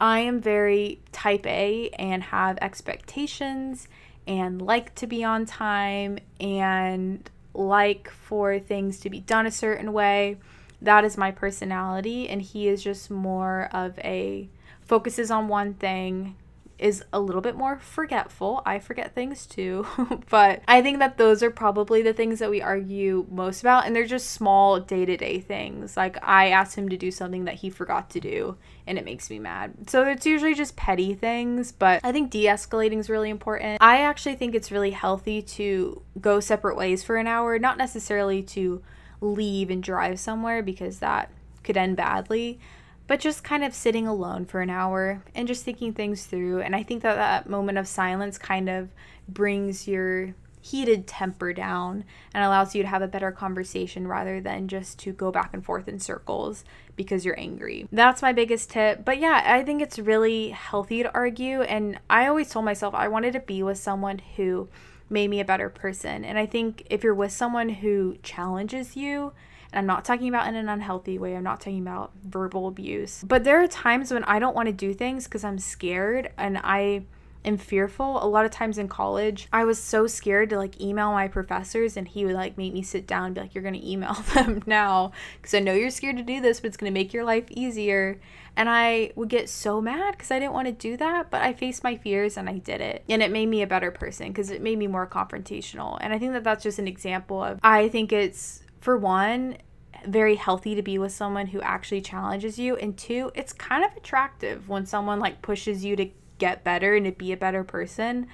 I 0.00 0.20
am 0.20 0.40
very 0.40 1.00
type 1.12 1.46
A 1.46 1.90
and 1.90 2.22
have 2.24 2.58
expectations 2.60 3.88
and 4.26 4.60
like 4.60 4.94
to 4.96 5.06
be 5.06 5.24
on 5.24 5.46
time 5.46 6.18
and 6.40 7.28
like 7.54 8.10
for 8.10 8.58
things 8.58 9.00
to 9.00 9.10
be 9.10 9.20
done 9.20 9.46
a 9.46 9.50
certain 9.50 9.92
way. 9.92 10.36
That 10.80 11.04
is 11.04 11.16
my 11.16 11.32
personality, 11.32 12.28
and 12.28 12.40
he 12.40 12.68
is 12.68 12.82
just 12.82 13.10
more 13.10 13.68
of 13.72 13.98
a 13.98 14.48
focuses 14.80 15.30
on 15.30 15.48
one 15.48 15.74
thing, 15.74 16.36
is 16.78 17.04
a 17.12 17.20
little 17.20 17.40
bit 17.40 17.56
more 17.56 17.78
forgetful. 17.78 18.62
I 18.64 18.78
forget 18.78 19.14
things 19.14 19.46
too, 19.46 19.86
but 20.30 20.62
I 20.68 20.80
think 20.80 21.00
that 21.00 21.18
those 21.18 21.42
are 21.42 21.50
probably 21.50 22.02
the 22.02 22.12
things 22.12 22.38
that 22.38 22.50
we 22.50 22.62
argue 22.62 23.26
most 23.30 23.60
about, 23.60 23.86
and 23.86 23.94
they're 23.94 24.06
just 24.06 24.30
small 24.30 24.78
day 24.78 25.04
to 25.04 25.16
day 25.16 25.40
things. 25.40 25.96
Like 25.96 26.16
I 26.22 26.48
asked 26.48 26.76
him 26.76 26.88
to 26.88 26.96
do 26.96 27.10
something 27.10 27.44
that 27.44 27.56
he 27.56 27.70
forgot 27.70 28.10
to 28.10 28.20
do, 28.20 28.56
and 28.86 28.96
it 28.96 29.04
makes 29.04 29.28
me 29.28 29.38
mad. 29.38 29.90
So 29.90 30.04
it's 30.04 30.26
usually 30.26 30.54
just 30.54 30.76
petty 30.76 31.14
things, 31.14 31.72
but 31.72 32.00
I 32.04 32.12
think 32.12 32.30
de 32.30 32.44
escalating 32.44 32.98
is 32.98 33.10
really 33.10 33.30
important. 33.30 33.78
I 33.80 33.98
actually 33.98 34.36
think 34.36 34.54
it's 34.54 34.70
really 34.70 34.92
healthy 34.92 35.42
to 35.42 36.02
go 36.20 36.40
separate 36.40 36.76
ways 36.76 37.02
for 37.02 37.16
an 37.16 37.26
hour, 37.26 37.58
not 37.58 37.76
necessarily 37.76 38.42
to 38.42 38.82
leave 39.20 39.70
and 39.70 39.82
drive 39.82 40.20
somewhere 40.20 40.62
because 40.62 41.00
that 41.00 41.30
could 41.64 41.76
end 41.76 41.96
badly 41.96 42.60
but 43.08 43.18
just 43.18 43.42
kind 43.42 43.64
of 43.64 43.74
sitting 43.74 44.06
alone 44.06 44.44
for 44.44 44.60
an 44.60 44.70
hour 44.70 45.24
and 45.34 45.48
just 45.48 45.64
thinking 45.64 45.92
things 45.92 46.26
through. 46.26 46.60
And 46.60 46.76
I 46.76 46.84
think 46.84 47.02
that 47.02 47.16
that 47.16 47.50
moment 47.50 47.78
of 47.78 47.88
silence 47.88 48.38
kind 48.38 48.68
of 48.68 48.90
brings 49.26 49.88
your 49.88 50.34
heated 50.60 51.06
temper 51.06 51.52
down 51.52 52.04
and 52.34 52.44
allows 52.44 52.74
you 52.74 52.82
to 52.82 52.88
have 52.88 53.00
a 53.00 53.08
better 53.08 53.32
conversation 53.32 54.06
rather 54.06 54.40
than 54.40 54.68
just 54.68 54.98
to 54.98 55.12
go 55.12 55.32
back 55.32 55.50
and 55.54 55.64
forth 55.64 55.88
in 55.88 55.98
circles 55.98 56.64
because 56.96 57.24
you're 57.24 57.38
angry. 57.38 57.88
That's 57.90 58.20
my 58.20 58.32
biggest 58.32 58.70
tip. 58.70 59.04
But 59.04 59.18
yeah, 59.18 59.42
I 59.44 59.64
think 59.64 59.80
it's 59.80 59.98
really 59.98 60.50
healthy 60.50 61.02
to 61.02 61.14
argue. 61.14 61.62
And 61.62 61.98
I 62.10 62.26
always 62.26 62.50
told 62.50 62.66
myself 62.66 62.94
I 62.94 63.08
wanted 63.08 63.32
to 63.32 63.40
be 63.40 63.62
with 63.62 63.78
someone 63.78 64.20
who 64.36 64.68
made 65.08 65.30
me 65.30 65.40
a 65.40 65.44
better 65.44 65.70
person. 65.70 66.24
And 66.24 66.38
I 66.38 66.44
think 66.44 66.86
if 66.90 67.02
you're 67.02 67.14
with 67.14 67.32
someone 67.32 67.70
who 67.70 68.18
challenges 68.22 68.96
you, 68.96 69.32
and 69.72 69.80
I'm 69.80 69.86
not 69.86 70.04
talking 70.04 70.28
about 70.28 70.48
in 70.48 70.54
an 70.54 70.68
unhealthy 70.68 71.18
way. 71.18 71.36
I'm 71.36 71.44
not 71.44 71.60
talking 71.60 71.82
about 71.82 72.12
verbal 72.24 72.68
abuse. 72.68 73.22
But 73.26 73.44
there 73.44 73.62
are 73.62 73.66
times 73.66 74.12
when 74.12 74.24
I 74.24 74.38
don't 74.38 74.56
want 74.56 74.66
to 74.66 74.72
do 74.72 74.94
things 74.94 75.24
because 75.24 75.44
I'm 75.44 75.58
scared 75.58 76.30
and 76.38 76.58
I 76.58 77.04
am 77.44 77.58
fearful. 77.58 78.22
A 78.22 78.26
lot 78.26 78.44
of 78.44 78.50
times 78.50 78.78
in 78.78 78.88
college, 78.88 79.46
I 79.52 79.64
was 79.64 79.78
so 79.78 80.06
scared 80.06 80.50
to 80.50 80.56
like 80.56 80.80
email 80.80 81.12
my 81.12 81.28
professors 81.28 81.96
and 81.96 82.08
he 82.08 82.24
would 82.24 82.34
like 82.34 82.56
make 82.56 82.72
me 82.72 82.82
sit 82.82 83.06
down 83.06 83.26
and 83.26 83.34
be 83.34 83.42
like, 83.42 83.54
You're 83.54 83.64
gonna 83.64 83.80
email 83.82 84.14
them 84.34 84.62
now 84.66 85.12
because 85.36 85.52
I 85.54 85.60
know 85.60 85.74
you're 85.74 85.90
scared 85.90 86.16
to 86.16 86.22
do 86.22 86.40
this, 86.40 86.60
but 86.60 86.68
it's 86.68 86.76
gonna 86.76 86.90
make 86.90 87.12
your 87.12 87.24
life 87.24 87.44
easier. 87.50 88.20
And 88.56 88.68
I 88.68 89.12
would 89.14 89.28
get 89.28 89.48
so 89.48 89.80
mad 89.80 90.12
because 90.12 90.32
I 90.32 90.40
didn't 90.40 90.54
want 90.54 90.66
to 90.66 90.72
do 90.72 90.96
that, 90.96 91.30
but 91.30 91.42
I 91.42 91.52
faced 91.52 91.84
my 91.84 91.96
fears 91.96 92.36
and 92.36 92.48
I 92.48 92.58
did 92.58 92.80
it. 92.80 93.04
And 93.08 93.22
it 93.22 93.30
made 93.30 93.46
me 93.46 93.62
a 93.62 93.68
better 93.68 93.92
person 93.92 94.28
because 94.28 94.50
it 94.50 94.60
made 94.60 94.78
me 94.78 94.88
more 94.88 95.06
confrontational. 95.06 95.96
And 96.00 96.12
I 96.12 96.18
think 96.18 96.32
that 96.32 96.42
that's 96.42 96.64
just 96.64 96.80
an 96.80 96.88
example 96.88 97.40
of, 97.40 97.60
I 97.62 97.88
think 97.88 98.12
it's 98.12 98.64
for 98.80 98.96
one, 98.96 99.58
very 100.06 100.36
healthy 100.36 100.74
to 100.74 100.82
be 100.82 100.98
with 100.98 101.12
someone 101.12 101.48
who 101.48 101.60
actually 101.60 102.00
challenges 102.00 102.58
you 102.58 102.76
and 102.76 102.96
two 102.96 103.30
it's 103.34 103.52
kind 103.52 103.84
of 103.84 103.96
attractive 103.96 104.68
when 104.68 104.86
someone 104.86 105.18
like 105.18 105.42
pushes 105.42 105.84
you 105.84 105.96
to 105.96 106.08
get 106.38 106.62
better 106.62 106.94
and 106.94 107.04
to 107.06 107.12
be 107.12 107.32
a 107.32 107.36
better 107.36 107.64
person. 107.64 108.26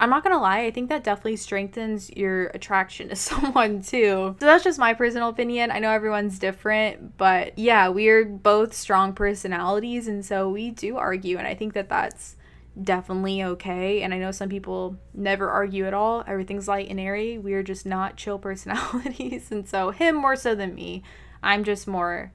I'm 0.00 0.10
not 0.10 0.22
gonna 0.22 0.40
lie 0.40 0.60
i 0.60 0.70
think 0.70 0.90
that 0.90 1.02
definitely 1.02 1.36
strengthens 1.36 2.08
your 2.10 2.46
attraction 2.48 3.08
to 3.08 3.16
someone 3.30 3.82
too. 3.82 4.36
So 4.38 4.46
that's 4.46 4.62
just 4.62 4.78
my 4.78 4.94
personal 4.94 5.28
opinion. 5.28 5.72
I 5.72 5.80
know 5.80 5.90
everyone's 5.90 6.38
different 6.38 7.16
but 7.16 7.58
yeah 7.58 7.88
we're 7.88 8.24
both 8.24 8.72
strong 8.74 9.12
personalities 9.12 10.06
and 10.06 10.24
so 10.24 10.48
we 10.48 10.70
do 10.70 10.96
argue 10.96 11.36
and 11.36 11.46
i 11.46 11.54
think 11.54 11.72
that 11.74 11.88
that's 11.88 12.36
definitely 12.82 13.42
okay. 13.42 14.02
And 14.02 14.14
I 14.14 14.18
know 14.18 14.30
some 14.30 14.48
people 14.48 14.96
never 15.14 15.48
argue 15.48 15.86
at 15.86 15.94
all. 15.94 16.24
Everything's 16.26 16.68
light 16.68 16.88
and 16.88 17.00
airy. 17.00 17.38
We're 17.38 17.62
just 17.62 17.86
not 17.86 18.16
chill 18.16 18.38
personalities. 18.38 19.50
and 19.50 19.68
so, 19.68 19.90
him 19.90 20.16
more 20.16 20.36
so 20.36 20.54
than 20.54 20.74
me. 20.74 21.02
I'm 21.42 21.64
just 21.64 21.86
more 21.86 22.32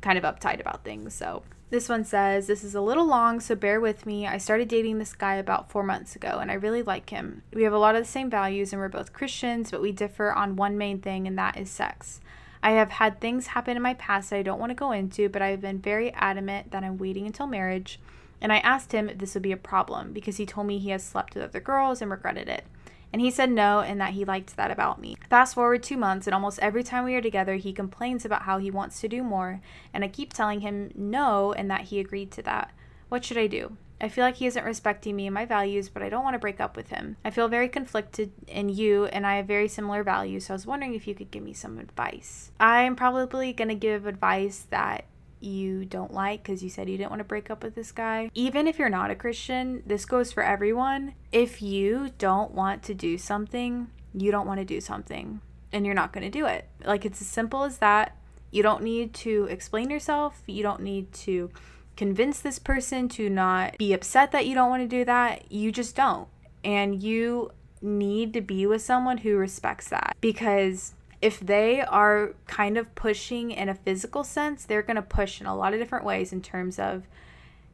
kind 0.00 0.18
of 0.18 0.24
uptight 0.24 0.60
about 0.60 0.84
things. 0.84 1.14
So, 1.14 1.42
this 1.70 1.88
one 1.88 2.04
says, 2.04 2.46
This 2.46 2.62
is 2.62 2.74
a 2.74 2.80
little 2.80 3.06
long, 3.06 3.40
so 3.40 3.54
bear 3.54 3.80
with 3.80 4.06
me. 4.06 4.26
I 4.26 4.38
started 4.38 4.68
dating 4.68 4.98
this 4.98 5.12
guy 5.12 5.34
about 5.34 5.70
four 5.70 5.82
months 5.82 6.14
ago, 6.14 6.38
and 6.40 6.50
I 6.50 6.54
really 6.54 6.82
like 6.82 7.10
him. 7.10 7.42
We 7.52 7.64
have 7.64 7.72
a 7.72 7.78
lot 7.78 7.96
of 7.96 8.02
the 8.02 8.10
same 8.10 8.30
values, 8.30 8.72
and 8.72 8.80
we're 8.80 8.88
both 8.88 9.12
Christians, 9.12 9.70
but 9.70 9.82
we 9.82 9.90
differ 9.90 10.32
on 10.32 10.56
one 10.56 10.78
main 10.78 11.00
thing, 11.00 11.26
and 11.26 11.36
that 11.38 11.56
is 11.56 11.70
sex. 11.70 12.20
I 12.62 12.72
have 12.72 12.92
had 12.92 13.20
things 13.20 13.48
happen 13.48 13.76
in 13.76 13.82
my 13.82 13.94
past 13.94 14.30
that 14.30 14.36
I 14.36 14.42
don't 14.42 14.60
want 14.60 14.70
to 14.70 14.74
go 14.74 14.92
into, 14.92 15.28
but 15.28 15.42
I've 15.42 15.60
been 15.60 15.80
very 15.80 16.12
adamant 16.12 16.70
that 16.70 16.84
I'm 16.84 16.96
waiting 16.96 17.26
until 17.26 17.46
marriage 17.46 17.98
and 18.44 18.52
I 18.52 18.58
asked 18.58 18.92
him 18.92 19.08
if 19.08 19.16
this 19.16 19.32
would 19.32 19.42
be 19.42 19.52
a 19.52 19.56
problem 19.56 20.12
because 20.12 20.36
he 20.36 20.44
told 20.44 20.66
me 20.66 20.78
he 20.78 20.90
has 20.90 21.02
slept 21.02 21.34
with 21.34 21.44
other 21.44 21.60
girls 21.60 22.02
and 22.02 22.10
regretted 22.10 22.46
it. 22.46 22.66
And 23.10 23.22
he 23.22 23.30
said 23.30 23.50
no 23.50 23.80
and 23.80 23.98
that 24.02 24.12
he 24.12 24.26
liked 24.26 24.54
that 24.56 24.70
about 24.70 25.00
me. 25.00 25.16
Fast 25.30 25.54
forward 25.54 25.82
two 25.82 25.96
months, 25.96 26.26
and 26.26 26.34
almost 26.34 26.58
every 26.58 26.82
time 26.82 27.04
we 27.04 27.14
are 27.14 27.22
together, 27.22 27.54
he 27.54 27.72
complains 27.72 28.26
about 28.26 28.42
how 28.42 28.58
he 28.58 28.70
wants 28.70 29.00
to 29.00 29.08
do 29.08 29.22
more. 29.22 29.62
And 29.94 30.04
I 30.04 30.08
keep 30.08 30.34
telling 30.34 30.60
him 30.60 30.90
no 30.94 31.54
and 31.54 31.70
that 31.70 31.84
he 31.84 32.00
agreed 32.00 32.30
to 32.32 32.42
that. 32.42 32.70
What 33.08 33.24
should 33.24 33.38
I 33.38 33.46
do? 33.46 33.78
I 33.98 34.10
feel 34.10 34.24
like 34.24 34.36
he 34.36 34.46
isn't 34.46 34.64
respecting 34.64 35.16
me 35.16 35.26
and 35.26 35.32
my 35.32 35.46
values, 35.46 35.88
but 35.88 36.02
I 36.02 36.10
don't 36.10 36.24
want 36.24 36.34
to 36.34 36.38
break 36.38 36.60
up 36.60 36.76
with 36.76 36.90
him. 36.90 37.16
I 37.24 37.30
feel 37.30 37.48
very 37.48 37.70
conflicted 37.70 38.30
in 38.46 38.68
you, 38.68 39.06
and 39.06 39.26
I 39.26 39.36
have 39.36 39.46
very 39.46 39.68
similar 39.68 40.02
values, 40.02 40.46
so 40.46 40.52
I 40.52 40.56
was 40.56 40.66
wondering 40.66 40.92
if 40.92 41.08
you 41.08 41.14
could 41.14 41.30
give 41.30 41.42
me 41.42 41.54
some 41.54 41.78
advice. 41.78 42.50
I'm 42.60 42.94
probably 42.94 43.54
going 43.54 43.68
to 43.68 43.74
give 43.74 44.04
advice 44.04 44.66
that 44.68 45.06
you 45.44 45.84
don't 45.84 46.12
like 46.12 46.42
because 46.42 46.62
you 46.62 46.70
said 46.70 46.88
you 46.88 46.96
didn't 46.96 47.10
want 47.10 47.20
to 47.20 47.24
break 47.24 47.50
up 47.50 47.62
with 47.62 47.74
this 47.74 47.92
guy. 47.92 48.30
Even 48.34 48.66
if 48.66 48.78
you're 48.78 48.88
not 48.88 49.10
a 49.10 49.14
Christian, 49.14 49.82
this 49.86 50.04
goes 50.04 50.32
for 50.32 50.42
everyone. 50.42 51.14
If 51.30 51.62
you 51.62 52.10
don't 52.18 52.52
want 52.52 52.82
to 52.84 52.94
do 52.94 53.18
something, 53.18 53.88
you 54.14 54.30
don't 54.30 54.46
want 54.46 54.60
to 54.60 54.64
do 54.64 54.80
something 54.80 55.40
and 55.72 55.84
you're 55.84 55.94
not 55.94 56.12
going 56.12 56.24
to 56.24 56.30
do 56.30 56.46
it. 56.46 56.68
Like 56.84 57.04
it's 57.04 57.20
as 57.20 57.26
simple 57.26 57.64
as 57.64 57.78
that. 57.78 58.16
You 58.50 58.62
don't 58.62 58.82
need 58.82 59.12
to 59.14 59.44
explain 59.50 59.90
yourself. 59.90 60.42
You 60.46 60.62
don't 60.62 60.82
need 60.82 61.12
to 61.12 61.50
convince 61.96 62.40
this 62.40 62.58
person 62.58 63.08
to 63.10 63.28
not 63.28 63.76
be 63.78 63.92
upset 63.92 64.32
that 64.32 64.46
you 64.46 64.54
don't 64.54 64.70
want 64.70 64.82
to 64.82 64.88
do 64.88 65.04
that. 65.04 65.50
You 65.50 65.72
just 65.72 65.96
don't. 65.96 66.28
And 66.62 67.02
you 67.02 67.50
need 67.82 68.32
to 68.32 68.40
be 68.40 68.66
with 68.66 68.82
someone 68.82 69.18
who 69.18 69.36
respects 69.36 69.88
that 69.88 70.16
because 70.20 70.94
if 71.24 71.40
they 71.40 71.80
are 71.80 72.34
kind 72.46 72.76
of 72.76 72.94
pushing 72.94 73.50
in 73.50 73.70
a 73.70 73.74
physical 73.74 74.22
sense, 74.22 74.66
they're 74.66 74.82
going 74.82 74.96
to 74.96 75.00
push 75.00 75.40
in 75.40 75.46
a 75.46 75.56
lot 75.56 75.72
of 75.72 75.80
different 75.80 76.04
ways 76.04 76.34
in 76.34 76.42
terms 76.42 76.78
of 76.78 77.04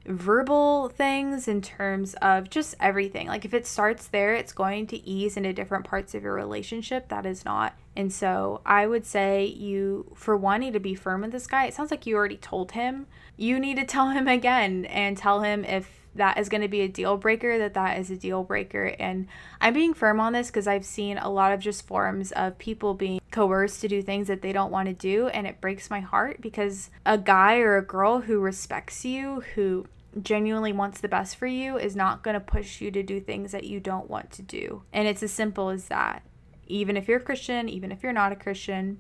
verbal 0.06 0.88
things, 0.88 1.48
in 1.48 1.60
terms 1.60 2.14
of 2.22 2.48
just 2.48 2.76
everything. 2.78 3.26
Like 3.26 3.44
if 3.44 3.52
it 3.52 3.66
starts 3.66 4.06
there, 4.06 4.36
it's 4.36 4.52
going 4.52 4.86
to 4.86 5.04
ease 5.04 5.36
into 5.36 5.52
different 5.52 5.84
parts 5.84 6.14
of 6.14 6.22
your 6.22 6.34
relationship. 6.34 7.08
That 7.08 7.26
is 7.26 7.44
not. 7.44 7.74
And 7.96 8.12
so 8.12 8.60
I 8.64 8.86
would 8.86 9.04
say 9.04 9.46
you, 9.46 10.12
for 10.14 10.36
one, 10.36 10.60
need 10.60 10.74
to 10.74 10.80
be 10.80 10.94
firm 10.94 11.22
with 11.22 11.32
this 11.32 11.48
guy. 11.48 11.66
It 11.66 11.74
sounds 11.74 11.90
like 11.90 12.06
you 12.06 12.14
already 12.14 12.36
told 12.36 12.70
him. 12.70 13.08
You 13.36 13.58
need 13.58 13.78
to 13.78 13.84
tell 13.84 14.10
him 14.10 14.28
again 14.38 14.84
and 14.84 15.16
tell 15.16 15.42
him 15.42 15.64
if 15.64 15.99
that 16.14 16.38
is 16.38 16.49
going 16.49 16.62
to 16.62 16.68
be 16.68 16.81
a 16.81 16.88
deal 16.88 17.16
breaker, 17.16 17.59
that 17.59 17.75
that 17.75 17.99
is 17.99 18.11
a 18.11 18.16
deal 18.16 18.42
breaker. 18.42 18.94
And 18.99 19.29
I'm 19.61 19.75
being 19.75 19.94
firm 19.94 20.20
on 20.20 20.33
this 20.33 20.49
because 20.49 20.66
I've 20.66 20.85
seen 20.85 21.18
a 21.18 21.31
lot 21.31 21.53
of 21.53 21.61
just 21.61 21.87
forms 21.87 22.33
of 22.33 22.59
people 22.59 22.94
being 22.94 23.20
coerced 23.31 23.81
to 23.83 23.88
do 23.88 24.03
things 24.03 24.27
that 24.29 24.42
they 24.42 24.53
don't 24.53 24.73
want 24.73 24.88
to 24.88 24.94
do. 24.94 25.29
And 25.29 25.46
it 25.46 25.61
breaks 25.61 25.90
my 25.90 26.01
heart 26.01 26.40
because 26.40 26.90
a 27.07 27.16
guy 27.16 27.59
or 27.59 27.77
a 27.77 27.85
girl 27.85 28.23
who 28.23 28.40
respects 28.40 29.05
you, 29.05 29.42
who 29.55 29.87
genuinely 30.20 30.73
wants 30.73 31.01
the 31.01 31.09
best 31.09 31.37
for 31.37 31.46
you, 31.46 31.79
is 31.79 31.94
not 31.94 32.23
going 32.23 32.35
to 32.35 32.40
push 32.40 32.81
you 32.81 32.90
to 32.90 33.03
do 33.03 33.20
things 33.20 33.53
that 33.53 33.64
you 33.64 33.79
don't 33.79 34.11
want 34.11 34.33
to 34.33 34.42
do. 34.42 34.83
And 34.92 35.07
it's 35.07 35.23
as 35.23 35.31
simple 35.31 35.68
as 35.68 35.87
that. 35.87 36.23
Even 36.66 36.96
if 36.96 37.09
you're 37.09 37.18
a 37.18 37.23
Christian, 37.23 37.68
even 37.68 37.92
if 37.92 38.03
you're 38.03 38.12
not 38.12 38.33
a 38.33 38.37
Christian, 38.37 38.99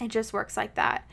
it 0.00 0.08
just 0.08 0.32
works 0.32 0.56
like 0.56 0.74
that. 0.74 1.06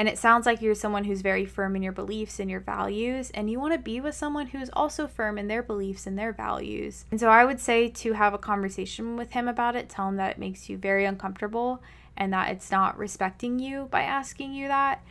And 0.00 0.08
it 0.08 0.16
sounds 0.16 0.46
like 0.46 0.62
you're 0.62 0.74
someone 0.74 1.04
who's 1.04 1.20
very 1.20 1.44
firm 1.44 1.76
in 1.76 1.82
your 1.82 1.92
beliefs 1.92 2.40
and 2.40 2.50
your 2.50 2.60
values, 2.60 3.28
and 3.34 3.50
you 3.50 3.60
want 3.60 3.74
to 3.74 3.78
be 3.78 4.00
with 4.00 4.14
someone 4.14 4.46
who's 4.46 4.70
also 4.72 5.06
firm 5.06 5.36
in 5.36 5.46
their 5.46 5.62
beliefs 5.62 6.06
and 6.06 6.18
their 6.18 6.32
values. 6.32 7.04
And 7.10 7.20
so 7.20 7.28
I 7.28 7.44
would 7.44 7.60
say 7.60 7.90
to 7.90 8.14
have 8.14 8.32
a 8.32 8.38
conversation 8.38 9.18
with 9.18 9.32
him 9.32 9.46
about 9.46 9.76
it, 9.76 9.90
tell 9.90 10.08
him 10.08 10.16
that 10.16 10.30
it 10.30 10.38
makes 10.38 10.70
you 10.70 10.78
very 10.78 11.04
uncomfortable 11.04 11.82
and 12.16 12.32
that 12.32 12.48
it's 12.50 12.70
not 12.70 12.96
respecting 12.96 13.58
you 13.58 13.88
by 13.90 14.00
asking 14.00 14.54
you 14.54 14.68
that. 14.68 15.02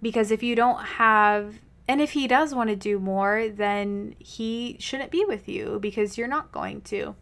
Because 0.00 0.30
if 0.30 0.42
you 0.42 0.56
don't 0.56 0.82
have, 0.82 1.56
and 1.86 2.00
if 2.00 2.12
he 2.12 2.26
does 2.26 2.54
want 2.54 2.70
to 2.70 2.76
do 2.76 2.98
more, 2.98 3.46
then 3.50 4.14
he 4.18 4.78
shouldn't 4.80 5.10
be 5.10 5.22
with 5.26 5.50
you 5.50 5.78
because 5.82 6.16
you're 6.16 6.26
not 6.26 6.50
going 6.50 6.80
to. 6.80 7.14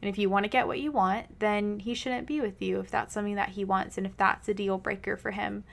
And 0.00 0.08
if 0.08 0.16
you 0.16 0.30
want 0.30 0.46
to 0.46 0.48
get 0.48 0.66
what 0.66 0.80
you 0.80 0.90
want, 0.90 1.38
then 1.38 1.80
he 1.80 1.92
shouldn't 1.92 2.26
be 2.26 2.40
with 2.40 2.62
you 2.62 2.80
if 2.80 2.90
that's 2.90 3.12
something 3.12 3.34
that 3.34 3.50
he 3.50 3.62
wants 3.62 3.98
and 3.98 4.06
if 4.06 4.16
that's 4.16 4.48
a 4.48 4.54
deal 4.54 4.78
breaker 4.78 5.18
for 5.18 5.32
him. 5.32 5.64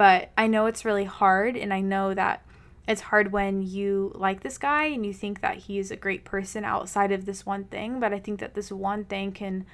But 0.00 0.30
I 0.34 0.46
know 0.46 0.64
it's 0.64 0.86
really 0.86 1.04
hard, 1.04 1.58
and 1.58 1.74
I 1.74 1.82
know 1.82 2.14
that 2.14 2.42
it's 2.88 3.02
hard 3.02 3.32
when 3.32 3.60
you 3.60 4.12
like 4.14 4.40
this 4.40 4.56
guy 4.56 4.84
and 4.86 5.04
you 5.04 5.12
think 5.12 5.42
that 5.42 5.58
he's 5.58 5.90
a 5.90 5.96
great 5.96 6.24
person 6.24 6.64
outside 6.64 7.12
of 7.12 7.26
this 7.26 7.44
one 7.44 7.64
thing. 7.64 8.00
But 8.00 8.14
I 8.14 8.18
think 8.18 8.40
that 8.40 8.54
this 8.54 8.72
one 8.72 9.04
thing 9.04 9.32
can 9.32 9.66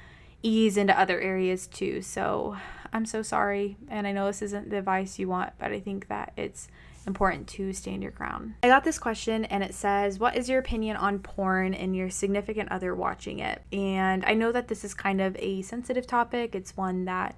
ease 0.43 0.77
into 0.77 0.99
other 0.99 1.21
areas 1.21 1.69
too. 1.69 2.03
So 2.03 2.57
I'm 2.93 3.07
so 3.07 3.23
sorry. 3.23 3.77
And 3.89 4.05
I 4.05 4.11
know 4.11 4.27
this 4.27 4.43
isn't 4.43 4.69
the 4.69 4.79
advice 4.79 5.17
you 5.21 5.29
want, 5.29 5.53
but 5.61 5.71
I 5.71 5.79
think 5.79 6.09
that 6.09 6.33
it's 6.37 6.67
important 7.07 7.47
to 7.51 7.73
stand 7.73 8.03
your 8.03 8.11
ground. 8.11 8.55
I 8.65 8.67
got 8.67 8.83
this 8.83 8.99
question 8.99 9.45
and 9.45 9.63
it 9.63 9.77
says, 9.77 10.19
What 10.19 10.37
is 10.37 10.49
your 10.49 10.59
opinion 10.59 10.97
on 10.97 11.21
porn 11.21 11.73
and 11.73 11.95
your 11.95 12.11
significant 12.11 12.73
other 12.73 12.97
watching 12.97 13.39
it? 13.39 13.63
And 13.73 14.25
I 14.25 14.35
know 14.35 14.51
that 14.51 14.67
this 14.67 14.83
is 14.83 14.93
kind 14.93 15.21
of 15.21 15.37
a 15.39 15.63
sensitive 15.63 16.05
topic. 16.05 16.57
It's 16.57 16.77
one 16.77 17.05
that 17.05 17.37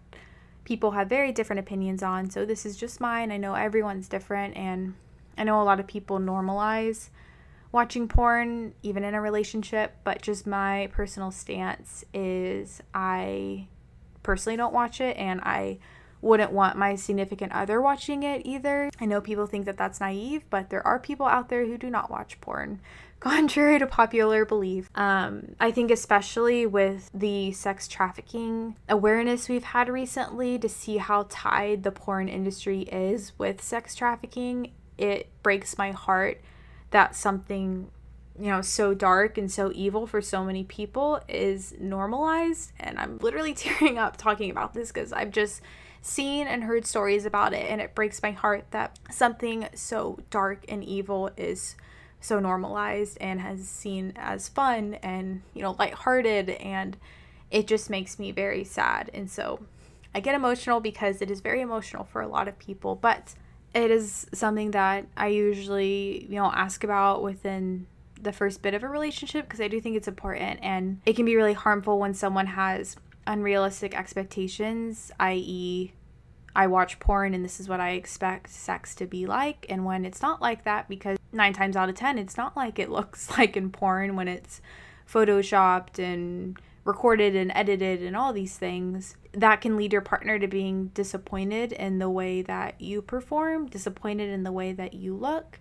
people 0.69 0.91
have 0.91 1.09
very 1.09 1.33
different 1.33 1.61
opinions 1.61 2.03
on. 2.03 2.29
So 2.29 2.45
this 2.45 2.67
is 2.67 2.77
just 2.77 3.01
mine. 3.01 3.33
I 3.33 3.39
know 3.39 3.55
everyone's 3.55 4.07
different, 4.07 4.55
and 4.55 4.95
I 5.39 5.45
know 5.45 5.63
a 5.63 5.65
lot 5.65 5.81
of 5.81 5.87
people 5.87 6.19
normalize 6.19 7.09
watching 7.73 8.07
porn 8.07 8.75
even 8.83 9.03
in 9.03 9.15
a 9.15 9.21
relationship, 9.21 9.97
but 10.05 10.21
just 10.21 10.47
my 10.47 10.91
personal 10.93 11.31
stance 11.31 12.05
is 12.13 12.83
I 12.93 13.67
personally 14.23 14.59
don't 14.59 14.75
watch 14.75 15.01
it 15.01 15.17
and 15.17 15.41
I 15.43 15.79
wouldn't 16.21 16.53
want 16.53 16.77
my 16.77 16.97
significant 16.97 17.53
other 17.53 17.81
watching 17.81 18.23
it 18.23 18.43
either. 18.45 18.91
I 19.01 19.07
know 19.07 19.21
people 19.21 19.47
think 19.47 19.65
that 19.67 19.77
that's 19.79 20.01
naive, 20.01 20.45
but 20.51 20.69
there 20.69 20.87
are 20.87 20.99
people 20.99 21.27
out 21.27 21.49
there 21.49 21.65
who 21.65 21.79
do 21.79 21.89
not 21.89 22.11
watch 22.11 22.41
porn. 22.41 22.81
Contrary 23.21 23.81
to 23.81 23.87
popular 23.87 24.45
belief, 24.45 24.89
um, 24.95 25.57
I 25.59 25.73
think, 25.73 25.91
especially 25.91 26.67
with 26.67 27.11
the 27.13 27.51
sex 27.53 27.89
trafficking 27.89 28.77
awareness 28.89 29.49
we've 29.49 29.65
had 29.65 29.89
recently, 29.89 30.57
to 30.59 30.69
see 30.69 30.99
how 30.99 31.27
tied 31.29 31.83
the 31.83 31.91
porn 31.91 32.29
industry 32.29 32.83
is 32.83 33.33
with 33.37 33.61
sex 33.61 33.97
trafficking, 33.97 34.73
it 34.97 35.29
breaks 35.43 35.77
my 35.77 35.91
heart 35.91 36.41
that 36.91 37.17
something 37.17 37.91
you 38.41 38.47
know, 38.51 38.61
so 38.61 38.95
dark 38.95 39.37
and 39.37 39.51
so 39.51 39.73
evil 39.75 40.07
for 40.07 40.23
so 40.23 40.45
many 40.45 40.63
people 40.63 41.21
is 41.29 41.75
normalized. 41.81 42.73
And 42.79 42.99
I'm 42.99 43.19
literally 43.19 43.55
tearing 43.55 43.99
up 43.99 44.17
talking 44.17 44.51
about 44.51 44.75
this 44.75 44.93
because 44.93 45.13
I've 45.13 45.33
just 45.33 45.61
seen 46.03 46.47
and 46.47 46.65
heard 46.65 46.87
stories 46.87 47.27
about 47.27 47.53
it. 47.53 47.69
And 47.69 47.81
it 47.81 47.95
breaks 47.95 48.23
my 48.23 48.31
heart 48.31 48.67
that 48.71 48.97
something 49.11 49.69
so 49.75 50.21
dark 50.31 50.65
and 50.69 50.85
evil 50.85 51.31
is 51.37 51.75
so 52.21 52.41
normalized 52.41 53.19
and 53.21 53.41
has 53.41 53.69
seen 53.69 54.13
as 54.17 54.49
fun 54.49 54.95
and, 55.03 55.43
you 55.55 55.63
know, 55.63 55.77
lighthearted. 55.79 56.51
And 56.51 56.97
it 57.51 57.67
just 57.67 57.91
makes 57.91 58.19
me 58.19 58.33
very 58.33 58.65
sad. 58.65 59.11
And 59.15 59.31
so 59.31 59.61
I 60.15 60.21
get 60.21 60.35
emotional 60.35 60.81
because 60.81 61.23
it 61.23 61.31
is 61.31 61.41
very 61.41 61.61
emotional 61.61 62.05
for 62.05 62.21
a 62.21 62.29
lot 62.29 62.49
of 62.49 62.59
people. 62.59 62.95
But 62.95 63.35
it 63.75 63.91
is 63.91 64.27
something 64.33 64.73
that 64.73 65.07
I 65.17 65.29
usually, 65.29 66.27
you 66.29 66.37
know, 66.37 66.51
ask 66.53 66.85
about 66.85 67.23
within 67.23 67.87
the 68.21 68.33
first 68.33 68.63
bit 68.63 68.75
of 68.75 68.83
a 68.83 68.89
relationship 68.89 69.47
because 69.47 69.61
I 69.61 69.69
do 69.69 69.81
think 69.81 69.97
it's 69.97 70.09
important 70.09 70.59
and 70.63 71.01
it 71.07 71.15
can 71.15 71.25
be 71.25 71.37
really 71.37 71.53
harmful 71.53 71.99
when 71.99 72.15
someone 72.15 72.47
has 72.47 72.97
unrealistic 73.27 73.97
expectations, 73.97 75.13
i.e., 75.21 75.93
I 76.57 76.67
watch 76.67 76.99
porn 76.99 77.35
and 77.35 77.45
this 77.45 77.61
is 77.61 77.69
what 77.69 77.79
I 77.79 77.91
expect 77.91 78.51
sex 78.51 78.95
to 78.97 79.07
be 79.07 79.27
like, 79.27 79.67
and 79.69 79.85
when 79.85 80.05
it's 80.05 80.23
not 80.23 80.43
like 80.43 80.65
that, 80.65 80.89
because 80.89 81.18
nine 81.33 81.53
times 81.53 81.77
out 81.77 81.89
of 81.89 81.95
ten, 81.95 82.19
it's 82.19 82.37
not 82.37 82.57
like 82.57 82.79
it 82.79 82.91
looks 82.91 83.31
like 83.39 83.57
in 83.57 83.71
porn 83.71 84.17
when 84.17 84.29
it's 84.29 84.61
photoshopped 85.11 85.99
and 85.99 86.59
recorded 86.85 87.37
and 87.37 87.53
edited 87.55 88.03
and 88.03 88.17
all 88.17 88.33
these 88.33 88.57
things, 88.57 89.17
that 89.33 89.61
can 89.61 89.77
lead 89.77 89.93
your 89.93 90.03
partner 90.03 90.39
to 90.39 90.49
being 90.49 90.87
disappointed 90.89 91.73
in 91.73 91.99
the 91.99 92.09
way 92.09 92.41
that 92.43 92.81
you 92.81 93.03
perform, 93.03 93.67
disappointed 93.67 94.31
in 94.31 94.43
the 94.43 94.53
way 94.53 94.73
that 94.73 94.95
you 94.95 95.15
look. 95.15 95.61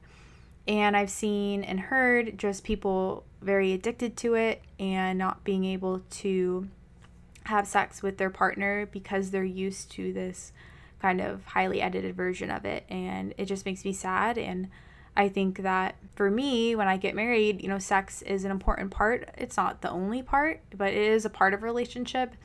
And 0.67 0.95
I've 0.95 1.10
seen 1.10 1.63
and 1.63 1.80
heard 1.80 2.38
just 2.38 2.63
people 2.63 3.25
very 3.41 3.73
addicted 3.73 4.17
to 4.17 4.36
it 4.36 4.62
and 4.80 5.17
not 5.19 5.43
being 5.43 5.65
able 5.65 6.01
to 6.10 6.67
have 7.43 7.67
sex 7.67 8.01
with 8.01 8.17
their 8.17 8.30
partner 8.30 8.86
because 8.86 9.32
they're 9.32 9.43
used 9.43 9.91
to 9.91 10.12
this 10.12 10.51
kind 11.01 11.21
of 11.21 11.43
highly 11.45 11.82
edited 11.82 12.15
version 12.15 12.49
of 12.49 12.65
it. 12.65 12.86
And 12.89 13.34
it 13.38 13.45
just 13.45 13.65
makes 13.65 13.86
me 13.86 13.93
sad. 13.93 14.38
And 14.38 14.69
I 15.17 15.30
think 15.30 15.63
that 15.63 15.95
for 16.15 16.30
me, 16.30 16.75
when 16.75 16.88
I 16.88 16.95
get 16.97 17.15
married, 17.15 17.63
you 17.63 17.67
know, 17.67 17.80
sex 17.80 18.21
is 18.21 18.45
an 18.45 18.51
important 18.51 18.91
part. 18.91 19.27
It's 19.36 19.58
not 19.58 19.82
the 19.82 19.89
only 19.89 20.21
part, 20.21 20.62
but 20.77 20.93
it 20.93 21.12
is 21.12 21.25
a 21.25 21.30
part 21.30 21.56
of 21.56 21.63
a 21.63 21.65
relationship. 21.65 22.36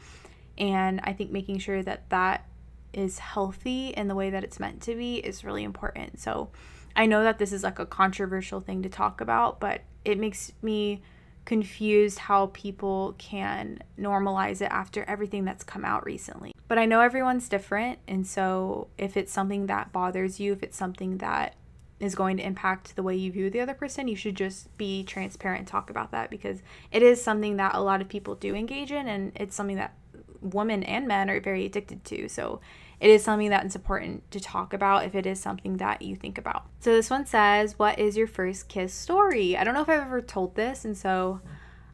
And 0.56 0.98
I 1.04 1.12
think 1.12 1.30
making 1.30 1.58
sure 1.58 1.82
that 1.82 2.08
that 2.08 2.46
is 2.94 3.18
healthy 3.18 3.88
in 3.88 4.08
the 4.08 4.14
way 4.14 4.30
that 4.30 4.42
it's 4.42 4.58
meant 4.58 4.80
to 4.82 4.94
be 4.94 5.16
is 5.16 5.44
really 5.44 5.64
important. 5.64 6.18
So 6.18 6.48
I 6.96 7.04
know 7.04 7.22
that 7.22 7.38
this 7.38 7.52
is 7.52 7.62
like 7.62 7.78
a 7.78 7.84
controversial 7.84 8.60
thing 8.60 8.82
to 8.82 8.88
talk 8.88 9.20
about, 9.20 9.60
but 9.60 9.82
it 10.06 10.18
makes 10.18 10.52
me 10.62 11.02
confused 11.44 12.20
how 12.20 12.46
people 12.54 13.14
can 13.18 13.82
normalize 13.98 14.62
it 14.62 14.70
after 14.70 15.04
everything 15.04 15.44
that's 15.44 15.62
come 15.62 15.84
out 15.84 16.06
recently. 16.06 16.52
But 16.68 16.78
I 16.78 16.86
know 16.86 17.00
everyone's 17.00 17.50
different. 17.50 17.98
And 18.08 18.26
so 18.26 18.88
if 18.96 19.18
it's 19.18 19.32
something 19.32 19.66
that 19.66 19.92
bothers 19.92 20.40
you, 20.40 20.52
if 20.52 20.62
it's 20.62 20.76
something 20.76 21.18
that 21.18 21.56
is 22.02 22.16
going 22.16 22.36
to 22.36 22.44
impact 22.44 22.96
the 22.96 23.02
way 23.02 23.14
you 23.14 23.30
view 23.30 23.48
the 23.48 23.60
other 23.60 23.74
person, 23.74 24.08
you 24.08 24.16
should 24.16 24.34
just 24.34 24.76
be 24.76 25.04
transparent 25.04 25.60
and 25.60 25.68
talk 25.68 25.88
about 25.88 26.10
that 26.10 26.30
because 26.30 26.60
it 26.90 27.02
is 27.02 27.22
something 27.22 27.56
that 27.56 27.74
a 27.74 27.80
lot 27.80 28.00
of 28.00 28.08
people 28.08 28.34
do 28.34 28.54
engage 28.54 28.90
in 28.90 29.06
and 29.06 29.32
it's 29.36 29.54
something 29.54 29.76
that 29.76 29.94
women 30.40 30.82
and 30.82 31.06
men 31.06 31.30
are 31.30 31.40
very 31.40 31.64
addicted 31.64 32.04
to. 32.04 32.28
So 32.28 32.60
it 32.98 33.08
is 33.08 33.22
something 33.22 33.50
that's 33.50 33.76
important 33.76 34.28
to 34.32 34.40
talk 34.40 34.72
about 34.72 35.04
if 35.04 35.14
it 35.14 35.26
is 35.26 35.40
something 35.40 35.76
that 35.76 36.02
you 36.02 36.16
think 36.16 36.38
about. 36.38 36.66
So 36.80 36.92
this 36.92 37.08
one 37.08 37.24
says, 37.24 37.78
What 37.78 38.00
is 38.00 38.16
your 38.16 38.26
first 38.26 38.68
kiss 38.68 38.92
story? 38.92 39.56
I 39.56 39.62
don't 39.62 39.74
know 39.74 39.82
if 39.82 39.88
I've 39.88 40.02
ever 40.02 40.20
told 40.20 40.56
this, 40.56 40.84
and 40.84 40.96
so 40.96 41.40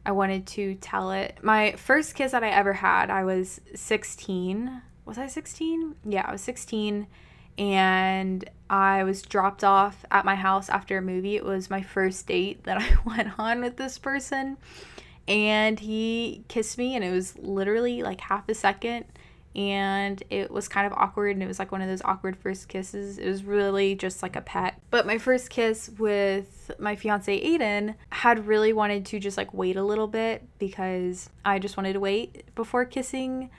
I 0.05 0.11
wanted 0.11 0.47
to 0.47 0.75
tell 0.75 1.11
it. 1.11 1.37
My 1.43 1.73
first 1.73 2.15
kiss 2.15 2.31
that 2.31 2.43
I 2.43 2.49
ever 2.49 2.73
had, 2.73 3.11
I 3.11 3.23
was 3.23 3.61
16. 3.75 4.81
Was 5.05 5.17
I 5.17 5.27
16? 5.27 5.95
Yeah, 6.05 6.25
I 6.27 6.31
was 6.31 6.41
16 6.41 7.07
and 7.59 8.49
I 8.69 9.03
was 9.03 9.21
dropped 9.21 9.63
off 9.63 10.05
at 10.09 10.23
my 10.25 10.35
house 10.35 10.69
after 10.69 10.97
a 10.97 11.01
movie. 11.01 11.35
It 11.35 11.43
was 11.43 11.69
my 11.69 11.81
first 11.81 12.25
date 12.25 12.63
that 12.63 12.77
I 12.81 12.95
went 13.05 13.37
on 13.37 13.61
with 13.61 13.75
this 13.75 13.99
person. 13.99 14.57
And 15.27 15.79
he 15.79 16.43
kissed 16.47 16.77
me, 16.79 16.95
and 16.95 17.03
it 17.03 17.11
was 17.11 17.37
literally 17.37 18.01
like 18.01 18.21
half 18.21 18.49
a 18.49 18.55
second 18.55 19.05
and 19.55 20.21
it 20.29 20.51
was 20.51 20.67
kind 20.67 20.85
of 20.85 20.93
awkward 20.93 21.35
and 21.35 21.41
it 21.41 21.47
was 21.47 21.57
like 21.57 21.71
one 21.71 21.81
of 21.81 21.87
those 21.87 22.01
awkward 22.03 22.37
first 22.37 22.67
kisses. 22.67 23.17
It 23.17 23.27
was 23.27 23.43
really 23.43 23.95
just 23.95 24.21
like 24.21 24.35
a 24.35 24.41
pet. 24.41 24.79
But 24.91 25.07
my 25.07 25.17
first 25.17 25.49
kiss 25.49 25.89
with 25.97 26.71
my 26.77 26.95
fiance 26.95 27.43
Aiden 27.43 27.95
had 28.11 28.45
really 28.45 28.73
wanted 28.73 29.05
to 29.07 29.19
just 29.19 29.37
like 29.37 29.53
wait 29.53 29.75
a 29.75 29.83
little 29.83 30.07
bit 30.07 30.47
because 30.59 31.29
I 31.43 31.59
just 31.59 31.77
wanted 31.77 31.93
to 31.93 31.99
wait 31.99 32.53
before 32.55 32.85
kissing 32.85 33.49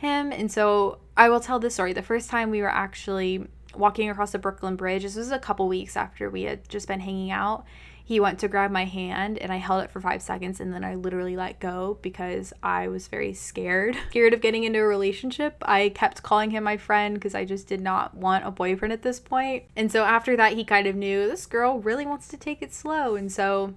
him. 0.00 0.32
And 0.32 0.50
so 0.50 0.98
I 1.16 1.28
will 1.28 1.40
tell 1.40 1.58
this 1.58 1.74
story. 1.74 1.92
The 1.92 2.02
first 2.02 2.30
time 2.30 2.50
we 2.50 2.62
were 2.62 2.68
actually 2.68 3.46
walking 3.74 4.10
across 4.10 4.32
the 4.32 4.38
Brooklyn 4.38 4.76
Bridge, 4.76 5.02
this 5.02 5.16
was 5.16 5.30
a 5.30 5.38
couple 5.38 5.68
weeks 5.68 5.96
after 5.96 6.28
we 6.28 6.42
had 6.42 6.68
just 6.68 6.88
been 6.88 7.00
hanging 7.00 7.30
out 7.30 7.64
he 8.10 8.18
went 8.18 8.40
to 8.40 8.48
grab 8.48 8.72
my 8.72 8.86
hand 8.86 9.38
and 9.38 9.52
I 9.52 9.58
held 9.58 9.84
it 9.84 9.90
for 9.92 10.00
five 10.00 10.20
seconds 10.20 10.58
and 10.58 10.74
then 10.74 10.82
I 10.82 10.96
literally 10.96 11.36
let 11.36 11.60
go 11.60 11.96
because 12.02 12.52
I 12.60 12.88
was 12.88 13.06
very 13.06 13.32
scared. 13.34 13.96
Scared 14.10 14.34
of 14.34 14.40
getting 14.40 14.64
into 14.64 14.80
a 14.80 14.84
relationship. 14.84 15.62
I 15.62 15.90
kept 15.90 16.24
calling 16.24 16.50
him 16.50 16.64
my 16.64 16.76
friend 16.76 17.14
because 17.14 17.36
I 17.36 17.44
just 17.44 17.68
did 17.68 17.80
not 17.80 18.16
want 18.16 18.44
a 18.44 18.50
boyfriend 18.50 18.92
at 18.92 19.02
this 19.02 19.20
point. 19.20 19.62
And 19.76 19.92
so 19.92 20.02
after 20.02 20.36
that, 20.36 20.54
he 20.54 20.64
kind 20.64 20.88
of 20.88 20.96
knew 20.96 21.28
this 21.28 21.46
girl 21.46 21.78
really 21.78 22.04
wants 22.04 22.26
to 22.26 22.36
take 22.36 22.62
it 22.62 22.74
slow. 22.74 23.14
And 23.14 23.30
so 23.30 23.74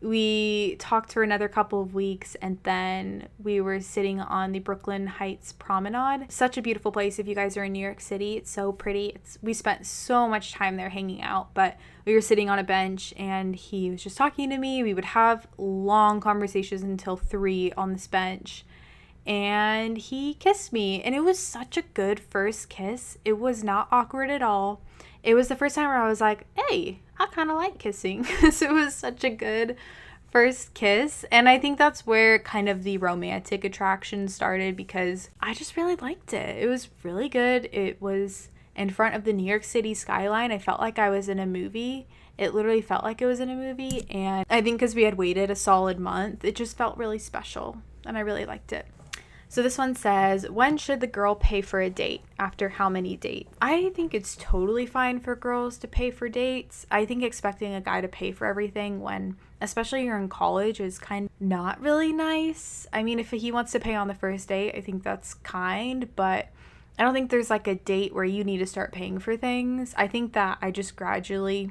we 0.00 0.76
talked 0.78 1.12
for 1.12 1.24
another 1.24 1.48
couple 1.48 1.82
of 1.82 1.92
weeks 1.92 2.36
and 2.36 2.58
then 2.62 3.28
we 3.42 3.60
were 3.60 3.80
sitting 3.80 4.20
on 4.20 4.52
the 4.52 4.60
Brooklyn 4.60 5.08
Heights 5.08 5.52
Promenade. 5.52 6.30
Such 6.30 6.56
a 6.56 6.62
beautiful 6.62 6.92
place 6.92 7.18
if 7.18 7.26
you 7.26 7.34
guys 7.34 7.56
are 7.56 7.64
in 7.64 7.72
New 7.72 7.84
York 7.84 8.00
City. 8.00 8.36
It's 8.36 8.50
so 8.50 8.70
pretty. 8.70 9.06
It's 9.16 9.38
we 9.42 9.52
spent 9.52 9.86
so 9.86 10.28
much 10.28 10.52
time 10.52 10.76
there 10.76 10.90
hanging 10.90 11.20
out, 11.20 11.52
but 11.52 11.76
we 12.04 12.14
were 12.14 12.20
sitting 12.20 12.48
on 12.48 12.60
a 12.60 12.64
bench 12.64 13.12
and 13.16 13.56
he 13.56 13.90
was 13.90 14.04
just 14.04 14.16
talking 14.16 14.50
to 14.50 14.58
me. 14.58 14.84
We 14.84 14.94
would 14.94 15.04
have 15.04 15.48
long 15.56 16.20
conversations 16.20 16.82
until 16.82 17.16
3 17.16 17.72
on 17.72 17.92
this 17.92 18.06
bench. 18.06 18.64
And 19.26 19.98
he 19.98 20.34
kissed 20.34 20.72
me 20.72 21.02
and 21.02 21.12
it 21.14 21.24
was 21.24 21.40
such 21.40 21.76
a 21.76 21.82
good 21.82 22.20
first 22.20 22.68
kiss. 22.68 23.18
It 23.24 23.38
was 23.38 23.64
not 23.64 23.88
awkward 23.90 24.30
at 24.30 24.42
all. 24.42 24.80
It 25.22 25.34
was 25.34 25.48
the 25.48 25.56
first 25.56 25.74
time 25.74 25.88
where 25.88 26.02
I 26.02 26.08
was 26.08 26.20
like, 26.20 26.46
"Hey, 26.54 27.00
I 27.18 27.26
kind 27.26 27.50
of 27.50 27.56
like 27.56 27.78
kissing. 27.78 28.24
so 28.50 28.70
it 28.70 28.72
was 28.72 28.94
such 28.94 29.24
a 29.24 29.30
good 29.30 29.76
first 30.30 30.74
kiss. 30.74 31.24
And 31.30 31.48
I 31.48 31.58
think 31.58 31.78
that's 31.78 32.06
where 32.06 32.38
kind 32.38 32.68
of 32.68 32.82
the 32.82 32.98
romantic 32.98 33.64
attraction 33.64 34.28
started 34.28 34.76
because 34.76 35.30
I 35.40 35.54
just 35.54 35.76
really 35.76 35.96
liked 35.96 36.32
it. 36.32 36.62
It 36.62 36.68
was 36.68 36.88
really 37.02 37.28
good. 37.28 37.68
It 37.72 38.00
was 38.00 38.50
in 38.76 38.90
front 38.90 39.14
of 39.14 39.24
the 39.24 39.32
New 39.32 39.46
York 39.46 39.64
City 39.64 39.94
skyline. 39.94 40.52
I 40.52 40.58
felt 40.58 40.80
like 40.80 40.98
I 40.98 41.10
was 41.10 41.28
in 41.28 41.38
a 41.38 41.46
movie. 41.46 42.06
It 42.36 42.54
literally 42.54 42.82
felt 42.82 43.02
like 43.02 43.20
it 43.20 43.26
was 43.26 43.40
in 43.40 43.50
a 43.50 43.56
movie. 43.56 44.06
And 44.10 44.46
I 44.48 44.60
think 44.60 44.78
because 44.78 44.94
we 44.94 45.02
had 45.02 45.18
waited 45.18 45.50
a 45.50 45.56
solid 45.56 45.98
month, 45.98 46.44
it 46.44 46.54
just 46.54 46.76
felt 46.76 46.96
really 46.96 47.18
special. 47.18 47.78
And 48.04 48.16
I 48.16 48.20
really 48.20 48.44
liked 48.44 48.72
it. 48.72 48.86
So 49.50 49.62
this 49.62 49.78
one 49.78 49.94
says, 49.94 50.48
When 50.48 50.76
should 50.76 51.00
the 51.00 51.06
girl 51.06 51.34
pay 51.34 51.62
for 51.62 51.80
a 51.80 51.88
date? 51.88 52.22
After 52.38 52.68
how 52.68 52.88
many 52.88 53.16
dates? 53.16 53.54
I 53.62 53.90
think 53.90 54.12
it's 54.12 54.36
totally 54.38 54.84
fine 54.84 55.20
for 55.20 55.34
girls 55.34 55.78
to 55.78 55.88
pay 55.88 56.10
for 56.10 56.28
dates. 56.28 56.86
I 56.90 57.06
think 57.06 57.22
expecting 57.22 57.74
a 57.74 57.80
guy 57.80 58.02
to 58.02 58.08
pay 58.08 58.30
for 58.30 58.46
everything 58.46 59.00
when, 59.00 59.36
especially 59.60 60.04
you're 60.04 60.18
in 60.18 60.28
college, 60.28 60.80
is 60.80 60.98
kind 60.98 61.26
of 61.26 61.30
not 61.40 61.80
really 61.80 62.12
nice. 62.12 62.86
I 62.92 63.02
mean, 63.02 63.18
if 63.18 63.30
he 63.30 63.50
wants 63.50 63.72
to 63.72 63.80
pay 63.80 63.94
on 63.94 64.08
the 64.08 64.14
first 64.14 64.48
date, 64.48 64.74
I 64.76 64.82
think 64.82 65.02
that's 65.02 65.34
kind, 65.34 66.14
but 66.14 66.48
I 66.98 67.02
don't 67.02 67.14
think 67.14 67.30
there's 67.30 67.50
like 67.50 67.66
a 67.66 67.76
date 67.76 68.14
where 68.14 68.24
you 68.24 68.44
need 68.44 68.58
to 68.58 68.66
start 68.66 68.92
paying 68.92 69.18
for 69.18 69.36
things. 69.36 69.94
I 69.96 70.08
think 70.08 70.34
that 70.34 70.58
I 70.60 70.70
just 70.70 70.94
gradually 70.94 71.70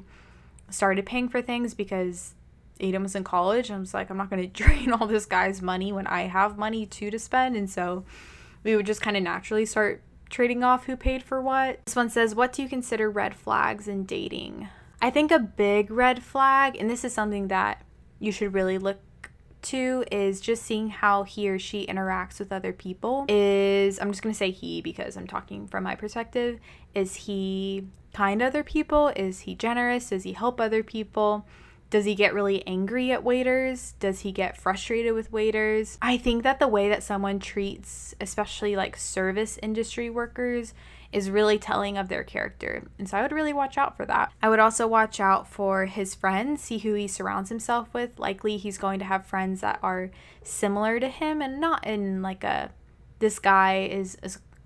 started 0.70 1.06
paying 1.06 1.28
for 1.28 1.40
things 1.42 1.74
because 1.74 2.34
Aiden 2.80 3.02
was 3.02 3.14
in 3.14 3.24
college. 3.24 3.70
I 3.70 3.78
was 3.78 3.94
like, 3.94 4.10
I'm 4.10 4.16
not 4.16 4.30
going 4.30 4.42
to 4.50 4.64
drain 4.64 4.92
all 4.92 5.06
this 5.06 5.26
guy's 5.26 5.62
money 5.62 5.92
when 5.92 6.06
I 6.06 6.22
have 6.22 6.58
money 6.58 6.86
too 6.86 7.10
to 7.10 7.18
spend. 7.18 7.56
And 7.56 7.68
so 7.68 8.04
we 8.64 8.76
would 8.76 8.86
just 8.86 9.00
kind 9.00 9.16
of 9.16 9.22
naturally 9.22 9.66
start 9.66 10.02
trading 10.30 10.62
off 10.62 10.86
who 10.86 10.96
paid 10.96 11.22
for 11.22 11.40
what. 11.40 11.80
This 11.86 11.96
one 11.96 12.10
says, 12.10 12.34
What 12.34 12.52
do 12.52 12.62
you 12.62 12.68
consider 12.68 13.10
red 13.10 13.34
flags 13.34 13.88
in 13.88 14.04
dating? 14.04 14.68
I 15.00 15.10
think 15.10 15.30
a 15.30 15.38
big 15.38 15.90
red 15.90 16.22
flag, 16.22 16.76
and 16.78 16.90
this 16.90 17.04
is 17.04 17.12
something 17.12 17.48
that 17.48 17.84
you 18.18 18.32
should 18.32 18.52
really 18.52 18.78
look 18.78 18.98
to 19.60 20.04
is 20.10 20.40
just 20.40 20.62
seeing 20.62 20.88
how 20.88 21.24
he 21.24 21.48
or 21.48 21.58
she 21.58 21.86
interacts 21.86 22.38
with 22.38 22.52
other 22.52 22.72
people 22.72 23.26
is 23.28 23.98
i'm 24.00 24.10
just 24.10 24.22
going 24.22 24.32
to 24.32 24.38
say 24.38 24.50
he 24.50 24.80
because 24.80 25.16
i'm 25.16 25.26
talking 25.26 25.66
from 25.66 25.82
my 25.82 25.96
perspective 25.96 26.60
is 26.94 27.14
he 27.16 27.84
kind 28.14 28.40
to 28.40 28.46
other 28.46 28.62
people 28.62 29.08
is 29.16 29.40
he 29.40 29.54
generous 29.54 30.10
does 30.10 30.22
he 30.22 30.32
help 30.32 30.60
other 30.60 30.82
people 30.82 31.44
does 31.90 32.04
he 32.04 32.14
get 32.14 32.34
really 32.34 32.66
angry 32.66 33.12
at 33.12 33.24
waiters? 33.24 33.94
Does 33.98 34.20
he 34.20 34.32
get 34.32 34.56
frustrated 34.56 35.14
with 35.14 35.32
waiters? 35.32 35.98
I 36.02 36.18
think 36.18 36.42
that 36.42 36.58
the 36.58 36.68
way 36.68 36.88
that 36.88 37.02
someone 37.02 37.38
treats, 37.38 38.14
especially 38.20 38.76
like 38.76 38.96
service 38.96 39.58
industry 39.62 40.10
workers, 40.10 40.74
is 41.12 41.30
really 41.30 41.58
telling 41.58 41.96
of 41.96 42.08
their 42.08 42.22
character. 42.22 42.82
And 42.98 43.08
so 43.08 43.16
I 43.16 43.22
would 43.22 43.32
really 43.32 43.54
watch 43.54 43.78
out 43.78 43.96
for 43.96 44.04
that. 44.04 44.30
I 44.42 44.50
would 44.50 44.58
also 44.58 44.86
watch 44.86 45.18
out 45.20 45.48
for 45.48 45.86
his 45.86 46.14
friends, 46.14 46.60
see 46.60 46.78
who 46.78 46.92
he 46.92 47.08
surrounds 47.08 47.48
himself 47.48 47.88
with. 47.94 48.18
Likely 48.18 48.58
he's 48.58 48.76
going 48.76 48.98
to 48.98 49.06
have 49.06 49.24
friends 49.24 49.62
that 49.62 49.78
are 49.82 50.10
similar 50.42 51.00
to 51.00 51.08
him 51.08 51.40
and 51.40 51.58
not 51.58 51.86
in 51.86 52.20
like 52.20 52.44
a 52.44 52.70
this 53.20 53.38
guy 53.38 53.88
is, 53.90 54.16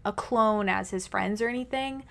a 0.04 0.12
clone 0.12 0.68
as 0.68 0.90
his 0.90 1.06
friends 1.06 1.40
or 1.40 1.48
anything 1.48 2.02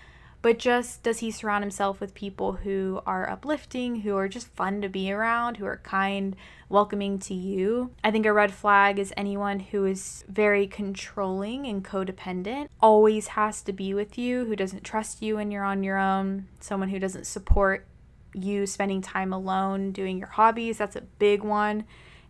but 0.42 0.58
just 0.58 1.04
does 1.04 1.20
he 1.20 1.32
surround 1.32 1.64
himself 1.64 2.00
with 2.00 2.14
people 2.14 2.54
who 2.54 3.02
are 3.06 3.30
uplifting, 3.30 4.02
who 4.02 4.16
are 4.18 4.28
just 4.28 4.48
fun 4.48 4.82
to 4.82 4.90
be 4.90 5.12
around, 5.12 5.58
who 5.58 5.66
are 5.66 5.82
kind, 5.84 6.36
welcoming 6.70 7.20
to 7.20 7.34
you? 7.34 7.92
I 8.04 8.12
think 8.12 8.26
a 8.26 8.34
red 8.34 8.52
flag 8.54 8.98
is 8.98 9.14
anyone 9.16 9.60
who 9.60 9.86
is 9.86 10.24
very 10.28 10.68
controlling 10.68 11.68
and 11.68 11.84
codependent, 11.84 12.70
always 12.80 13.30
has 13.30 13.62
to 13.64 13.74
be 13.74 13.94
with 13.94 14.18
you, 14.18 14.46
who 14.46 14.56
doesn't 14.56 14.84
trust 14.84 15.22
you 15.22 15.36
when 15.36 15.52
you're 15.52 15.64
on 15.64 15.84
your 15.84 15.98
own, 15.98 16.48
someone 16.60 16.90
who 16.90 17.00
doesn't 17.00 17.28
support 17.28 17.86
you 18.34 18.66
spending 18.66 19.02
time 19.02 19.34
alone 19.34 19.92
doing 19.92 20.18
your 20.18 20.30
hobbies. 20.30 20.78
That's 20.78 20.96
a 20.96 21.02
big 21.02 21.44
one 21.44 21.84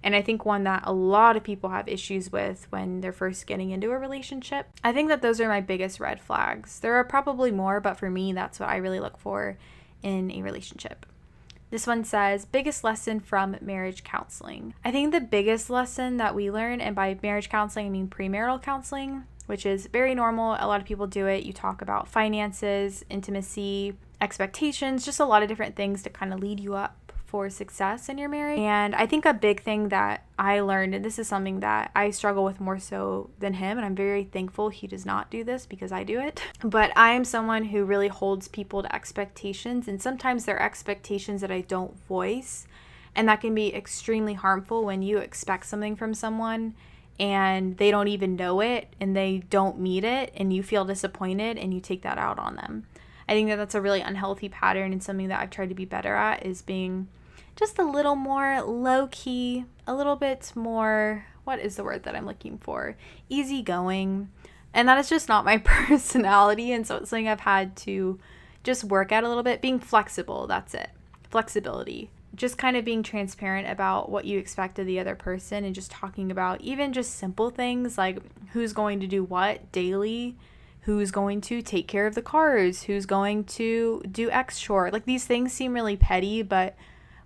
and 0.04 0.16
I 0.16 0.22
think 0.22 0.46
one 0.46 0.64
that 0.64 0.84
a 0.86 0.94
lot 0.94 1.38
of 1.38 1.44
people 1.44 1.70
have 1.70 1.88
issues 1.88 2.32
with 2.32 2.68
when 2.70 3.02
they're 3.02 3.12
first 3.12 3.46
getting 3.48 3.72
into 3.72 3.92
a 3.92 3.98
relationship. 3.98 4.68
I 4.84 4.92
think 4.92 5.10
that 5.10 5.22
those 5.22 5.40
are 5.40 5.48
my 5.48 5.62
biggest 5.62 6.00
red 6.00 6.20
flags. 6.20 6.80
There 6.80 6.96
are 6.96 7.04
probably 7.04 7.52
more, 7.52 7.80
but 7.80 7.98
for 7.98 8.10
me, 8.10 8.34
that's 8.34 8.60
what 8.60 8.70
I 8.70 8.78
really 8.78 9.00
look 9.00 9.18
for 9.18 9.58
in 10.02 10.32
a 10.32 10.42
relationship. 10.42 11.06
This 11.70 11.88
one 11.88 12.04
says, 12.04 12.44
biggest 12.46 12.84
lesson 12.84 13.22
from 13.22 13.56
marriage 13.62 14.04
counseling. 14.04 14.74
I 14.84 14.92
think 14.92 15.14
the 15.14 15.22
biggest 15.22 15.70
lesson 15.70 16.18
that 16.18 16.36
we 16.36 16.52
learn, 16.52 16.82
and 16.82 16.96
by 16.96 17.18
marriage 17.24 17.50
counseling, 17.50 17.86
I 17.86 17.90
mean 17.90 18.10
premarital 18.10 18.62
counseling, 18.62 19.24
which 19.46 19.66
is 19.66 19.88
very 19.88 20.14
normal. 20.14 20.58
A 20.60 20.68
lot 20.68 20.82
of 20.82 20.88
people 20.88 21.08
do 21.08 21.28
it. 21.28 21.46
You 21.46 21.54
talk 21.54 21.82
about 21.82 22.10
finances, 22.10 23.06
intimacy, 23.10 23.94
expectations, 24.20 25.06
just 25.06 25.20
a 25.20 25.26
lot 25.26 25.44
of 25.44 25.50
different 25.50 25.76
things 25.76 26.04
to 26.04 26.10
kind 26.10 26.34
of 26.34 26.42
lead 26.42 26.60
you 26.60 26.76
up 26.76 26.98
for 27.32 27.50
success 27.50 28.10
in 28.10 28.18
your 28.18 28.28
marriage. 28.28 28.60
And 28.60 28.94
I 28.94 29.06
think 29.06 29.26
a 29.26 29.34
big 29.34 29.64
thing 29.64 29.88
that 29.88 30.26
I 30.38 30.60
learned, 30.60 30.94
and 30.94 31.04
this 31.04 31.18
is 31.18 31.30
something 31.30 31.62
that 31.62 31.90
I 31.96 32.10
struggle 32.10 32.44
with 32.44 32.60
more 32.60 32.78
so 32.78 33.30
than 33.40 33.54
him, 33.54 33.78
and 33.78 33.86
I'm 33.86 33.96
very 33.96 34.26
thankful 34.26 34.68
he 34.68 34.86
does 34.86 35.06
not 35.06 35.32
do 35.32 35.46
this 35.46 35.66
because 35.66 35.94
I 35.94 36.04
do 36.04 36.20
it. 36.20 36.44
But 36.64 36.92
I 36.98 37.12
am 37.12 37.24
someone 37.24 37.66
who 37.66 37.86
really 37.86 38.10
holds 38.10 38.50
people 38.50 38.84
to 38.84 38.94
expectations, 38.94 39.88
and 39.88 40.02
sometimes 40.02 40.44
they're 40.44 40.62
expectations 40.62 41.40
that 41.40 41.52
I 41.52 41.62
don't 41.62 41.98
voice. 42.06 42.68
And 43.16 43.30
that 43.30 43.42
can 43.42 43.56
be 43.56 43.74
extremely 43.74 44.34
harmful 44.34 44.84
when 44.84 45.02
you 45.02 45.18
expect 45.18 45.66
something 45.66 45.96
from 45.96 46.14
someone 46.14 46.76
and 47.20 47.78
they 47.78 47.92
don't 47.92 48.08
even 48.08 48.36
know 48.36 48.62
it 48.62 48.88
and 49.00 49.16
they 49.16 49.44
don't 49.50 49.80
meet 49.80 50.04
it 50.04 50.34
and 50.36 50.54
you 50.54 50.64
feel 50.64 50.86
disappointed 50.86 51.58
and 51.58 51.74
you 51.74 51.82
take 51.82 52.02
that 52.04 52.18
out 52.18 52.40
on 52.40 52.56
them. 52.56 52.86
I 53.28 53.34
think 53.34 53.50
that 53.50 53.58
that's 53.58 53.76
a 53.76 53.82
really 53.82 54.02
unhealthy 54.02 54.50
pattern 54.50 54.92
and 54.94 55.04
something 55.04 55.28
that 55.28 55.42
I've 55.42 55.50
tried 55.50 55.70
to 55.70 55.76
be 55.76 55.86
better 55.86 56.16
at 56.16 56.46
is 56.46 56.62
being 56.62 57.10
just 57.56 57.80
a 57.80 57.84
little 57.84 58.16
more 58.16 58.62
low 58.62 59.08
key, 59.12 59.66
a 59.88 59.94
little 59.94 60.16
bit 60.16 60.52
more, 60.56 61.26
what 61.44 61.60
is 61.60 61.76
the 61.76 61.84
word 61.84 62.04
that 62.04 62.16
I'm 62.16 62.26
looking 62.26 62.58
for? 62.58 62.96
Easygoing. 63.30 64.30
And 64.74 64.88
that 64.88 64.98
is 64.98 65.10
just 65.10 65.28
not 65.28 65.46
my 65.46 65.58
personality. 65.64 66.72
And 66.72 66.86
so 66.86 66.98
it's 66.98 67.10
something 67.10 67.28
I've 67.28 67.42
had 67.42 67.76
to 67.78 68.20
just 68.64 68.84
work 68.84 69.12
at 69.12 69.24
a 69.24 69.28
little 69.28 69.44
bit. 69.44 69.62
Being 69.62 69.80
flexible, 69.80 70.48
that's 70.48 70.74
it. 70.74 70.90
Flexibility. 71.30 72.10
Just 72.34 72.58
kind 72.58 72.78
of 72.78 72.86
being 72.86 73.04
transparent 73.04 73.68
about 73.68 74.10
what 74.10 74.26
you 74.26 74.40
expect 74.40 74.80
of 74.80 74.86
the 74.86 75.00
other 75.00 75.16
person 75.16 75.66
and 75.66 75.76
just 75.76 75.92
talking 75.92 76.32
about 76.32 76.62
even 76.62 76.94
just 76.94 77.16
simple 77.16 77.50
things 77.50 77.98
like 77.98 78.20
who's 78.54 78.72
going 78.72 79.02
to 79.02 79.08
do 79.08 79.24
what 79.24 79.72
daily, 79.74 80.38
who's 80.82 81.12
going 81.12 81.42
to 81.42 81.62
take 81.62 81.88
care 81.88 82.08
of 82.08 82.16
the 82.16 82.22
cars, 82.22 82.84
who's 82.84 83.06
going 83.06 83.44
to 83.44 84.02
do 84.10 84.32
X 84.32 84.60
chore. 84.60 84.90
Like 84.92 85.06
these 85.06 85.26
things 85.26 85.52
seem 85.52 85.74
really 85.74 85.98
petty, 85.98 86.42
but 86.42 86.76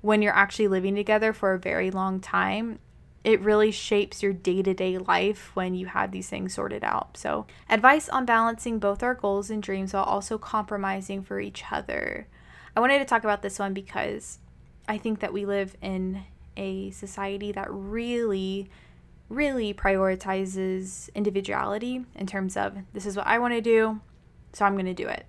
when 0.06 0.22
you're 0.22 0.36
actually 0.36 0.68
living 0.68 0.94
together 0.94 1.34
for 1.34 1.56
a 1.56 1.60
very 1.60 1.90
long 1.90 2.20
time, 2.20 2.78
it 3.24 3.42
really 3.42 3.72
shapes 3.72 4.22
your 4.22 4.34
day 4.34 4.62
to 4.62 4.72
day 4.72 5.00
life 5.00 5.50
when 5.56 5.74
you 5.74 5.88
have 5.88 6.12
these 6.12 6.30
things 6.30 6.54
sorted 6.54 6.84
out. 6.84 7.18
So, 7.18 7.48
advice 7.68 8.08
on 8.08 8.24
balancing 8.24 8.78
both 8.78 9.02
our 9.02 9.16
goals 9.16 9.50
and 9.50 9.64
dreams 9.64 9.94
while 9.94 10.04
also 10.04 10.38
compromising 10.38 11.24
for 11.24 11.40
each 11.40 11.64
other. 11.72 12.28
I 12.78 12.82
wanted 12.82 13.00
to 13.00 13.06
talk 13.06 13.24
about 13.24 13.42
this 13.42 13.58
one 13.58 13.74
because 13.74 14.38
I 14.88 15.00
think 15.00 15.22
that 15.22 15.34
we 15.34 15.44
live 15.44 15.76
in 15.82 16.22
a 16.56 16.92
society 16.92 17.52
that 17.54 17.68
really, 17.72 18.70
really 19.28 19.74
prioritizes 19.74 21.10
individuality 21.16 22.06
in 22.14 22.28
terms 22.28 22.56
of 22.56 22.78
this 22.94 23.08
is 23.08 23.18
what 23.18 23.26
I 23.26 23.40
want 23.40 23.56
to 23.56 23.62
do, 23.62 24.02
so 24.54 24.66
I'm 24.66 24.74
going 24.74 24.86
to 24.86 24.94
do 24.94 25.08
it. 25.08 25.26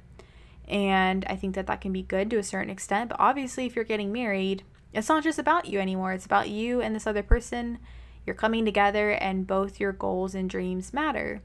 And 0.68 1.24
I 1.28 1.36
think 1.36 1.54
that 1.54 1.66
that 1.66 1.80
can 1.80 1.92
be 1.92 2.02
good 2.02 2.30
to 2.30 2.38
a 2.38 2.42
certain 2.42 2.70
extent. 2.70 3.10
But 3.10 3.20
obviously, 3.20 3.66
if 3.66 3.76
you're 3.76 3.84
getting 3.84 4.12
married, 4.12 4.64
it's 4.92 5.08
not 5.08 5.22
just 5.22 5.38
about 5.38 5.66
you 5.66 5.78
anymore. 5.78 6.12
It's 6.12 6.26
about 6.26 6.48
you 6.48 6.80
and 6.80 6.94
this 6.94 7.06
other 7.06 7.22
person. 7.22 7.78
You're 8.24 8.34
coming 8.34 8.64
together, 8.64 9.10
and 9.10 9.46
both 9.46 9.78
your 9.78 9.92
goals 9.92 10.34
and 10.34 10.50
dreams 10.50 10.92
matter. 10.92 11.42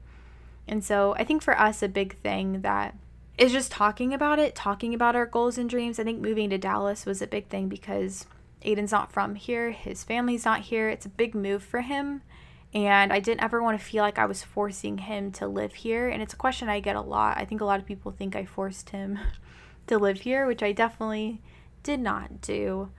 And 0.66 0.82
so 0.82 1.14
I 1.16 1.24
think 1.24 1.42
for 1.42 1.58
us, 1.58 1.82
a 1.82 1.88
big 1.88 2.18
thing 2.22 2.62
that 2.62 2.96
is 3.38 3.52
just 3.52 3.70
talking 3.72 4.12
about 4.12 4.38
it, 4.38 4.54
talking 4.54 4.94
about 4.94 5.16
our 5.16 5.26
goals 5.26 5.58
and 5.58 5.68
dreams. 5.70 5.98
I 5.98 6.04
think 6.04 6.20
moving 6.20 6.50
to 6.50 6.58
Dallas 6.58 7.06
was 7.06 7.22
a 7.22 7.26
big 7.26 7.48
thing 7.48 7.68
because 7.68 8.26
Aiden's 8.64 8.92
not 8.92 9.12
from 9.12 9.34
here, 9.34 9.70
his 9.70 10.04
family's 10.04 10.44
not 10.44 10.60
here. 10.60 10.88
It's 10.88 11.06
a 11.06 11.10
big 11.10 11.34
move 11.34 11.62
for 11.62 11.80
him. 11.80 12.22
And 12.74 13.12
I 13.12 13.20
didn't 13.20 13.42
ever 13.42 13.62
want 13.62 13.78
to 13.78 13.84
feel 13.84 14.02
like 14.02 14.18
I 14.18 14.24
was 14.24 14.42
forcing 14.42 14.98
him 14.98 15.30
to 15.32 15.46
live 15.46 15.74
here. 15.74 16.08
And 16.08 16.22
it's 16.22 16.32
a 16.32 16.38
question 16.38 16.68
I 16.68 16.80
get 16.80 16.96
a 16.96 17.00
lot. 17.00 17.36
I 17.36 17.44
think 17.44 17.60
a 17.60 17.66
lot 17.66 17.80
of 17.80 17.86
people 17.86 18.12
think 18.12 18.34
I 18.34 18.44
forced 18.44 18.90
him 18.90 19.18
to 19.88 19.98
live 19.98 20.20
here, 20.20 20.46
which 20.46 20.62
I 20.62 20.72
definitely 20.72 21.42
did 21.82 22.00
not 22.00 22.40
do. 22.40 22.90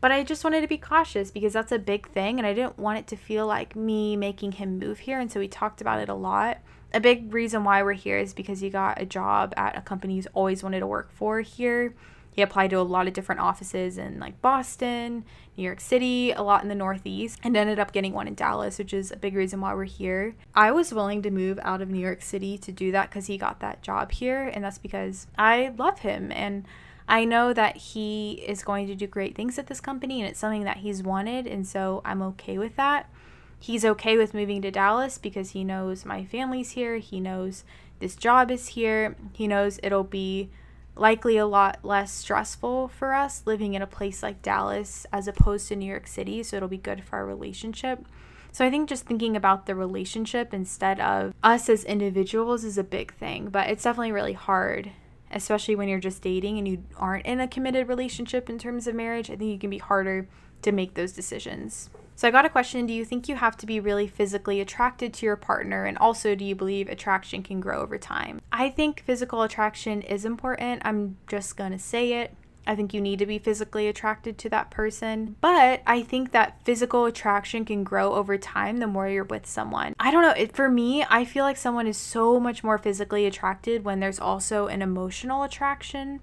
But 0.00 0.12
I 0.12 0.22
just 0.22 0.42
wanted 0.42 0.62
to 0.62 0.66
be 0.66 0.78
cautious 0.78 1.30
because 1.30 1.52
that's 1.52 1.72
a 1.72 1.78
big 1.78 2.08
thing. 2.08 2.38
And 2.38 2.46
I 2.46 2.54
didn't 2.54 2.78
want 2.78 2.98
it 2.98 3.06
to 3.08 3.16
feel 3.16 3.46
like 3.46 3.76
me 3.76 4.16
making 4.16 4.52
him 4.52 4.78
move 4.78 5.00
here. 5.00 5.20
And 5.20 5.30
so 5.30 5.40
we 5.40 5.48
talked 5.48 5.82
about 5.82 6.00
it 6.00 6.08
a 6.08 6.14
lot. 6.14 6.58
A 6.94 7.00
big 7.00 7.34
reason 7.34 7.62
why 7.62 7.82
we're 7.82 7.92
here 7.92 8.18
is 8.18 8.32
because 8.32 8.60
he 8.60 8.70
got 8.70 9.00
a 9.00 9.06
job 9.06 9.52
at 9.56 9.76
a 9.76 9.82
company 9.82 10.14
he's 10.14 10.26
always 10.28 10.62
wanted 10.62 10.80
to 10.80 10.86
work 10.86 11.12
for 11.12 11.40
here 11.40 11.94
he 12.32 12.42
applied 12.42 12.70
to 12.70 12.76
a 12.76 12.82
lot 12.82 13.06
of 13.06 13.12
different 13.12 13.40
offices 13.40 13.98
in 13.98 14.20
like 14.20 14.40
Boston, 14.40 15.24
New 15.56 15.64
York 15.64 15.80
City, 15.80 16.30
a 16.30 16.42
lot 16.42 16.62
in 16.62 16.68
the 16.68 16.74
Northeast, 16.74 17.38
and 17.42 17.56
ended 17.56 17.78
up 17.78 17.92
getting 17.92 18.12
one 18.12 18.28
in 18.28 18.34
Dallas, 18.34 18.78
which 18.78 18.94
is 18.94 19.10
a 19.10 19.16
big 19.16 19.34
reason 19.34 19.60
why 19.60 19.74
we're 19.74 19.84
here. 19.84 20.34
I 20.54 20.70
was 20.70 20.94
willing 20.94 21.22
to 21.22 21.30
move 21.30 21.58
out 21.62 21.82
of 21.82 21.90
New 21.90 22.00
York 22.00 22.22
City 22.22 22.56
to 22.58 22.72
do 22.72 22.92
that 22.92 23.10
because 23.10 23.26
he 23.26 23.36
got 23.36 23.60
that 23.60 23.82
job 23.82 24.12
here, 24.12 24.44
and 24.46 24.64
that's 24.64 24.78
because 24.78 25.26
I 25.36 25.72
love 25.76 26.00
him 26.00 26.30
and 26.32 26.66
I 27.08 27.24
know 27.24 27.52
that 27.52 27.76
he 27.76 28.34
is 28.46 28.62
going 28.62 28.86
to 28.86 28.94
do 28.94 29.08
great 29.08 29.34
things 29.34 29.58
at 29.58 29.66
this 29.66 29.80
company 29.80 30.20
and 30.20 30.30
it's 30.30 30.38
something 30.38 30.62
that 30.62 30.78
he's 30.78 31.02
wanted, 31.02 31.46
and 31.48 31.66
so 31.66 32.02
I'm 32.04 32.22
okay 32.22 32.56
with 32.56 32.76
that. 32.76 33.10
He's 33.58 33.84
okay 33.84 34.16
with 34.16 34.32
moving 34.32 34.62
to 34.62 34.70
Dallas 34.70 35.18
because 35.18 35.50
he 35.50 35.64
knows 35.64 36.06
my 36.06 36.24
family's 36.24 36.70
here, 36.70 36.98
he 36.98 37.18
knows 37.18 37.64
this 37.98 38.14
job 38.14 38.50
is 38.50 38.68
here, 38.68 39.16
he 39.32 39.48
knows 39.48 39.80
it'll 39.82 40.04
be 40.04 40.50
likely 40.96 41.36
a 41.36 41.46
lot 41.46 41.78
less 41.82 42.12
stressful 42.12 42.88
for 42.88 43.14
us 43.14 43.42
living 43.46 43.74
in 43.74 43.82
a 43.82 43.86
place 43.86 44.22
like 44.22 44.42
Dallas 44.42 45.06
as 45.12 45.28
opposed 45.28 45.68
to 45.68 45.76
New 45.76 45.86
York 45.86 46.06
City. 46.06 46.42
So 46.42 46.56
it'll 46.56 46.68
be 46.68 46.76
good 46.76 47.04
for 47.04 47.16
our 47.16 47.26
relationship. 47.26 48.04
So 48.52 48.64
I 48.64 48.70
think 48.70 48.88
just 48.88 49.06
thinking 49.06 49.36
about 49.36 49.66
the 49.66 49.74
relationship 49.74 50.52
instead 50.52 50.98
of 51.00 51.34
us 51.42 51.68
as 51.68 51.84
individuals 51.84 52.64
is 52.64 52.76
a 52.76 52.84
big 52.84 53.14
thing, 53.14 53.48
but 53.48 53.70
it's 53.70 53.84
definitely 53.84 54.12
really 54.12 54.32
hard, 54.32 54.90
especially 55.30 55.76
when 55.76 55.88
you're 55.88 56.00
just 56.00 56.22
dating 56.22 56.58
and 56.58 56.66
you 56.66 56.82
aren't 56.96 57.26
in 57.26 57.40
a 57.40 57.46
committed 57.46 57.88
relationship 57.88 58.50
in 58.50 58.58
terms 58.58 58.86
of 58.86 58.94
marriage. 58.94 59.30
I 59.30 59.36
think 59.36 59.54
it 59.54 59.60
can 59.60 59.70
be 59.70 59.78
harder 59.78 60.28
to 60.62 60.72
make 60.72 60.94
those 60.94 61.12
decisions. 61.12 61.90
So 62.20 62.28
I 62.28 62.32
got 62.32 62.44
a 62.44 62.50
question 62.50 62.84
Do 62.84 62.92
you 62.92 63.06
think 63.06 63.30
you 63.30 63.36
have 63.36 63.56
to 63.56 63.64
be 63.64 63.80
really 63.80 64.06
physically 64.06 64.60
attracted 64.60 65.14
to 65.14 65.24
your 65.24 65.36
partner? 65.36 65.86
And 65.86 65.96
also, 65.96 66.34
do 66.34 66.44
you 66.44 66.54
believe 66.54 66.86
attraction 66.86 67.42
can 67.42 67.60
grow 67.60 67.80
over 67.80 67.96
time? 67.96 68.42
I 68.52 68.68
think 68.68 69.02
physical 69.06 69.40
attraction 69.40 70.02
is 70.02 70.26
important. 70.26 70.82
I'm 70.84 71.16
just 71.26 71.56
to 71.56 71.78
say 71.78 72.20
it. 72.20 72.36
I 72.66 72.76
think 72.76 72.92
you 72.92 73.00
need 73.00 73.20
to 73.20 73.26
be 73.26 73.38
physically 73.38 73.88
attracted 73.88 74.36
to 74.36 74.50
that 74.50 74.70
person. 74.70 75.36
But 75.40 75.80
I 75.86 76.02
think 76.02 76.32
that 76.32 76.62
physical 76.62 77.06
attraction 77.06 77.64
can 77.64 77.84
grow 77.84 78.12
over 78.12 78.36
time 78.36 78.76
the 78.76 78.86
more 78.86 79.08
you're 79.08 79.24
with 79.24 79.46
someone. 79.46 79.94
I 79.98 80.10
don't 80.10 80.20
know. 80.20 80.34
It, 80.36 80.54
for 80.54 80.68
me, 80.68 81.02
I 81.08 81.24
feel 81.24 81.44
like 81.44 81.56
someone 81.56 81.86
is 81.86 81.96
so 81.96 82.38
much 82.38 82.62
more 82.62 82.76
physically 82.76 83.24
attracted 83.24 83.82
when 83.82 84.00
there's 84.00 84.20
also 84.20 84.66
an 84.66 84.82
emotional 84.82 85.42
attraction 85.42 86.20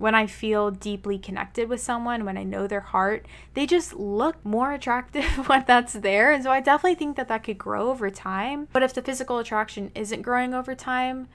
when 0.00 0.14
I 0.14 0.26
feel 0.26 0.70
deeply 0.70 1.18
connected 1.18 1.68
with 1.68 1.82
someone, 1.82 2.24
when 2.24 2.38
I 2.38 2.42
know 2.42 2.66
their 2.66 2.80
heart, 2.80 3.26
they 3.52 3.66
just 3.66 3.92
look 3.92 4.42
more 4.42 4.72
attractive 4.72 5.24
when 5.46 5.62
that's 5.66 5.92
there. 5.92 6.32
And 6.32 6.42
so 6.42 6.50
I 6.50 6.60
definitely 6.60 6.94
think 6.94 7.16
that 7.16 7.28
that 7.28 7.44
could 7.44 7.58
grow 7.58 7.90
over 7.90 8.08
time. 8.08 8.66
But 8.72 8.82
if 8.82 8.94
the 8.94 9.02
physical 9.02 9.38
attraction 9.38 9.92
isn't 9.94 10.22
growing 10.22 10.54
over 10.54 10.74
time, 10.74 11.28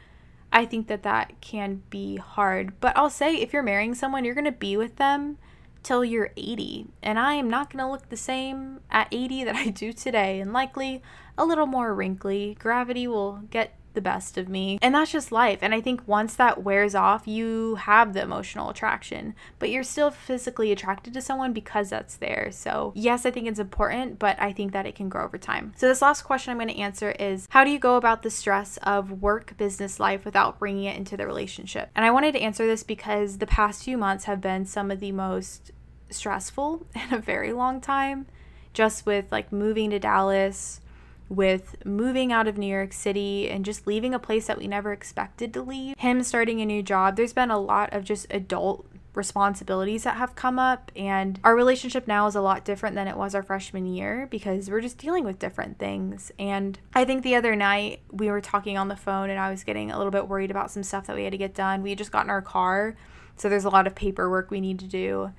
I 0.52 0.66
think 0.66 0.88
that 0.88 1.04
that 1.04 1.40
can 1.42 1.84
be 1.92 2.16
hard. 2.16 2.80
But 2.80 2.98
I'll 2.98 3.12
say 3.12 3.36
if 3.36 3.54
you're 3.54 3.62
marrying 3.62 3.94
someone, 3.94 4.26
you're 4.26 4.34
going 4.34 4.46
to 4.46 4.52
be 4.52 4.76
with 4.78 4.96
them 4.96 5.38
till 5.84 6.04
you're 6.04 6.32
80. 6.36 6.88
And 7.04 7.20
I 7.20 7.36
am 7.36 7.52
not 7.52 7.72
going 7.72 7.86
to 7.86 7.92
look 7.92 8.10
the 8.10 8.18
same 8.18 8.80
at 8.90 9.08
80 9.12 9.44
that 9.44 9.56
I 9.56 9.68
do 9.70 9.94
today, 9.94 10.40
and 10.40 10.52
likely 10.52 11.04
a 11.38 11.46
little 11.46 11.68
more 11.68 11.94
wrinkly. 11.94 12.58
Gravity 12.60 13.08
will 13.08 13.44
get 13.52 13.78
the 13.96 14.02
best 14.02 14.38
of 14.38 14.48
me. 14.48 14.78
And 14.82 14.94
that's 14.94 15.12
just 15.12 15.32
life. 15.32 15.60
And 15.62 15.74
I 15.74 15.82
think 15.82 16.08
once 16.08 16.36
that 16.36 16.64
wears 16.64 16.94
off, 16.94 17.28
you 17.28 17.76
have 17.76 18.14
the 18.14 18.22
emotional 18.22 18.70
attraction, 18.70 19.34
but 19.60 19.70
you're 19.70 19.84
still 19.84 20.12
physically 20.12 20.72
attracted 20.72 21.14
to 21.14 21.22
someone 21.22 21.54
because 21.54 21.90
that's 21.90 22.18
there. 22.18 22.50
So, 22.52 22.94
yes, 22.96 23.26
I 23.26 23.32
think 23.32 23.48
it's 23.48 23.60
important, 23.60 24.20
but 24.20 24.40
I 24.40 24.52
think 24.52 24.74
that 24.74 24.86
it 24.86 24.96
can 24.96 25.10
grow 25.10 25.26
over 25.26 25.38
time. 25.38 25.74
So, 25.78 25.88
this 25.88 26.02
last 26.02 26.22
question 26.22 26.52
I'm 26.52 26.58
going 26.58 26.70
to 26.70 26.80
answer 26.80 27.12
is 27.12 27.48
How 27.50 27.64
do 27.64 27.72
you 27.72 27.80
go 27.80 27.96
about 27.96 28.24
the 28.24 28.30
stress 28.30 28.78
of 28.84 29.22
work 29.22 29.58
business 29.58 30.00
life 30.00 30.26
without 30.26 30.60
bringing 30.60 30.86
it 30.86 30.98
into 30.98 31.18
the 31.18 31.26
relationship? 31.26 31.90
And 31.96 32.06
I 32.06 32.12
wanted 32.12 32.34
to 32.34 32.42
answer 32.42 32.68
this 32.68 32.84
because 32.84 33.40
the 33.40 33.48
past 33.48 33.84
few 33.84 33.98
months 33.98 34.26
have 34.26 34.42
been 34.42 34.66
some 34.66 34.92
of 34.92 35.00
the 35.00 35.12
most 35.12 35.72
stressful 36.10 36.86
in 36.96 37.14
a 37.14 37.20
very 37.20 37.54
long 37.54 37.82
time, 37.82 38.28
just 38.74 39.06
with 39.06 39.32
like 39.32 39.52
moving 39.52 39.90
to 39.92 40.00
Dallas 40.00 40.82
with 41.30 41.76
moving 41.86 42.32
out 42.32 42.48
of 42.48 42.58
New 42.58 42.68
York 42.68 42.94
City 42.94 43.50
and 43.50 43.66
just 43.66 43.88
leaving 43.88 44.14
a 44.14 44.20
place 44.20 44.48
that 44.48 44.58
we 44.58 44.68
never 44.68 44.94
expected 44.94 45.54
to 45.54 45.62
leave, 45.62 45.98
him 45.98 46.24
starting 46.24 46.62
a 46.62 46.66
new 46.66 46.84
job. 46.84 47.16
There's 47.16 47.34
been 47.34 47.52
a 47.52 47.60
lot 47.60 47.94
of 47.94 48.04
just 48.04 48.28
adult 48.30 48.86
responsibilities 49.16 50.04
that 50.04 50.18
have 50.18 50.36
come 50.36 50.60
up 50.60 50.92
and 50.96 51.40
our 51.44 51.56
relationship 51.56 52.08
now 52.08 52.28
is 52.28 52.36
a 52.36 52.42
lot 52.42 52.66
different 52.66 52.96
than 52.96 53.08
it 53.08 53.16
was 53.16 53.34
our 53.34 53.44
freshman 53.44 53.86
year 53.86 54.28
because 54.30 54.70
we're 54.70 54.82
just 54.82 54.98
dealing 54.98 55.24
with 55.24 55.40
different 55.40 55.80
things. 55.80 56.32
And 56.38 56.78
i 56.94 57.06
think 57.06 57.24
the 57.24 57.36
other 57.36 57.56
night 57.56 58.02
we 58.12 58.30
were 58.30 58.42
talking 58.42 58.78
on 58.78 58.90
the 58.90 58.96
phone 58.96 59.30
and 59.30 59.40
i 59.40 59.50
was 59.50 59.64
getting 59.64 59.90
a 59.90 59.98
little 59.98 60.12
bit 60.12 60.28
worried 60.28 60.52
about 60.52 60.70
some 60.70 60.84
stuff 60.84 61.08
that 61.08 61.16
we 61.16 61.24
had 61.24 61.32
to 61.32 61.38
get 61.38 61.56
done. 61.56 61.82
We 61.82 61.90
had 61.90 61.98
just 61.98 62.12
gotten 62.12 62.30
our 62.30 62.42
car 62.42 62.96
so 63.38 63.50
there's 63.50 63.66
a 63.66 63.70
lot 63.70 63.88
of 63.88 63.96
paperwork 63.96 64.52
we 64.52 64.62
need 64.62 64.80
to 64.80 64.88
do 64.88 65.32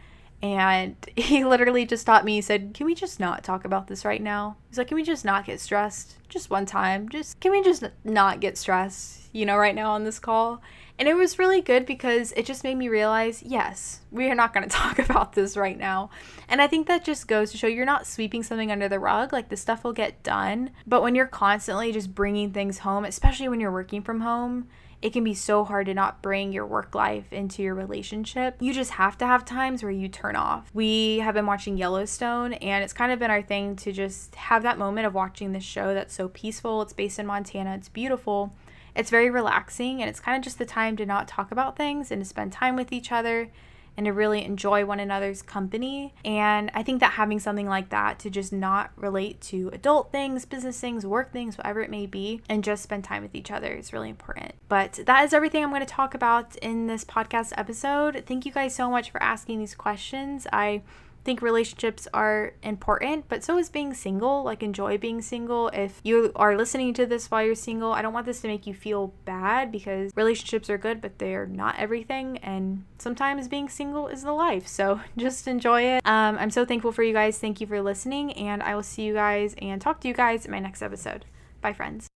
and 0.43 0.97
he 1.17 1.45
literally 1.45 1.87
just 1.87 2.03
stopped 2.03 2.25
me. 2.25 2.37
He 2.37 2.41
said, 2.41 2.73
Can 2.75 2.87
we 2.87 2.95
just 2.95 3.21
not 3.21 3.45
talk 3.45 3.65
about 3.65 3.87
this 3.87 4.05
right 4.05 4.23
now? 4.23 4.57
He's 4.69 4.79
like, 4.79 4.89
Can 4.89 4.97
we 4.97 5.03
just 5.03 5.25
not 5.25 5.47
get 5.47 5.61
stressed? 5.61 6.17
Just 6.29 6.51
one 6.51 6.67
time. 6.67 7.09
Just, 7.09 7.41
can 7.41 7.53
we 7.53 7.63
just 7.63 7.85
not 8.05 8.41
get 8.41 8.59
stressed, 8.59 9.29
you 9.33 9.47
know, 9.47 9.57
right 9.57 9.75
now 9.75 9.93
on 9.93 10.05
this 10.05 10.19
call? 10.19 10.61
And 10.99 11.09
it 11.09 11.15
was 11.15 11.39
really 11.39 11.61
good 11.61 11.85
because 11.85 12.33
it 12.33 12.47
just 12.47 12.65
made 12.65 12.77
me 12.77 12.89
realize 12.89 13.43
yes, 13.43 14.01
we 14.11 14.29
are 14.31 14.35
not 14.35 14.55
going 14.55 14.65
to 14.69 14.75
talk 14.75 14.99
about 14.99 15.33
this 15.35 15.57
right 15.57 15.79
now. 15.79 16.11
And 16.49 16.63
I 16.63 16.67
think 16.67 16.87
that 16.87 17.05
just 17.05 17.29
goes 17.29 17.51
to 17.51 17.59
show 17.59 17.67
you're 17.67 17.85
not 17.85 18.07
sweeping 18.07 18.43
something 18.43 18.73
under 18.73 18.89
the 18.89 18.99
rug. 18.99 19.33
Like 19.33 19.49
the 19.49 19.57
stuff 19.57 19.85
will 19.85 19.93
get 19.93 20.23
done. 20.23 20.71
But 20.87 21.03
when 21.03 21.15
you're 21.15 21.27
constantly 21.27 21.93
just 21.93 22.15
bringing 22.15 22.53
things 22.53 22.79
home, 22.79 23.05
especially 23.05 23.49
when 23.49 23.61
you're 23.61 23.73
working 23.73 24.03
from 24.03 24.21
home, 24.21 24.69
it 25.03 25.13
can 25.13 25.25
be 25.25 25.35
so 25.35 25.65
hard 25.65 25.87
to 25.87 25.95
not 25.95 26.23
bring 26.23 26.53
your 26.53 26.67
work 26.67 26.95
life 26.95 27.33
into 27.33 27.63
your 27.63 27.75
relationship. 27.75 28.57
You 28.61 28.73
just 28.73 28.93
have 28.93 29.19
to 29.19 29.27
have 29.27 29.45
times 29.45 29.83
where 29.83 29.93
you 29.93 30.09
turn 30.09 30.37
off. 30.37 30.71
We 30.73 31.19
have 31.19 31.35
been 31.35 31.47
watching 31.47 31.77
Yellowstone, 31.77 32.55
and 32.55 32.83
it's 32.83 32.93
kind 32.93 33.13
of 33.13 33.19
been 33.19 33.31
our 33.31 33.43
thing 33.43 33.77
to 33.77 33.93
just 33.93 34.35
have 34.35 34.63
that 34.63 34.79
moment 34.79 35.07
of 35.07 35.15
watching 35.15 35.53
this 35.53 35.65
show 35.65 35.95
that's 35.95 36.15
so 36.15 36.29
peaceful. 36.29 36.83
It's 36.83 36.93
based 36.93 37.19
in 37.19 37.27
Montana, 37.27 37.75
it's 37.75 37.89
beautiful. 37.89 38.55
It's 38.95 39.11
very 39.11 39.29
relaxing, 39.29 40.01
and 40.01 40.09
it's 40.09 40.21
kind 40.21 40.39
of 40.39 40.43
just 40.43 40.59
the 40.59 40.65
time 40.65 40.97
to 40.97 41.05
not 41.05 41.29
talk 41.29 41.53
about 41.53 41.77
things 41.77 42.11
and 42.11 42.23
to 42.23 42.29
spend 42.29 42.53
time 42.53 42.77
with 42.77 42.93
each 42.93 43.13
other 43.13 43.51
and 43.97 44.07
to 44.07 44.13
really 44.13 44.45
enjoy 44.45 44.85
one 44.85 45.01
another's 45.01 45.43
company. 45.43 46.15
And 46.25 46.71
I 46.75 46.83
think 46.83 47.01
that 47.01 47.13
having 47.13 47.39
something 47.39 47.67
like 47.67 47.91
that 47.91 48.19
to 48.21 48.31
just 48.31 48.53
not 48.53 48.91
relate 48.97 49.41
to 49.43 49.71
adult 49.73 50.13
things, 50.13 50.45
business 50.45 50.79
things, 50.79 51.07
work 51.07 51.33
things, 51.33 51.57
whatever 51.57 51.81
it 51.81 51.91
may 51.91 52.07
be, 52.07 52.43
and 52.49 52.63
just 52.63 52.83
spend 52.83 53.05
time 53.05 53.23
with 53.23 53.35
each 53.35 53.51
other 53.51 53.73
is 53.73 53.93
really 53.93 54.11
important. 54.11 54.53
But 54.69 55.01
that 55.07 55.25
is 55.25 55.33
everything 55.33 55.63
I'm 55.63 55.71
going 55.71 55.81
to 55.81 55.87
talk 55.87 56.15
about 56.15 56.57
in 56.57 56.87
this 56.87 57.05
podcast 57.05 57.53
episode. 57.57 58.25
Thank 58.27 58.47
you 58.47 58.53
guys 58.53 58.75
so 58.75 58.91
much 58.91 59.11
for 59.11 59.23
asking 59.23 59.59
these 59.59 59.75
questions. 59.75 60.47
I 60.53 60.83
think 61.27 61.43
relationships 61.43 62.07
are 62.15 62.55
important, 62.63 63.29
but 63.29 63.43
so 63.45 63.59
is 63.59 63.69
being 63.69 63.93
single. 63.93 64.45
Like, 64.45 64.63
enjoy 64.63 64.97
being 64.97 65.21
single. 65.21 65.69
If 65.75 66.01
you 66.05 66.33
are 66.37 66.57
listening 66.57 66.95
to 66.95 67.05
this 67.05 67.31
while 67.31 67.45
you're 67.45 67.57
single, 67.57 67.93
I 67.93 68.01
don't 68.01 68.15
want 68.15 68.27
this 68.27 68.41
to 68.43 68.49
make 68.49 68.67
you 68.67 68.73
feel 68.73 69.13
bad 69.25 69.73
because 69.73 70.13
relationships 70.15 70.71
are 70.71 70.79
good, 70.79 71.03
but 71.03 71.19
they're 71.19 71.47
not 71.47 71.75
everything. 71.79 72.39
And 72.39 72.85
sometimes 72.99 73.49
being 73.49 73.69
single 73.69 74.07
is 74.07 74.23
the 74.23 74.33
life. 74.33 74.69
So 74.69 75.01
just 75.19 75.49
enjoy 75.49 75.83
it. 75.83 76.07
Um, 76.07 76.39
I'm 76.39 76.51
so 76.51 76.65
thankful 76.65 76.93
for 76.93 77.03
you 77.03 77.13
guys. 77.13 77.39
Thank 77.39 77.61
you 77.61 77.67
for 77.67 77.83
listening. 77.83 78.33
And 78.35 78.63
I 78.63 78.77
will 78.77 78.85
see 78.85 79.03
you 79.03 79.13
guys 79.13 79.55
and 79.61 79.83
talk 79.83 80.01
to 80.03 80.09
you 80.09 80.15
guys 80.15 80.47
in 80.47 80.53
my 80.53 80.61
next 80.61 80.81
episode. 80.81 81.27
Bye, 81.61 81.73
friends. 81.73 82.09